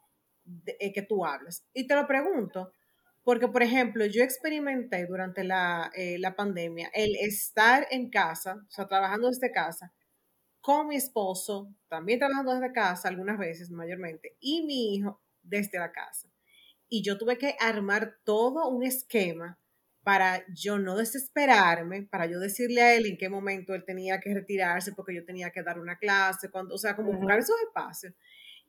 eh, 0.66 0.92
que 0.92 1.02
tú 1.02 1.24
hablas. 1.24 1.64
Y 1.72 1.86
te 1.86 1.94
lo 1.94 2.06
pregunto, 2.06 2.72
porque, 3.22 3.48
por 3.48 3.62
ejemplo, 3.62 4.04
yo 4.06 4.22
experimenté 4.22 5.06
durante 5.06 5.44
la, 5.44 5.90
eh, 5.94 6.18
la 6.18 6.34
pandemia 6.34 6.90
el 6.92 7.16
estar 7.16 7.86
en 7.90 8.10
casa, 8.10 8.56
o 8.68 8.70
sea, 8.70 8.86
trabajando 8.86 9.28
desde 9.28 9.52
casa, 9.52 9.92
con 10.66 10.88
mi 10.88 10.96
esposo, 10.96 11.72
también 11.86 12.18
trabajando 12.18 12.52
desde 12.52 12.72
casa 12.72 13.06
algunas 13.06 13.38
veces, 13.38 13.70
mayormente, 13.70 14.36
y 14.40 14.66
mi 14.66 14.96
hijo 14.96 15.22
desde 15.44 15.78
la 15.78 15.92
casa 15.92 16.28
y 16.88 17.02
yo 17.02 17.18
tuve 17.18 17.38
que 17.38 17.56
armar 17.60 18.18
todo 18.24 18.68
un 18.68 18.82
esquema 18.82 19.60
para 20.02 20.44
yo 20.54 20.78
no 20.78 20.96
desesperarme, 20.96 22.02
para 22.02 22.26
yo 22.26 22.40
decirle 22.40 22.82
a 22.82 22.94
él 22.94 23.06
en 23.06 23.16
qué 23.16 23.28
momento 23.28 23.74
él 23.74 23.84
tenía 23.84 24.20
que 24.20 24.34
retirarse 24.34 24.92
porque 24.92 25.14
yo 25.14 25.24
tenía 25.24 25.50
que 25.50 25.62
dar 25.62 25.78
una 25.78 25.98
clase, 25.98 26.50
cuando, 26.50 26.74
o 26.74 26.78
sea, 26.78 26.96
como 26.96 27.12
buscar 27.12 27.38
esos 27.38 27.56
espacios. 27.66 28.12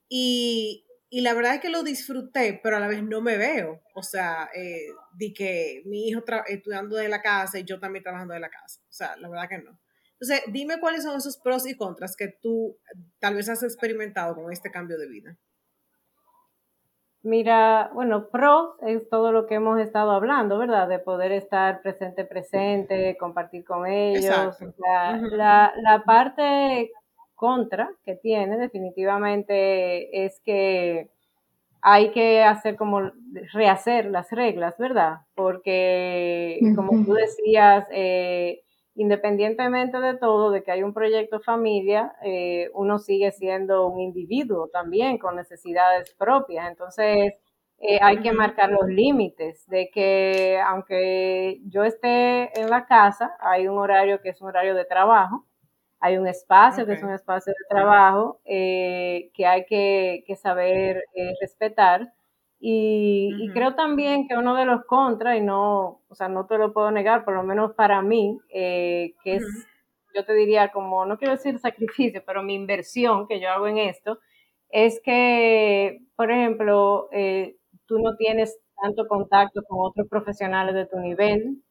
Y, 0.08 0.86
y, 1.10 1.22
la 1.22 1.34
verdad 1.34 1.56
es 1.56 1.62
que 1.62 1.70
lo 1.70 1.84
disfruté, 1.84 2.60
pero 2.64 2.78
a 2.78 2.80
la 2.80 2.88
vez 2.88 3.04
no 3.04 3.22
me 3.22 3.38
veo. 3.38 3.82
O 3.94 4.02
sea, 4.04 4.50
eh, 4.56 4.88
di 5.14 5.34
que 5.34 5.84
mi 5.86 6.08
hijo 6.08 6.24
estudiando 6.48 6.96
de 6.96 7.10
la 7.10 7.22
casa 7.22 7.60
y 7.60 7.66
yo 7.66 7.80
también 7.80 8.04
trabajando 8.04 8.34
de 8.34 8.40
la 8.40 8.50
casa. 8.50 8.82
O 8.90 8.94
sea, 8.94 9.16
la 9.18 9.30
verdad 9.30 9.50
que 9.50 9.58
no. 9.60 9.80
Entonces, 10.20 10.52
dime 10.52 10.80
cuáles 10.80 11.04
son 11.04 11.18
esos 11.18 11.38
pros 11.38 11.68
y 11.68 11.76
contras 11.76 12.16
que 12.16 12.30
tú 12.42 12.78
tal 13.20 13.36
vez 13.36 13.50
has 13.50 13.64
experimentado 13.64 14.36
con 14.36 14.52
este 14.52 14.72
cambio 14.72 14.98
de 14.98 15.08
vida. 15.08 15.38
Mira, 17.24 17.92
bueno, 17.94 18.30
pros 18.30 18.76
es 18.82 19.08
todo 19.10 19.32
lo 19.32 19.48
que 19.48 19.56
hemos 19.56 19.80
estado 19.80 20.12
hablando, 20.12 20.58
¿verdad? 20.58 20.88
De 20.88 21.00
poder 21.00 21.32
estar 21.32 21.82
presente, 21.82 22.26
presente, 22.26 23.18
compartir 23.20 23.66
con 23.66 23.86
ellos. 23.86 24.58
la, 24.78 25.74
la 25.82 26.04
parte 26.04 26.92
contra 27.36 27.92
que 28.04 28.16
tiene 28.16 28.58
definitivamente 28.58 30.26
es 30.26 30.40
que 30.42 31.10
hay 31.82 32.12
que 32.12 32.44
hacer 32.44 32.76
como 32.76 33.12
rehacer 33.54 34.08
las 34.08 34.32
reglas, 34.32 34.78
¿verdad? 34.78 35.22
Porque, 35.36 36.60
como 36.76 37.06
tú 37.06 37.14
decías, 37.14 37.86
eh, 37.92 38.64
independientemente 38.98 40.00
de 40.00 40.18
todo, 40.18 40.52
de 40.52 40.64
que 40.64 40.72
hay 40.72 40.84
un 40.84 40.94
proyecto 40.94 41.40
familia, 41.40 42.16
eh, 42.24 42.70
uno 42.74 42.98
sigue 43.00 43.32
siendo 43.32 43.88
un 43.88 44.00
individuo 44.02 44.70
también 44.70 45.20
con 45.20 45.36
necesidades 45.36 46.14
propias. 46.16 46.68
Entonces, 46.68 47.34
eh, 47.80 48.00
hay 48.02 48.20
que 48.22 48.32
marcar 48.32 48.72
los 48.72 48.88
límites 48.88 49.68
de 49.68 49.90
que 49.92 50.60
aunque 50.66 51.62
yo 51.68 51.84
esté 51.84 52.60
en 52.60 52.70
la 52.72 52.86
casa, 52.88 53.38
hay 53.40 53.68
un 53.68 53.78
horario 53.78 54.20
que 54.22 54.30
es 54.30 54.42
un 54.42 54.48
horario 54.50 54.74
de 54.76 54.86
trabajo, 54.86 55.46
hay 56.00 56.18
un 56.18 56.28
espacio 56.28 56.86
que 56.86 56.94
es 56.94 57.04
un 57.04 57.12
espacio 57.14 57.54
de 57.54 57.76
trabajo 57.76 58.40
eh, 58.46 59.32
que 59.34 59.46
hay 59.46 59.66
que, 59.66 60.24
que 60.28 60.36
saber 60.36 61.04
respetar 61.42 62.14
y, 62.60 63.50
creo 63.54 63.76
también 63.76 64.28
que 64.28 64.36
uno 64.36 64.56
de 64.56 64.66
los 64.66 64.84
contras, 64.86 65.38
y 65.38 65.42
no, 65.42 66.02
o 66.08 66.16
sea, 66.16 66.28
no 66.28 66.48
te 66.48 66.58
lo 66.58 66.74
puedo 66.74 66.90
negar, 66.92 67.24
por 67.24 67.36
lo 67.36 67.44
menos 67.44 67.74
para 67.74 68.02
mí, 68.02 68.40
eh, 68.50 69.14
que 69.24 69.36
es, 69.36 69.68
yo 70.16 70.26
te 70.26 70.34
diría 70.34 70.72
como, 70.72 71.06
no 71.06 71.18
quiero 71.18 71.34
decir 71.34 71.60
sacrificio, 71.60 72.24
pero 72.26 72.42
mi 72.42 72.56
inversión 72.56 73.28
que 73.28 73.40
yo 73.40 73.50
hago 73.50 73.68
en 73.68 73.78
esto, 73.78 74.20
es 74.70 75.00
que, 75.04 76.02
por 76.16 76.32
ejemplo, 76.32 77.10
eh, 77.12 77.58
tú 77.86 78.00
no 78.00 78.16
tienes 78.16 78.60
tanto 78.82 79.08
contacto 79.08 79.62
con 79.68 79.80
otros 79.82 80.08
profesionales 80.10 80.76
de 80.76 80.86
tu 80.88 81.00
nivel. 81.00 81.62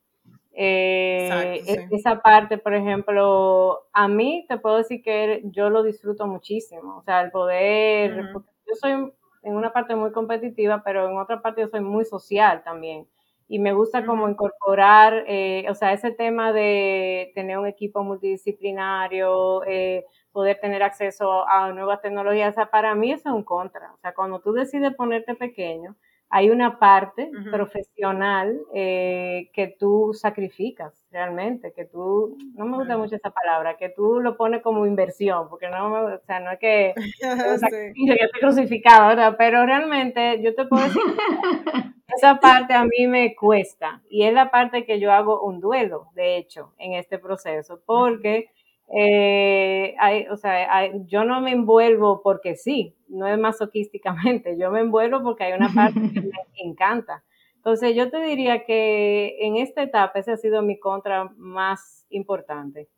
Eh, 0.53 1.61
e, 1.67 1.89
esa 1.91 2.23
parte, 2.23 2.57
por 2.57 2.75
ejemplo, 2.75 3.83
a 3.93 4.09
mí 4.09 4.47
te 4.49 4.57
puedo 4.57 4.79
decir 4.79 5.03
que 5.03 5.43
yo 5.45 5.69
lo 5.69 5.83
disfruto 5.83 6.27
muchísimo, 6.27 6.97
o 6.97 7.03
sea, 7.03 7.21
el 7.21 7.31
poder, 7.31 8.17
yo 8.33 8.75
soy 8.81 9.13
en 9.47 9.55
una 9.55 9.73
parte 9.73 9.95
muy 9.95 10.11
competitiva, 10.13 10.83
pero 10.85 11.09
en 11.09 11.17
otra 11.19 11.41
parte 11.41 11.61
yo 11.61 11.69
soy 11.69 11.81
muy 11.81 12.05
social 12.05 12.63
también. 12.65 13.07
Y 13.49 13.61
me 13.61 13.73
gusta 13.73 14.05
como 14.05 14.29
incorporar, 14.29 15.25
eh, 15.29 15.67
o 15.71 15.75
sea, 15.75 15.93
ese 15.93 16.11
tema 16.11 16.53
de 16.53 17.31
tener 17.37 17.57
un 17.59 17.67
equipo 17.69 18.03
multidisciplinario, 18.03 19.63
eh, 19.65 20.05
poder 20.33 20.59
tener 20.61 20.83
acceso 20.83 21.49
a 21.49 21.73
nuevas 21.73 22.03
tecnologías, 22.03 22.51
o 22.51 22.55
sea, 22.57 22.71
para 22.71 22.95
mí 22.97 23.13
eso 23.13 23.29
es 23.29 23.35
un 23.37 23.45
contra. 23.45 23.93
O 23.95 23.99
sea, 23.99 24.15
cuando 24.15 24.41
tú 24.41 24.53
decides 24.53 24.95
ponerte 24.97 25.37
pequeño, 25.37 25.95
hay 26.29 26.51
una 26.51 26.79
parte 26.79 27.31
profesional 27.51 28.59
eh, 28.75 29.51
que 29.53 29.69
tú 29.79 30.13
sacrificas 30.13 30.93
realmente, 31.11 31.73
que 31.73 31.85
tú, 31.85 32.37
no 32.55 32.67
me 32.67 32.79
gusta 32.79 32.97
mucho 32.97 33.17
esa 33.17 33.31
palabra, 33.31 33.77
que 33.77 33.91
tú 33.91 34.21
lo 34.21 34.37
pones 34.37 34.63
como 34.63 34.87
inversión, 34.87 35.49
porque 35.49 35.69
no, 35.69 35.93
o 35.93 36.19
sea, 36.27 36.41
no 36.41 36.51
es 36.51 36.59
que 36.59 36.95
yo 37.23 38.15
estoy 38.15 38.41
crucificado, 38.41 39.09
¿verdad? 39.09 39.37
Pero 39.39 39.65
realmente 39.65 40.43
yo 40.43 40.55
te 40.55 40.67
puedo 40.67 40.83
decir, 40.83 41.03
esa 42.17 42.41
parte 42.41 42.75
a 42.75 42.85
mí 42.85 43.07
me 43.07 43.35
cuesta 43.37 44.03
y 44.11 44.25
es 44.25 44.35
la 44.35 44.51
parte 44.51 44.85
que 44.85 44.99
yo 44.99 45.13
hago 45.13 45.43
un 45.43 45.61
duelo, 45.61 46.09
de 46.15 46.37
hecho, 46.37 46.73
en 46.79 46.95
este 46.95 47.19
proceso, 47.19 47.81
porque 47.87 48.51
eh, 48.89 49.97
hay, 49.99 50.27
o 50.29 50.37
sea, 50.37 50.91
yo 51.07 51.25
no 51.25 51.41
me 51.41 51.53
envuelvo 51.53 52.23
porque 52.23 52.57
sí, 52.57 52.95
no 53.09 53.27
es 53.27 53.39
masoquísticamente, 53.39 54.57
yo 54.59 54.71
me 54.71 54.81
envuelvo 54.81 55.23
porque 55.23 55.45
hay 55.45 55.53
una 55.55 55.73
parte 55.75 56.01
que 56.13 56.21
me 56.21 56.31
encanta. 56.65 57.25
Entonces 57.57 57.97
yo 57.97 58.11
te 58.11 58.21
diría 58.21 58.65
que 58.65 59.39
en 59.41 59.57
esta 59.57 59.83
etapa 59.83 60.21
ese 60.21 60.33
ha 60.33 60.37
sido 60.37 60.63
mi 60.63 60.79
contra 60.79 61.25
más 61.37 62.07
importante, 62.11 62.89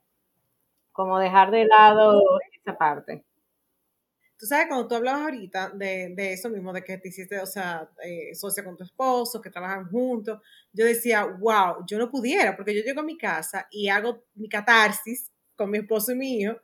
como 0.92 1.18
dejar 1.18 1.50
de 1.50 1.64
lado 1.64 2.20
esa 2.52 2.76
parte. 2.76 3.24
Tú 4.38 4.46
sabes, 4.46 4.68
cuando 4.68 4.86
tú 4.86 4.94
hablabas 4.94 5.22
ahorita 5.22 5.70
de, 5.70 6.14
de 6.14 6.32
eso 6.32 6.48
mismo, 6.48 6.72
de 6.72 6.84
que 6.84 6.98
te 6.98 7.08
hiciste, 7.08 7.40
o 7.40 7.46
sea, 7.46 7.90
eh, 8.04 8.32
socia 8.36 8.62
con 8.62 8.76
tu 8.76 8.84
esposo, 8.84 9.40
que 9.40 9.50
trabajan 9.50 9.88
juntos, 9.90 10.40
yo 10.72 10.84
decía, 10.84 11.24
wow, 11.24 11.84
yo 11.88 11.98
no 11.98 12.08
pudiera, 12.08 12.54
porque 12.54 12.76
yo 12.76 12.82
llego 12.82 13.00
a 13.00 13.04
mi 13.04 13.18
casa 13.18 13.66
y 13.70 13.88
hago 13.88 14.22
mi 14.34 14.48
catarsis 14.48 15.32
con 15.58 15.70
mi 15.70 15.78
esposo 15.78 16.12
y 16.12 16.14
mi 16.14 16.40
hijo, 16.40 16.54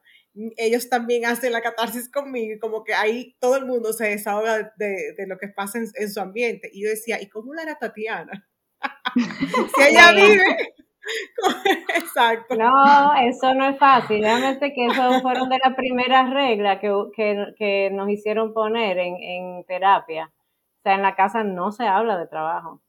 ellos 0.57 0.89
también 0.89 1.27
hacen 1.27 1.53
la 1.53 1.61
catarsis 1.61 2.11
conmigo 2.11 2.55
y 2.55 2.59
como 2.59 2.83
que 2.83 2.95
ahí 2.95 3.37
todo 3.41 3.57
el 3.57 3.67
mundo 3.67 3.93
se 3.93 4.09
desahoga 4.09 4.73
de, 4.77 5.15
de 5.17 5.27
lo 5.27 5.39
que 5.39 5.49
pasa 5.49 5.79
en, 5.79 6.11
su 6.11 6.21
ambiente. 6.21 6.71
Y 6.73 6.85
yo 6.85 6.89
decía, 6.89 7.21
¿y 7.21 7.29
cómo 7.29 7.55
la 7.55 7.63
era 7.63 7.79
Tatiana? 7.79 8.49
si 9.15 9.83
ella 9.89 10.13
vive. 10.13 10.75
Exacto. 11.97 12.57
No, 12.57 13.15
eso 13.29 13.55
no 13.55 13.69
es 13.69 13.79
fácil. 13.79 14.23
Realmente 14.23 14.73
que 14.73 14.87
eso 14.87 15.21
fueron 15.21 15.49
de 15.49 15.59
las 15.63 15.75
primeras 15.75 16.31
reglas 16.31 16.81
que, 16.81 16.91
que, 17.15 17.47
que 17.57 17.91
nos 17.93 18.09
hicieron 18.09 18.53
poner 18.53 18.99
en, 18.99 19.17
en, 19.17 19.65
terapia. 19.65 20.33
O 20.35 20.83
sea, 20.83 20.95
en 20.95 21.03
la 21.03 21.15
casa 21.15 21.45
no 21.45 21.71
se 21.71 21.85
habla 21.85 22.19
de 22.19 22.27
trabajo. 22.27 22.83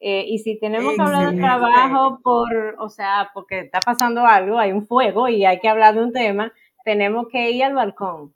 Eh, 0.00 0.24
y 0.28 0.38
si 0.38 0.58
tenemos 0.58 0.94
que 0.94 1.02
hablar 1.02 1.32
de 1.32 1.40
trabajo 1.40 2.20
por, 2.22 2.76
o 2.78 2.88
sea, 2.88 3.30
porque 3.32 3.60
está 3.60 3.80
pasando 3.80 4.26
algo, 4.26 4.58
hay 4.58 4.72
un 4.72 4.86
fuego 4.86 5.28
y 5.28 5.44
hay 5.44 5.58
que 5.58 5.68
hablar 5.68 5.94
de 5.94 6.04
un 6.04 6.12
tema, 6.12 6.52
tenemos 6.84 7.28
que 7.28 7.50
ir 7.50 7.64
al 7.64 7.74
balcón 7.74 8.34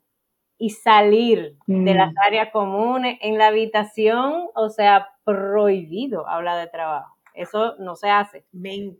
y 0.57 0.71
salir 0.71 1.57
de 1.65 1.93
las 1.93 2.13
mm. 2.13 2.19
áreas 2.27 2.49
comunes 2.51 3.17
en 3.21 3.37
la 3.37 3.47
habitación, 3.47 4.47
o 4.53 4.69
sea, 4.69 5.09
prohibido 5.23 6.27
hablar 6.27 6.59
de 6.59 6.67
trabajo. 6.71 7.15
Eso 7.33 7.75
no 7.79 7.95
se 7.95 8.09
hace. 8.09 8.45
Me 8.51 8.95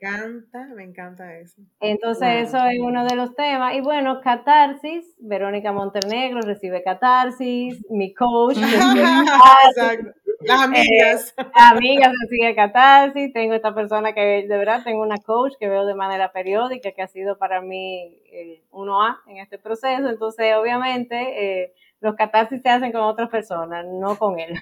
encanta, 0.00 0.68
me 0.74 0.84
encanta 0.84 1.36
eso. 1.38 1.62
Entonces, 1.80 2.48
eso 2.48 2.58
es 2.64 2.78
uno 2.80 3.04
de 3.04 3.16
los 3.16 3.34
temas. 3.34 3.74
Y 3.74 3.80
bueno, 3.80 4.20
Catarsis, 4.20 5.14
Verónica 5.18 5.72
Montenegro 5.72 6.40
recibe 6.40 6.82
Catarsis, 6.82 7.84
mi 7.90 8.12
coach. 8.14 8.56
Exacto 9.76 10.10
Las 10.40 10.62
amigas. 10.62 11.34
Eh, 11.38 11.44
amigas 11.54 12.12
Sigue 12.28 12.54
Catarsis. 12.54 13.32
Tengo 13.32 13.54
esta 13.54 13.74
persona 13.74 14.12
que 14.12 14.46
de 14.46 14.58
verdad 14.58 14.82
tengo 14.84 15.02
una 15.02 15.18
coach 15.18 15.54
que 15.58 15.68
veo 15.68 15.86
de 15.86 15.94
manera 15.94 16.32
periódica 16.32 16.92
que 16.92 17.02
ha 17.02 17.08
sido 17.08 17.38
para 17.38 17.60
mí 17.60 18.20
eh, 18.30 18.62
uno 18.70 19.02
A 19.02 19.22
en 19.26 19.38
este 19.38 19.58
proceso. 19.58 20.08
Entonces, 20.08 20.54
obviamente, 20.54 21.62
eh, 21.62 21.74
los 22.00 22.14
catarsis 22.16 22.60
se 22.60 22.68
hacen 22.68 22.92
con 22.92 23.02
otras 23.02 23.30
personas, 23.30 23.86
no 23.86 24.16
con 24.18 24.38
él. 24.38 24.54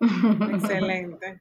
Excelente. 0.00 1.40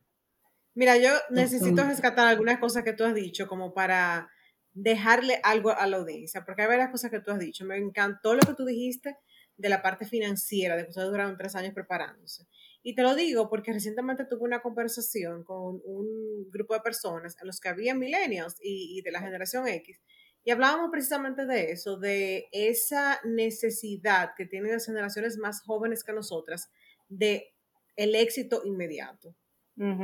Mira, 0.80 0.96
yo 0.96 1.10
necesito 1.30 1.84
rescatar 1.84 2.26
algunas 2.28 2.58
cosas 2.58 2.86
que 2.86 2.94
tú 2.94 3.04
has 3.04 3.14
dicho 3.14 3.50
como 3.50 3.74
para 3.74 4.30
dejarle 4.72 5.42
algo 5.44 5.72
a 5.72 5.86
la 5.88 5.98
audiencia, 5.98 6.46
porque 6.46 6.62
hay 6.62 6.70
varias 6.70 6.90
cosas 6.90 7.12
que 7.12 7.20
tú 7.20 7.32
has 7.32 7.40
dicho. 7.40 7.66
Me 7.66 7.76
encantó 7.76 8.34
lo 8.34 8.40
que 8.40 8.54
tú 8.54 8.64
dijiste 8.64 9.18
de 9.58 9.68
la 9.68 9.82
parte 9.82 10.06
financiera, 10.06 10.78
de 10.78 10.84
que 10.84 10.92
ustedes 10.92 11.10
duraron 11.10 11.36
tres 11.36 11.54
años 11.58 11.74
preparándose. 11.74 12.48
Y 12.82 12.96
te 12.96 13.02
lo 13.02 13.14
digo 13.14 13.50
porque 13.50 13.74
recientemente 13.74 14.24
tuve 14.24 14.44
una 14.44 14.62
conversación 14.62 15.44
con 15.44 15.82
un 15.84 16.50
grupo 16.50 16.76
de 16.76 16.80
personas 16.80 17.36
en 17.42 17.48
los 17.48 17.60
que 17.60 17.68
había 17.68 17.94
millennials 17.94 18.56
y, 18.62 18.98
y 18.98 19.02
de 19.02 19.12
la 19.12 19.20
generación 19.20 19.68
X, 19.68 20.00
y 20.46 20.52
hablábamos 20.52 20.92
precisamente 20.92 21.46
de 21.46 21.72
eso, 21.72 21.98
de 21.98 22.48
esa 22.54 23.20
necesidad 23.26 24.30
que 24.38 24.46
tienen 24.46 24.72
las 24.72 24.86
generaciones 24.86 25.38
más 25.38 25.62
jóvenes 25.62 26.06
que 26.06 26.14
nosotras 26.14 26.72
de 27.10 27.54
el 27.98 28.16
éxito 28.16 28.62
inmediato. 28.64 29.36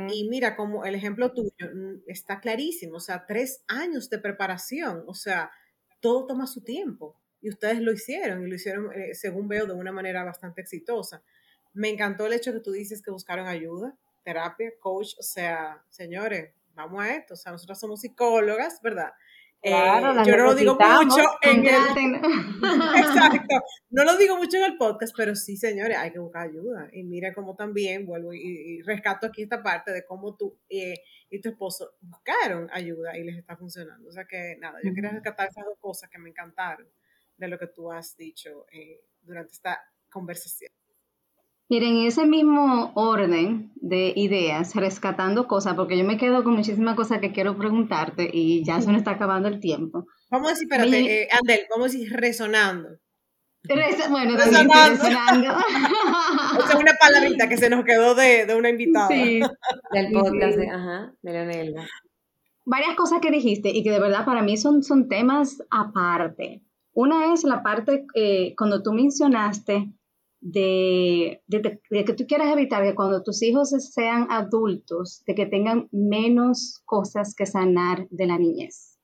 Y 0.08 0.26
mira, 0.30 0.56
como 0.56 0.86
el 0.86 0.94
ejemplo 0.94 1.32
tuyo 1.34 1.52
mm, 1.60 2.04
está 2.06 2.40
clarísimo, 2.40 2.96
o 2.96 3.00
sea, 3.00 3.26
tres 3.26 3.62
años 3.68 4.08
de 4.08 4.18
preparación, 4.18 5.04
o 5.06 5.12
sea, 5.12 5.50
todo 6.00 6.26
toma 6.26 6.46
su 6.46 6.62
tiempo. 6.62 7.20
Y 7.42 7.50
ustedes 7.50 7.80
lo 7.80 7.92
hicieron, 7.92 8.42
y 8.42 8.48
lo 8.48 8.54
hicieron, 8.54 8.90
eh, 8.94 9.14
según 9.14 9.48
veo, 9.48 9.66
de 9.66 9.74
una 9.74 9.92
manera 9.92 10.24
bastante 10.24 10.62
exitosa. 10.62 11.22
Me 11.74 11.90
encantó 11.90 12.26
el 12.26 12.32
hecho 12.32 12.54
que 12.54 12.60
tú 12.60 12.72
dices 12.72 13.02
que 13.02 13.10
buscaron 13.10 13.46
ayuda, 13.46 13.94
terapia, 14.24 14.72
coach, 14.80 15.14
o 15.18 15.22
sea, 15.22 15.84
señores, 15.90 16.54
vamos 16.74 17.04
a 17.04 17.14
esto, 17.14 17.34
o 17.34 17.36
sea, 17.36 17.52
nosotros 17.52 17.78
somos 17.78 18.00
psicólogas, 18.00 18.80
¿verdad? 18.82 19.12
Claro, 19.66 20.20
eh, 20.20 20.24
yo 20.24 20.36
no 20.36 20.44
lo 20.44 20.54
digo 20.54 20.78
mucho 20.78 21.22
en 21.42 21.66
el 21.66 21.74
exacto, 22.96 23.54
no 23.90 24.04
lo 24.04 24.16
digo 24.16 24.36
mucho 24.36 24.58
en 24.58 24.64
el 24.64 24.76
podcast, 24.76 25.12
pero 25.16 25.34
sí, 25.34 25.56
señores, 25.56 25.96
hay 25.96 26.12
que 26.12 26.20
buscar 26.20 26.48
ayuda. 26.48 26.88
Y 26.92 27.02
mira 27.02 27.34
cómo 27.34 27.56
también 27.56 28.06
vuelvo 28.06 28.32
y, 28.32 28.80
rescato 28.82 29.26
aquí 29.26 29.42
esta 29.42 29.64
parte 29.64 29.90
de 29.92 30.04
cómo 30.04 30.36
tú 30.36 30.56
eh, 30.68 31.02
y 31.30 31.40
tu 31.40 31.48
esposo 31.48 31.94
buscaron 32.00 32.68
ayuda 32.72 33.16
y 33.18 33.24
les 33.24 33.36
está 33.36 33.56
funcionando. 33.56 34.08
O 34.08 34.12
sea 34.12 34.24
que 34.24 34.56
nada, 34.60 34.78
yo 34.84 34.94
quería 34.94 35.10
rescatar 35.10 35.48
esas 35.48 35.64
dos 35.64 35.78
cosas 35.80 36.08
que 36.10 36.18
me 36.18 36.30
encantaron 36.30 36.86
de 37.36 37.48
lo 37.48 37.58
que 37.58 37.66
tú 37.66 37.90
has 37.90 38.16
dicho 38.16 38.66
eh, 38.70 39.00
durante 39.22 39.52
esta 39.52 39.80
conversación. 40.08 40.70
Miren, 41.68 41.96
en 41.96 42.06
ese 42.06 42.26
mismo 42.26 42.92
orden 42.94 43.72
de 43.74 44.12
ideas, 44.14 44.76
rescatando 44.76 45.48
cosas, 45.48 45.74
porque 45.74 45.98
yo 45.98 46.04
me 46.04 46.16
quedo 46.16 46.44
con 46.44 46.54
muchísimas 46.54 46.94
cosas 46.94 47.18
que 47.18 47.32
quiero 47.32 47.56
preguntarte 47.58 48.30
y 48.32 48.64
ya 48.64 48.80
se 48.80 48.86
nos 48.88 48.98
está 48.98 49.12
acabando 49.12 49.48
el 49.48 49.58
tiempo. 49.58 50.06
Vamos 50.30 50.48
a 50.48 50.50
decir, 50.52 50.68
espérate, 50.70 51.22
eh, 51.22 51.28
Andel, 51.32 51.60
vamos 51.68 51.88
a 51.88 51.92
decir 51.92 52.12
resonando. 52.12 52.88
bueno, 54.10 54.36
resonando. 54.36 54.74
resonando. 54.90 55.48
Esa 56.58 56.68
es 56.68 56.74
una 56.76 56.94
palabrita 57.00 57.48
que 57.48 57.56
se 57.56 57.68
nos 57.68 57.84
quedó 57.84 58.14
de, 58.14 58.46
de 58.46 58.54
una 58.54 58.70
invitada. 58.70 59.08
Sí. 59.08 59.40
Del 59.92 60.12
podcast 60.12 60.56
de, 60.56 60.70
ajá, 60.70 61.14
de. 61.22 61.74
Varias 62.64 62.94
cosas 62.94 63.20
que 63.20 63.32
dijiste 63.32 63.70
y 63.70 63.82
que 63.82 63.90
de 63.90 63.98
verdad 63.98 64.24
para 64.24 64.42
mí 64.42 64.56
son, 64.56 64.84
son 64.84 65.08
temas 65.08 65.62
aparte. 65.70 66.62
Una 66.92 67.32
es 67.32 67.42
la 67.42 67.64
parte 67.64 68.06
eh, 68.14 68.54
cuando 68.56 68.84
tú 68.84 68.92
mencionaste 68.92 69.92
de, 70.48 71.42
que 71.48 72.12
tú 72.12 72.24
quieras 72.26 72.52
evitar 72.52 72.84
que 72.84 72.94
cuando 72.94 73.22
tus 73.22 73.42
hijos 73.42 73.70
sean 73.70 74.28
adultos, 74.30 75.24
de 75.26 75.34
que 75.34 75.46
tengan 75.46 75.88
menos 75.90 76.82
cosas 76.84 77.34
que 77.34 77.46
sanar 77.46 78.06
de 78.10 78.26
la 78.26 78.38
niñez. 78.38 78.96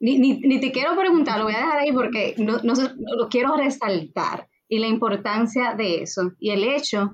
Ni, 0.00 0.18
ni, 0.18 0.60
te 0.60 0.70
quiero 0.70 0.94
preguntar, 0.94 1.38
lo 1.38 1.44
voy 1.44 1.54
a 1.54 1.58
dejar 1.58 1.78
ahí 1.78 1.92
porque 1.92 2.34
no, 2.38 2.58
no, 2.62 2.74
lo 3.16 3.28
quiero 3.28 3.56
resaltar 3.56 4.48
y 4.68 4.78
la 4.78 4.86
importancia 4.86 5.74
de 5.74 6.02
eso 6.02 6.32
y 6.38 6.50
el 6.50 6.62
hecho 6.62 7.10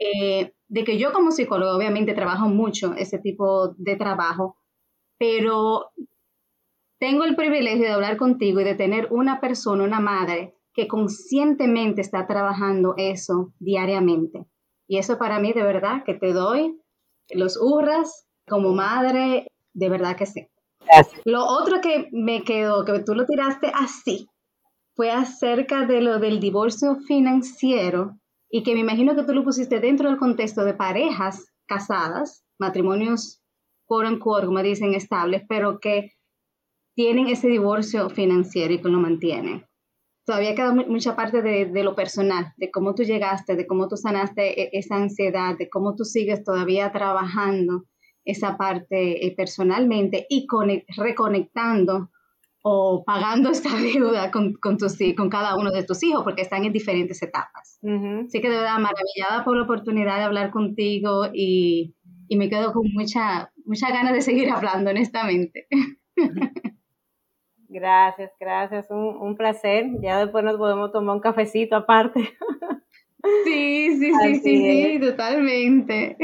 eh, 0.00 0.52
de 0.66 0.84
que 0.84 0.98
yo 0.98 1.12
como 1.12 1.30
psicólogo 1.30 1.76
obviamente 1.76 2.14
trabajo 2.14 2.48
mucho 2.48 2.94
ese 2.94 3.18
tipo 3.18 3.74
de 3.76 3.94
trabajo, 3.94 4.56
pero 5.16 5.90
tengo 6.98 7.24
el 7.24 7.36
privilegio 7.36 7.84
de 7.84 7.92
hablar 7.92 8.16
contigo 8.16 8.60
y 8.60 8.64
de 8.64 8.74
tener 8.74 9.08
una 9.12 9.40
persona, 9.40 9.84
una 9.84 10.00
madre, 10.00 10.57
que 10.78 10.86
conscientemente 10.86 12.00
está 12.00 12.28
trabajando 12.28 12.94
eso 12.96 13.52
diariamente. 13.58 14.46
Y 14.86 14.98
eso 14.98 15.18
para 15.18 15.40
mí, 15.40 15.52
de 15.52 15.64
verdad, 15.64 16.04
que 16.06 16.14
te 16.14 16.32
doy 16.32 16.80
los 17.30 17.60
hurras 17.60 18.28
como 18.48 18.72
madre, 18.72 19.48
de 19.74 19.88
verdad 19.88 20.14
que 20.14 20.26
sí. 20.26 20.46
Lo 21.24 21.44
otro 21.46 21.80
que 21.80 22.08
me 22.12 22.44
quedó, 22.44 22.84
que 22.84 23.00
tú 23.00 23.16
lo 23.16 23.26
tiraste 23.26 23.72
así, 23.74 24.28
fue 24.94 25.10
acerca 25.10 25.84
de 25.84 26.00
lo 26.00 26.20
del 26.20 26.38
divorcio 26.38 26.94
financiero 27.08 28.16
y 28.48 28.62
que 28.62 28.74
me 28.74 28.80
imagino 28.82 29.16
que 29.16 29.24
tú 29.24 29.34
lo 29.34 29.42
pusiste 29.42 29.80
dentro 29.80 30.08
del 30.08 30.16
contexto 30.16 30.64
de 30.64 30.74
parejas 30.74 31.52
casadas, 31.66 32.44
matrimonios, 32.56 33.42
quote 33.84 34.10
unquote, 34.10 34.46
como 34.46 34.62
dicen, 34.62 34.94
estables, 34.94 35.42
pero 35.48 35.80
que 35.80 36.12
tienen 36.94 37.26
ese 37.26 37.48
divorcio 37.48 38.08
financiero 38.10 38.74
y 38.74 38.80
que 38.80 38.88
lo 38.88 39.00
mantienen 39.00 39.67
todavía 40.28 40.54
queda 40.54 40.74
mucha 40.74 41.16
parte 41.16 41.40
de, 41.40 41.82
lo 41.82 41.94
personal, 41.94 42.52
de 42.58 42.70
cómo 42.70 42.94
tú 42.94 43.02
llegaste, 43.02 43.56
de 43.56 43.66
cómo 43.66 43.88
tú 43.88 43.96
sanaste 43.96 44.60
e, 44.60 44.68
esa 44.74 44.96
ansiedad, 44.96 45.56
de 45.56 45.70
cómo 45.70 45.94
tú 45.96 46.04
sigues 46.04 46.44
todavía 46.44 46.92
trabajando 46.92 47.86
esa 48.26 48.58
parte 48.58 49.26
eh, 49.26 49.34
personalmente 49.34 50.26
y 50.28 50.46
reconectando 50.98 52.10
o 52.62 53.04
pagando 53.06 53.48
esta 53.56 53.74
deuda 53.80 54.30
con, 54.30 54.52
con, 54.60 54.76
con 55.16 55.30
cada 55.30 55.56
uno 55.56 55.70
de 55.70 55.84
tus 55.84 56.02
hijos, 56.02 56.24
porque 56.24 56.42
están 56.42 56.62
en 56.66 56.74
diferentes 56.74 57.22
etapas. 57.22 57.78
Así 58.26 58.42
que 58.42 58.50
de 58.50 58.56
verdad, 58.56 58.78
maravillada 58.80 59.46
por 59.46 59.56
la 59.56 59.62
oportunidad 59.62 60.18
de 60.18 60.24
hablar 60.24 60.50
contigo 60.50 61.28
y, 61.32 61.94
y 62.28 62.36
me 62.36 62.50
quedo 62.50 62.74
con 62.74 62.86
mucha, 62.92 63.50
mucha 63.64 63.88
ganas 63.88 64.12
de 64.12 64.20
seguir 64.20 64.50
hablando, 64.50 64.90
honestamente. 64.90 65.68
Gracias, 67.68 68.32
gracias, 68.40 68.90
un, 68.90 69.16
un, 69.20 69.36
placer. 69.36 69.86
Ya 70.00 70.20
después 70.20 70.42
nos 70.42 70.56
podemos 70.56 70.90
tomar 70.90 71.16
un 71.16 71.20
cafecito 71.20 71.76
aparte. 71.76 72.20
Sí, 73.44 73.96
sí, 73.98 74.12
sí, 74.22 74.34
sí, 74.36 74.40
sí, 74.40 75.00
totalmente. 75.00 76.16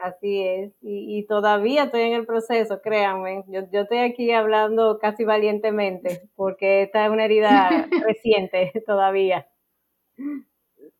Así 0.00 0.42
es, 0.42 0.72
y, 0.80 1.18
y, 1.18 1.26
todavía 1.26 1.84
estoy 1.84 2.02
en 2.02 2.12
el 2.12 2.26
proceso, 2.26 2.80
créanme. 2.80 3.42
Yo, 3.48 3.62
yo 3.72 3.80
estoy 3.80 3.98
aquí 3.98 4.30
hablando 4.30 4.98
casi 5.00 5.24
valientemente, 5.24 6.28
porque 6.36 6.82
esta 6.82 7.04
es 7.06 7.10
una 7.10 7.24
herida 7.24 7.68
reciente 8.06 8.72
todavía. 8.86 9.48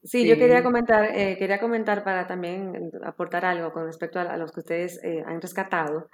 Sí, 0.03 0.27
yo 0.27 0.37
quería 0.37 0.65
comentar, 0.65 1.05
eh, 1.05 1.37
quería 1.39 1.61
comentar 1.61 2.03
para 2.03 2.27
también 2.27 2.91
aportar 3.05 3.45
algo 3.45 3.73
con 3.73 3.87
respecto 3.87 4.19
a, 4.19 4.23
a 4.23 4.37
los 4.37 4.53
que 4.53 4.61
ustedes 4.61 5.03
eh, 5.05 5.23
han 5.25 5.41
rescatado 5.41 6.09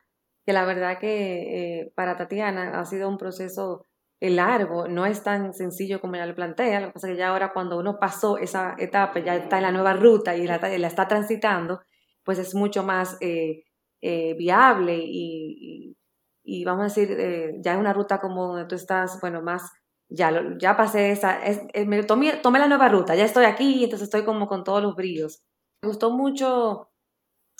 que 0.45 0.53
la 0.53 0.65
verdad 0.65 0.99
que 0.99 1.81
eh, 1.81 1.93
para 1.95 2.17
Tatiana 2.17 2.81
ha 2.81 2.85
sido 2.85 3.09
un 3.09 3.19
proceso 3.19 3.87
eh, 4.21 4.31
largo, 4.31 4.89
no 4.89 5.07
es 5.07 5.23
tan 5.23 5.55
sencillo 5.55 6.01
como 6.01 6.15
ella 6.15 6.27
lo 6.27 6.35
plantea, 6.35 6.81
lo 6.81 6.87
que 6.89 6.93
pasa 6.95 7.09
es 7.09 7.15
que 7.15 7.19
ya 7.19 7.29
ahora 7.29 7.53
cuando 7.53 7.79
uno 7.79 7.99
pasó 7.99 8.39
esa 8.39 8.75
etapa, 8.79 9.21
ya 9.21 9.37
está 9.37 9.59
en 9.59 9.65
la 9.65 9.73
nueva 9.73 9.95
ruta 9.95 10.37
y 10.37 10.47
la, 10.47 10.59
la 10.59 10.87
está 10.87 11.09
transitando, 11.09 11.81
pues 12.25 12.39
es 12.39 12.55
mucho 12.55 12.83
más 12.83 13.17
eh, 13.21 13.65
viable 14.37 14.99
y, 15.03 15.97
y, 16.43 16.65
vamos 16.65 16.81
a 16.81 16.85
decir, 16.85 17.17
ya 17.63 17.75
es 17.75 17.79
una 17.79 17.93
ruta 17.93 18.19
como 18.19 18.49
donde 18.49 18.67
tú 18.67 18.75
estás, 18.75 19.21
bueno, 19.21 19.43
más, 19.43 19.71
ya, 20.09 20.33
ya 20.59 20.77
pasé 20.77 21.13
esa, 21.13 21.43
es, 21.45 21.61
me 21.87 22.03
tomé, 22.03 22.33
tomé 22.39 22.59
la 22.59 22.69
nueva 22.69 22.89
ruta, 22.89 23.15
ya 23.15 23.25
estoy 23.25 23.45
aquí, 23.45 23.85
entonces 23.85 24.07
estoy 24.07 24.25
como 24.25 24.49
con 24.49 24.65
todos 24.65 24.83
los 24.83 24.97
brillos. 24.97 25.43
Me 25.83 25.89
gustó 25.89 26.11
mucho 26.11 26.90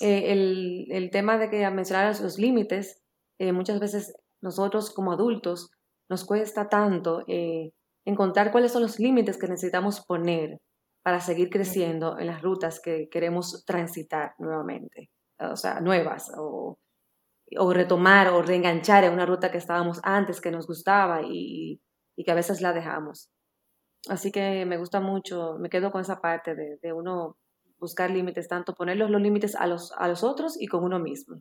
eh, 0.01 0.33
el, 0.33 0.87
el, 0.91 1.11
tema 1.11 1.39
de 1.39 1.51
que 1.51 1.69
mencionar 1.71 2.19
los 2.21 2.39
límites, 2.39 3.03
eh, 3.39 3.53
muchas 3.53 3.81
veces 3.81 4.15
nosotros 4.41 4.91
como 4.91 5.13
adultos 5.13 5.71
nos 6.09 6.25
cuesta 6.25 6.69
tanto 6.69 7.23
eh, 7.29 7.73
encontrar 8.05 8.51
cuáles 8.51 8.73
son 8.73 8.83
los 8.83 8.99
límites 8.99 9.39
que 9.39 9.47
necesitamos 9.47 10.05
poner 10.05 10.59
para 11.03 11.21
seguir 11.21 11.51
creciendo 11.51 12.19
en 12.19 12.27
las 12.27 12.43
rutas 12.43 12.81
que 12.81 13.09
queremos 13.11 13.65
transitar 13.65 14.35
nuevamente, 14.39 15.11
o 15.39 15.57
sea, 15.57 15.81
nuevas, 15.81 16.31
o, 16.37 16.79
o 17.59 17.73
retomar 17.73 18.29
o 18.29 18.43
reenganchar 18.43 19.05
en 19.05 19.13
una 19.13 19.27
ruta 19.27 19.51
que 19.51 19.59
estábamos 19.59 20.01
antes, 20.03 20.41
que 20.41 20.51
nos 20.51 20.67
gustaba 20.67 21.23
y, 21.23 21.81
y, 22.17 22.25
que 22.25 22.31
a 22.31 22.35
veces 22.35 22.61
la 22.61 22.73
dejamos. 22.73 23.31
Así 24.09 24.33
que 24.33 24.65
me 24.67 24.79
gusta 24.79 25.01
mucho, 25.01 25.57
me 25.59 25.71
quedo 25.71 25.91
con 25.91 26.01
esa 26.01 26.21
parte 26.21 26.55
de, 26.55 26.79
de 26.83 26.93
uno 26.93 27.37
buscar 27.81 28.11
límites, 28.11 28.49
tanto 28.49 28.75
ponerlos 28.75 29.11
los 29.11 29.21
límites 29.21 29.57
a 29.57 29.67
los, 29.67 29.93
a 29.93 30.07
los 30.07 30.23
otros 30.23 30.61
y 30.61 30.69
con 30.69 30.85
uno 30.85 30.99
mismo. 31.01 31.41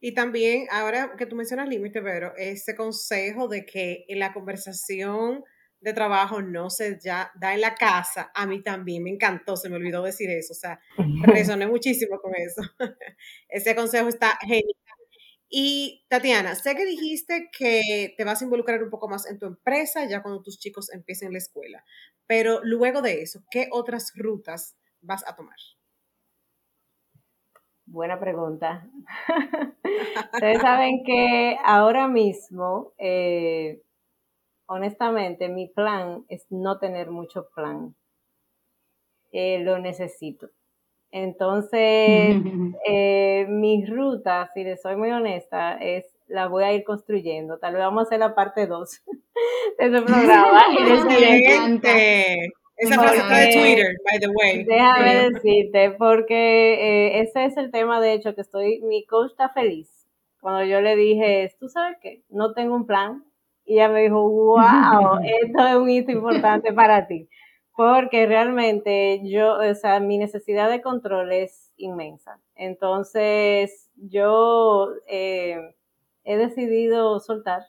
Y 0.00 0.14
también, 0.14 0.66
ahora 0.70 1.14
que 1.16 1.26
tú 1.26 1.36
mencionas 1.36 1.68
límites, 1.68 2.02
pero 2.04 2.32
ese 2.36 2.74
consejo 2.74 3.46
de 3.48 3.64
que 3.64 4.04
en 4.08 4.18
la 4.18 4.32
conversación 4.32 5.44
de 5.80 5.92
trabajo 5.92 6.42
no 6.42 6.70
se 6.70 6.98
ya 7.00 7.30
da 7.40 7.54
en 7.54 7.60
la 7.60 7.74
casa, 7.74 8.30
a 8.34 8.46
mí 8.46 8.62
también 8.62 9.02
me 9.04 9.10
encantó, 9.10 9.56
se 9.56 9.68
me 9.68 9.76
olvidó 9.76 10.02
decir 10.02 10.28
eso, 10.30 10.52
o 10.52 10.56
sea, 10.56 10.80
resoné 11.22 11.66
muchísimo 11.66 12.20
con 12.20 12.32
eso. 12.34 12.62
Ese 13.48 13.74
consejo 13.74 14.08
está 14.08 14.38
genial. 14.40 14.81
Y 15.54 16.06
Tatiana, 16.08 16.54
sé 16.54 16.74
que 16.74 16.86
dijiste 16.86 17.50
que 17.56 18.14
te 18.16 18.24
vas 18.24 18.40
a 18.40 18.44
involucrar 18.44 18.82
un 18.82 18.88
poco 18.88 19.06
más 19.06 19.26
en 19.26 19.38
tu 19.38 19.44
empresa 19.44 20.06
ya 20.06 20.22
cuando 20.22 20.40
tus 20.40 20.58
chicos 20.58 20.90
empiecen 20.90 21.30
la 21.30 21.36
escuela, 21.36 21.84
pero 22.26 22.60
luego 22.62 23.02
de 23.02 23.20
eso, 23.20 23.40
¿qué 23.50 23.68
otras 23.70 24.12
rutas 24.16 24.78
vas 25.02 25.22
a 25.28 25.36
tomar? 25.36 25.58
Buena 27.84 28.18
pregunta. 28.18 28.88
Ustedes 30.32 30.62
saben 30.62 31.04
que 31.04 31.58
ahora 31.62 32.08
mismo 32.08 32.94
eh, 32.96 33.82
honestamente, 34.64 35.50
mi 35.50 35.68
plan 35.68 36.24
es 36.30 36.46
no 36.48 36.78
tener 36.78 37.10
mucho 37.10 37.50
plan. 37.54 37.94
Eh, 39.32 39.58
lo 39.58 39.78
necesito. 39.78 40.48
Entonces, 41.12 42.36
eh, 42.88 43.46
mi 43.48 43.86
ruta, 43.86 44.50
si 44.52 44.64
les 44.64 44.82
soy 44.82 44.96
muy 44.96 45.10
honesta, 45.10 45.74
es 45.74 46.06
la 46.26 46.48
voy 46.48 46.64
a 46.64 46.72
ir 46.72 46.82
construyendo. 46.82 47.58
Tal 47.58 47.74
vez 47.74 47.82
vamos 47.82 48.00
a 48.00 48.06
hacer 48.06 48.18
la 48.18 48.34
parte 48.34 48.66
2 48.66 49.02
de 49.78 49.86
ese 49.86 50.02
programa. 50.02 50.60
Esa 52.74 52.94
frase 52.94 53.18
está 53.18 53.36
de 53.36 53.52
Twitter, 53.52 53.96
by 54.10 54.18
the 54.18 54.28
way. 54.28 54.64
Déjame 54.64 55.30
decirte, 55.30 55.90
porque 55.92 56.74
eh, 56.74 57.20
ese 57.20 57.44
es 57.44 57.56
el 57.56 57.70
tema, 57.70 58.00
de 58.00 58.14
hecho, 58.14 58.34
que 58.34 58.40
estoy, 58.40 58.80
mi 58.80 59.06
coach 59.06 59.30
está 59.30 59.50
feliz. 59.50 60.08
Cuando 60.40 60.64
yo 60.64 60.80
le 60.80 60.96
dije, 60.96 61.54
tú 61.60 61.68
sabes 61.68 61.98
qué, 62.00 62.24
no 62.28 62.54
tengo 62.54 62.74
un 62.74 62.86
plan, 62.86 63.24
y 63.64 63.74
ella 63.74 63.88
me 63.88 64.02
dijo, 64.02 64.28
wow, 64.28 65.20
esto 65.22 65.66
es 65.68 65.76
un 65.76 65.90
hito 65.90 66.10
importante 66.10 66.72
para 66.72 67.06
ti. 67.06 67.28
Porque 67.74 68.26
realmente 68.26 69.20
yo, 69.24 69.54
o 69.58 69.74
sea, 69.74 69.98
mi 70.00 70.18
necesidad 70.18 70.70
de 70.70 70.82
control 70.82 71.32
es 71.32 71.72
inmensa. 71.76 72.38
Entonces, 72.54 73.90
yo 73.96 74.88
eh, 75.06 75.74
he 76.24 76.36
decidido 76.36 77.18
soltar. 77.20 77.62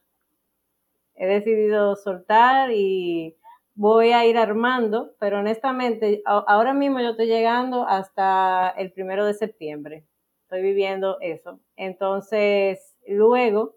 He 1.16 1.26
decidido 1.26 1.96
soltar 1.96 2.72
y 2.72 3.38
voy 3.76 4.12
a 4.12 4.26
ir 4.26 4.38
armando, 4.38 5.14
pero 5.20 5.40
honestamente, 5.40 6.22
ahora 6.26 6.74
mismo 6.74 7.00
yo 7.00 7.12
estoy 7.12 7.28
llegando 7.28 7.88
hasta 7.88 8.70
el 8.78 8.92
primero 8.92 9.26
de 9.26 9.34
septiembre. 9.34 10.06
Estoy 10.44 10.62
viviendo 10.62 11.18
eso. 11.22 11.60
Entonces, 11.76 12.96
luego 13.08 13.76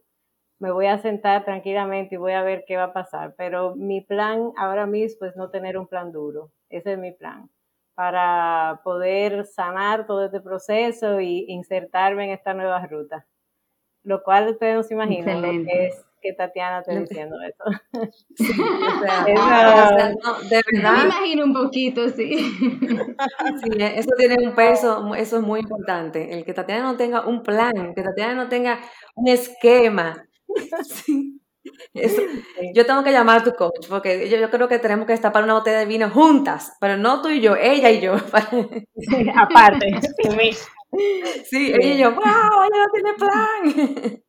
me 0.59 0.71
voy 0.71 0.87
a 0.87 0.99
sentar 0.99 1.45
tranquilamente 1.45 2.15
y 2.15 2.19
voy 2.19 2.33
a 2.33 2.43
ver 2.43 2.65
qué 2.67 2.77
va 2.77 2.85
a 2.85 2.93
pasar. 2.93 3.35
Pero 3.37 3.75
mi 3.77 4.01
plan 4.01 4.53
ahora 4.57 4.87
mismo 4.87 5.27
es 5.27 5.37
no 5.37 5.51
tener 5.51 5.79
un 5.79 5.87
plan 5.87 6.13
duro. 6.13 6.51
Ese 6.71 6.93
es 6.93 6.99
mi 6.99 7.13
plan. 7.13 7.51
Para 7.95 8.81
poder 8.85 9.47
sanar 9.47 10.07
todo 10.07 10.27
este 10.27 10.41
proceso 10.41 11.21
y 11.21 11.47
insertarme 11.49 12.25
en 12.25 12.31
esta 12.31 12.55
nueva 12.55 12.87
ruta. 12.87 13.27
Lo 14.03 14.23
cual 14.23 14.49
ustedes 14.51 14.77
no 14.77 14.83
se 14.83 14.95
imaginan 14.95 15.43
lo 15.43 15.65
que 15.65 15.87
es 15.87 16.07
que 16.23 16.33
Tatiana 16.33 16.81
esté 16.81 17.01
diciendo 17.01 17.37
eso. 17.43 17.65
de 20.49 20.63
verdad. 20.73 20.97
Me 20.97 21.05
imagino 21.05 21.45
un 21.45 21.53
poquito, 21.53 22.09
sí. 22.09 22.37
sí. 22.37 23.71
Eso 23.79 24.11
tiene 24.17 24.37
un 24.47 24.55
peso, 24.55 25.15
eso 25.15 25.37
es 25.37 25.43
muy 25.43 25.61
importante. 25.61 26.35
El 26.35 26.45
que 26.45 26.55
Tatiana 26.55 26.85
no 26.85 26.97
tenga 26.97 27.27
un 27.27 27.43
plan, 27.43 27.95
que 27.95 28.03
Tatiana 28.03 28.35
no 28.35 28.49
tenga 28.49 28.81
un 29.15 29.29
esquema, 29.29 30.26
Yo 32.75 32.87
tengo 32.87 33.03
que 33.03 33.11
llamar 33.13 33.41
a 33.41 33.45
tu 33.45 33.53
coach 33.53 33.89
porque 33.89 34.29
yo, 34.29 34.51
creo 34.51 34.69
que 34.69 34.79
tenemos 34.79 35.07
que 35.07 35.13
destapar 35.13 35.45
una 35.45 35.55
botella 35.55 35.79
de 35.81 35.87
vino 35.87 36.11
juntas, 36.11 36.77
pero 36.81 36.97
no 36.97 37.23
tú 37.23 37.29
y 37.29 37.41
yo, 37.41 37.57
ella 37.57 37.91
y 37.91 38.01
yo. 38.01 38.15
Aparte, 39.37 40.01
sí, 41.45 41.73
ella 41.75 41.95
y 41.95 41.99
yo, 41.99 42.13
wow, 42.13 42.23
ella 42.23 42.85
no 42.85 42.91
tiene 42.93 43.15
plan. 43.15 44.23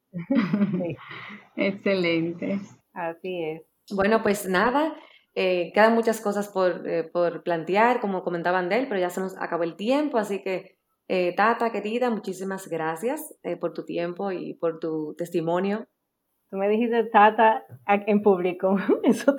Excelente. 1.55 2.59
Así 2.93 3.43
es. 3.43 3.61
Bueno, 3.91 4.23
pues 4.23 4.47
nada, 4.47 4.95
eh, 5.35 5.71
quedan 5.73 5.93
muchas 5.93 6.19
cosas 6.19 6.49
por, 6.49 6.89
eh, 6.89 7.03
por 7.03 7.43
plantear, 7.43 7.99
como 7.99 8.23
comentaban 8.23 8.69
de 8.69 8.79
él, 8.79 8.87
pero 8.87 8.99
ya 8.99 9.09
se 9.09 9.21
nos 9.21 9.37
acabó 9.37 9.63
el 9.63 9.75
tiempo, 9.75 10.17
así 10.17 10.41
que 10.41 10.77
eh, 11.07 11.35
Tata, 11.35 11.71
querida, 11.71 12.09
muchísimas 12.09 12.67
gracias 12.67 13.35
por 13.61 13.73
tu 13.73 13.85
tiempo 13.85 14.31
y 14.31 14.55
por 14.55 14.79
tu 14.79 15.13
testimonio 15.17 15.87
Tú 16.49 16.55
me 16.55 16.69
dijiste 16.69 17.03
Tata 17.05 17.65
en 17.85 18.21
público. 18.21 18.77
Eso, 19.03 19.35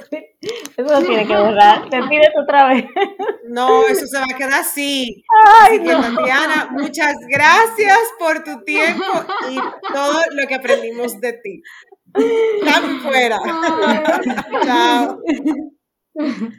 eso 0.76 1.02
tiene 1.06 1.26
que 1.26 1.36
borrar. 1.36 1.88
Te 1.88 2.02
pides 2.02 2.30
otra 2.42 2.68
vez. 2.68 2.84
No, 3.48 3.86
eso 3.86 4.06
se 4.06 4.18
va 4.18 4.24
a 4.30 4.36
quedar 4.36 4.60
así. 4.60 5.24
Ay, 5.62 5.78
así 5.78 5.86
Tatiana, 5.88 6.68
muchas 6.70 7.16
gracias 7.28 7.98
por 8.18 8.44
tu 8.44 8.62
tiempo 8.62 9.04
y 9.50 9.56
todo 9.92 10.20
lo 10.32 10.46
que 10.46 10.54
aprendimos 10.54 11.18
de 11.20 11.32
ti. 11.32 11.62
Están 12.14 13.00
fuera. 13.00 13.38
Chao. 14.64 15.18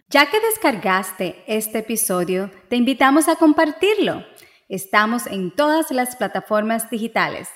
Ya 0.10 0.30
que 0.32 0.40
descargaste 0.40 1.44
este 1.46 1.80
episodio, 1.80 2.50
te 2.70 2.76
invitamos 2.76 3.28
a 3.28 3.36
compartirlo. 3.36 4.26
Estamos 4.68 5.28
en 5.28 5.54
todas 5.56 5.92
las 5.92 6.16
plataformas 6.16 6.90
digitales. 6.90 7.50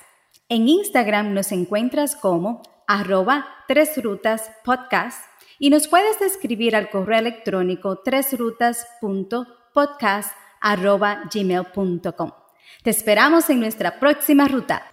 En 0.50 0.68
Instagram 0.68 1.34
nos 1.34 1.52
encuentras 1.52 2.16
como 2.16 2.62
arroba 2.88 3.46
Tres 3.68 4.02
Rutas 4.02 4.50
Podcast 4.64 5.22
y 5.60 5.70
nos 5.70 5.88
puedes 5.88 6.20
escribir 6.22 6.76
al 6.76 6.90
correo 6.90 7.20
electrónico 7.20 8.00
tresrutas.podcast 8.00 10.36
arroba 10.62 11.24
gmail.com. 11.34 12.32
Te 12.84 12.90
esperamos 12.90 13.50
en 13.50 13.60
nuestra 13.60 14.00
próxima 14.00 14.48
ruta. 14.48 14.93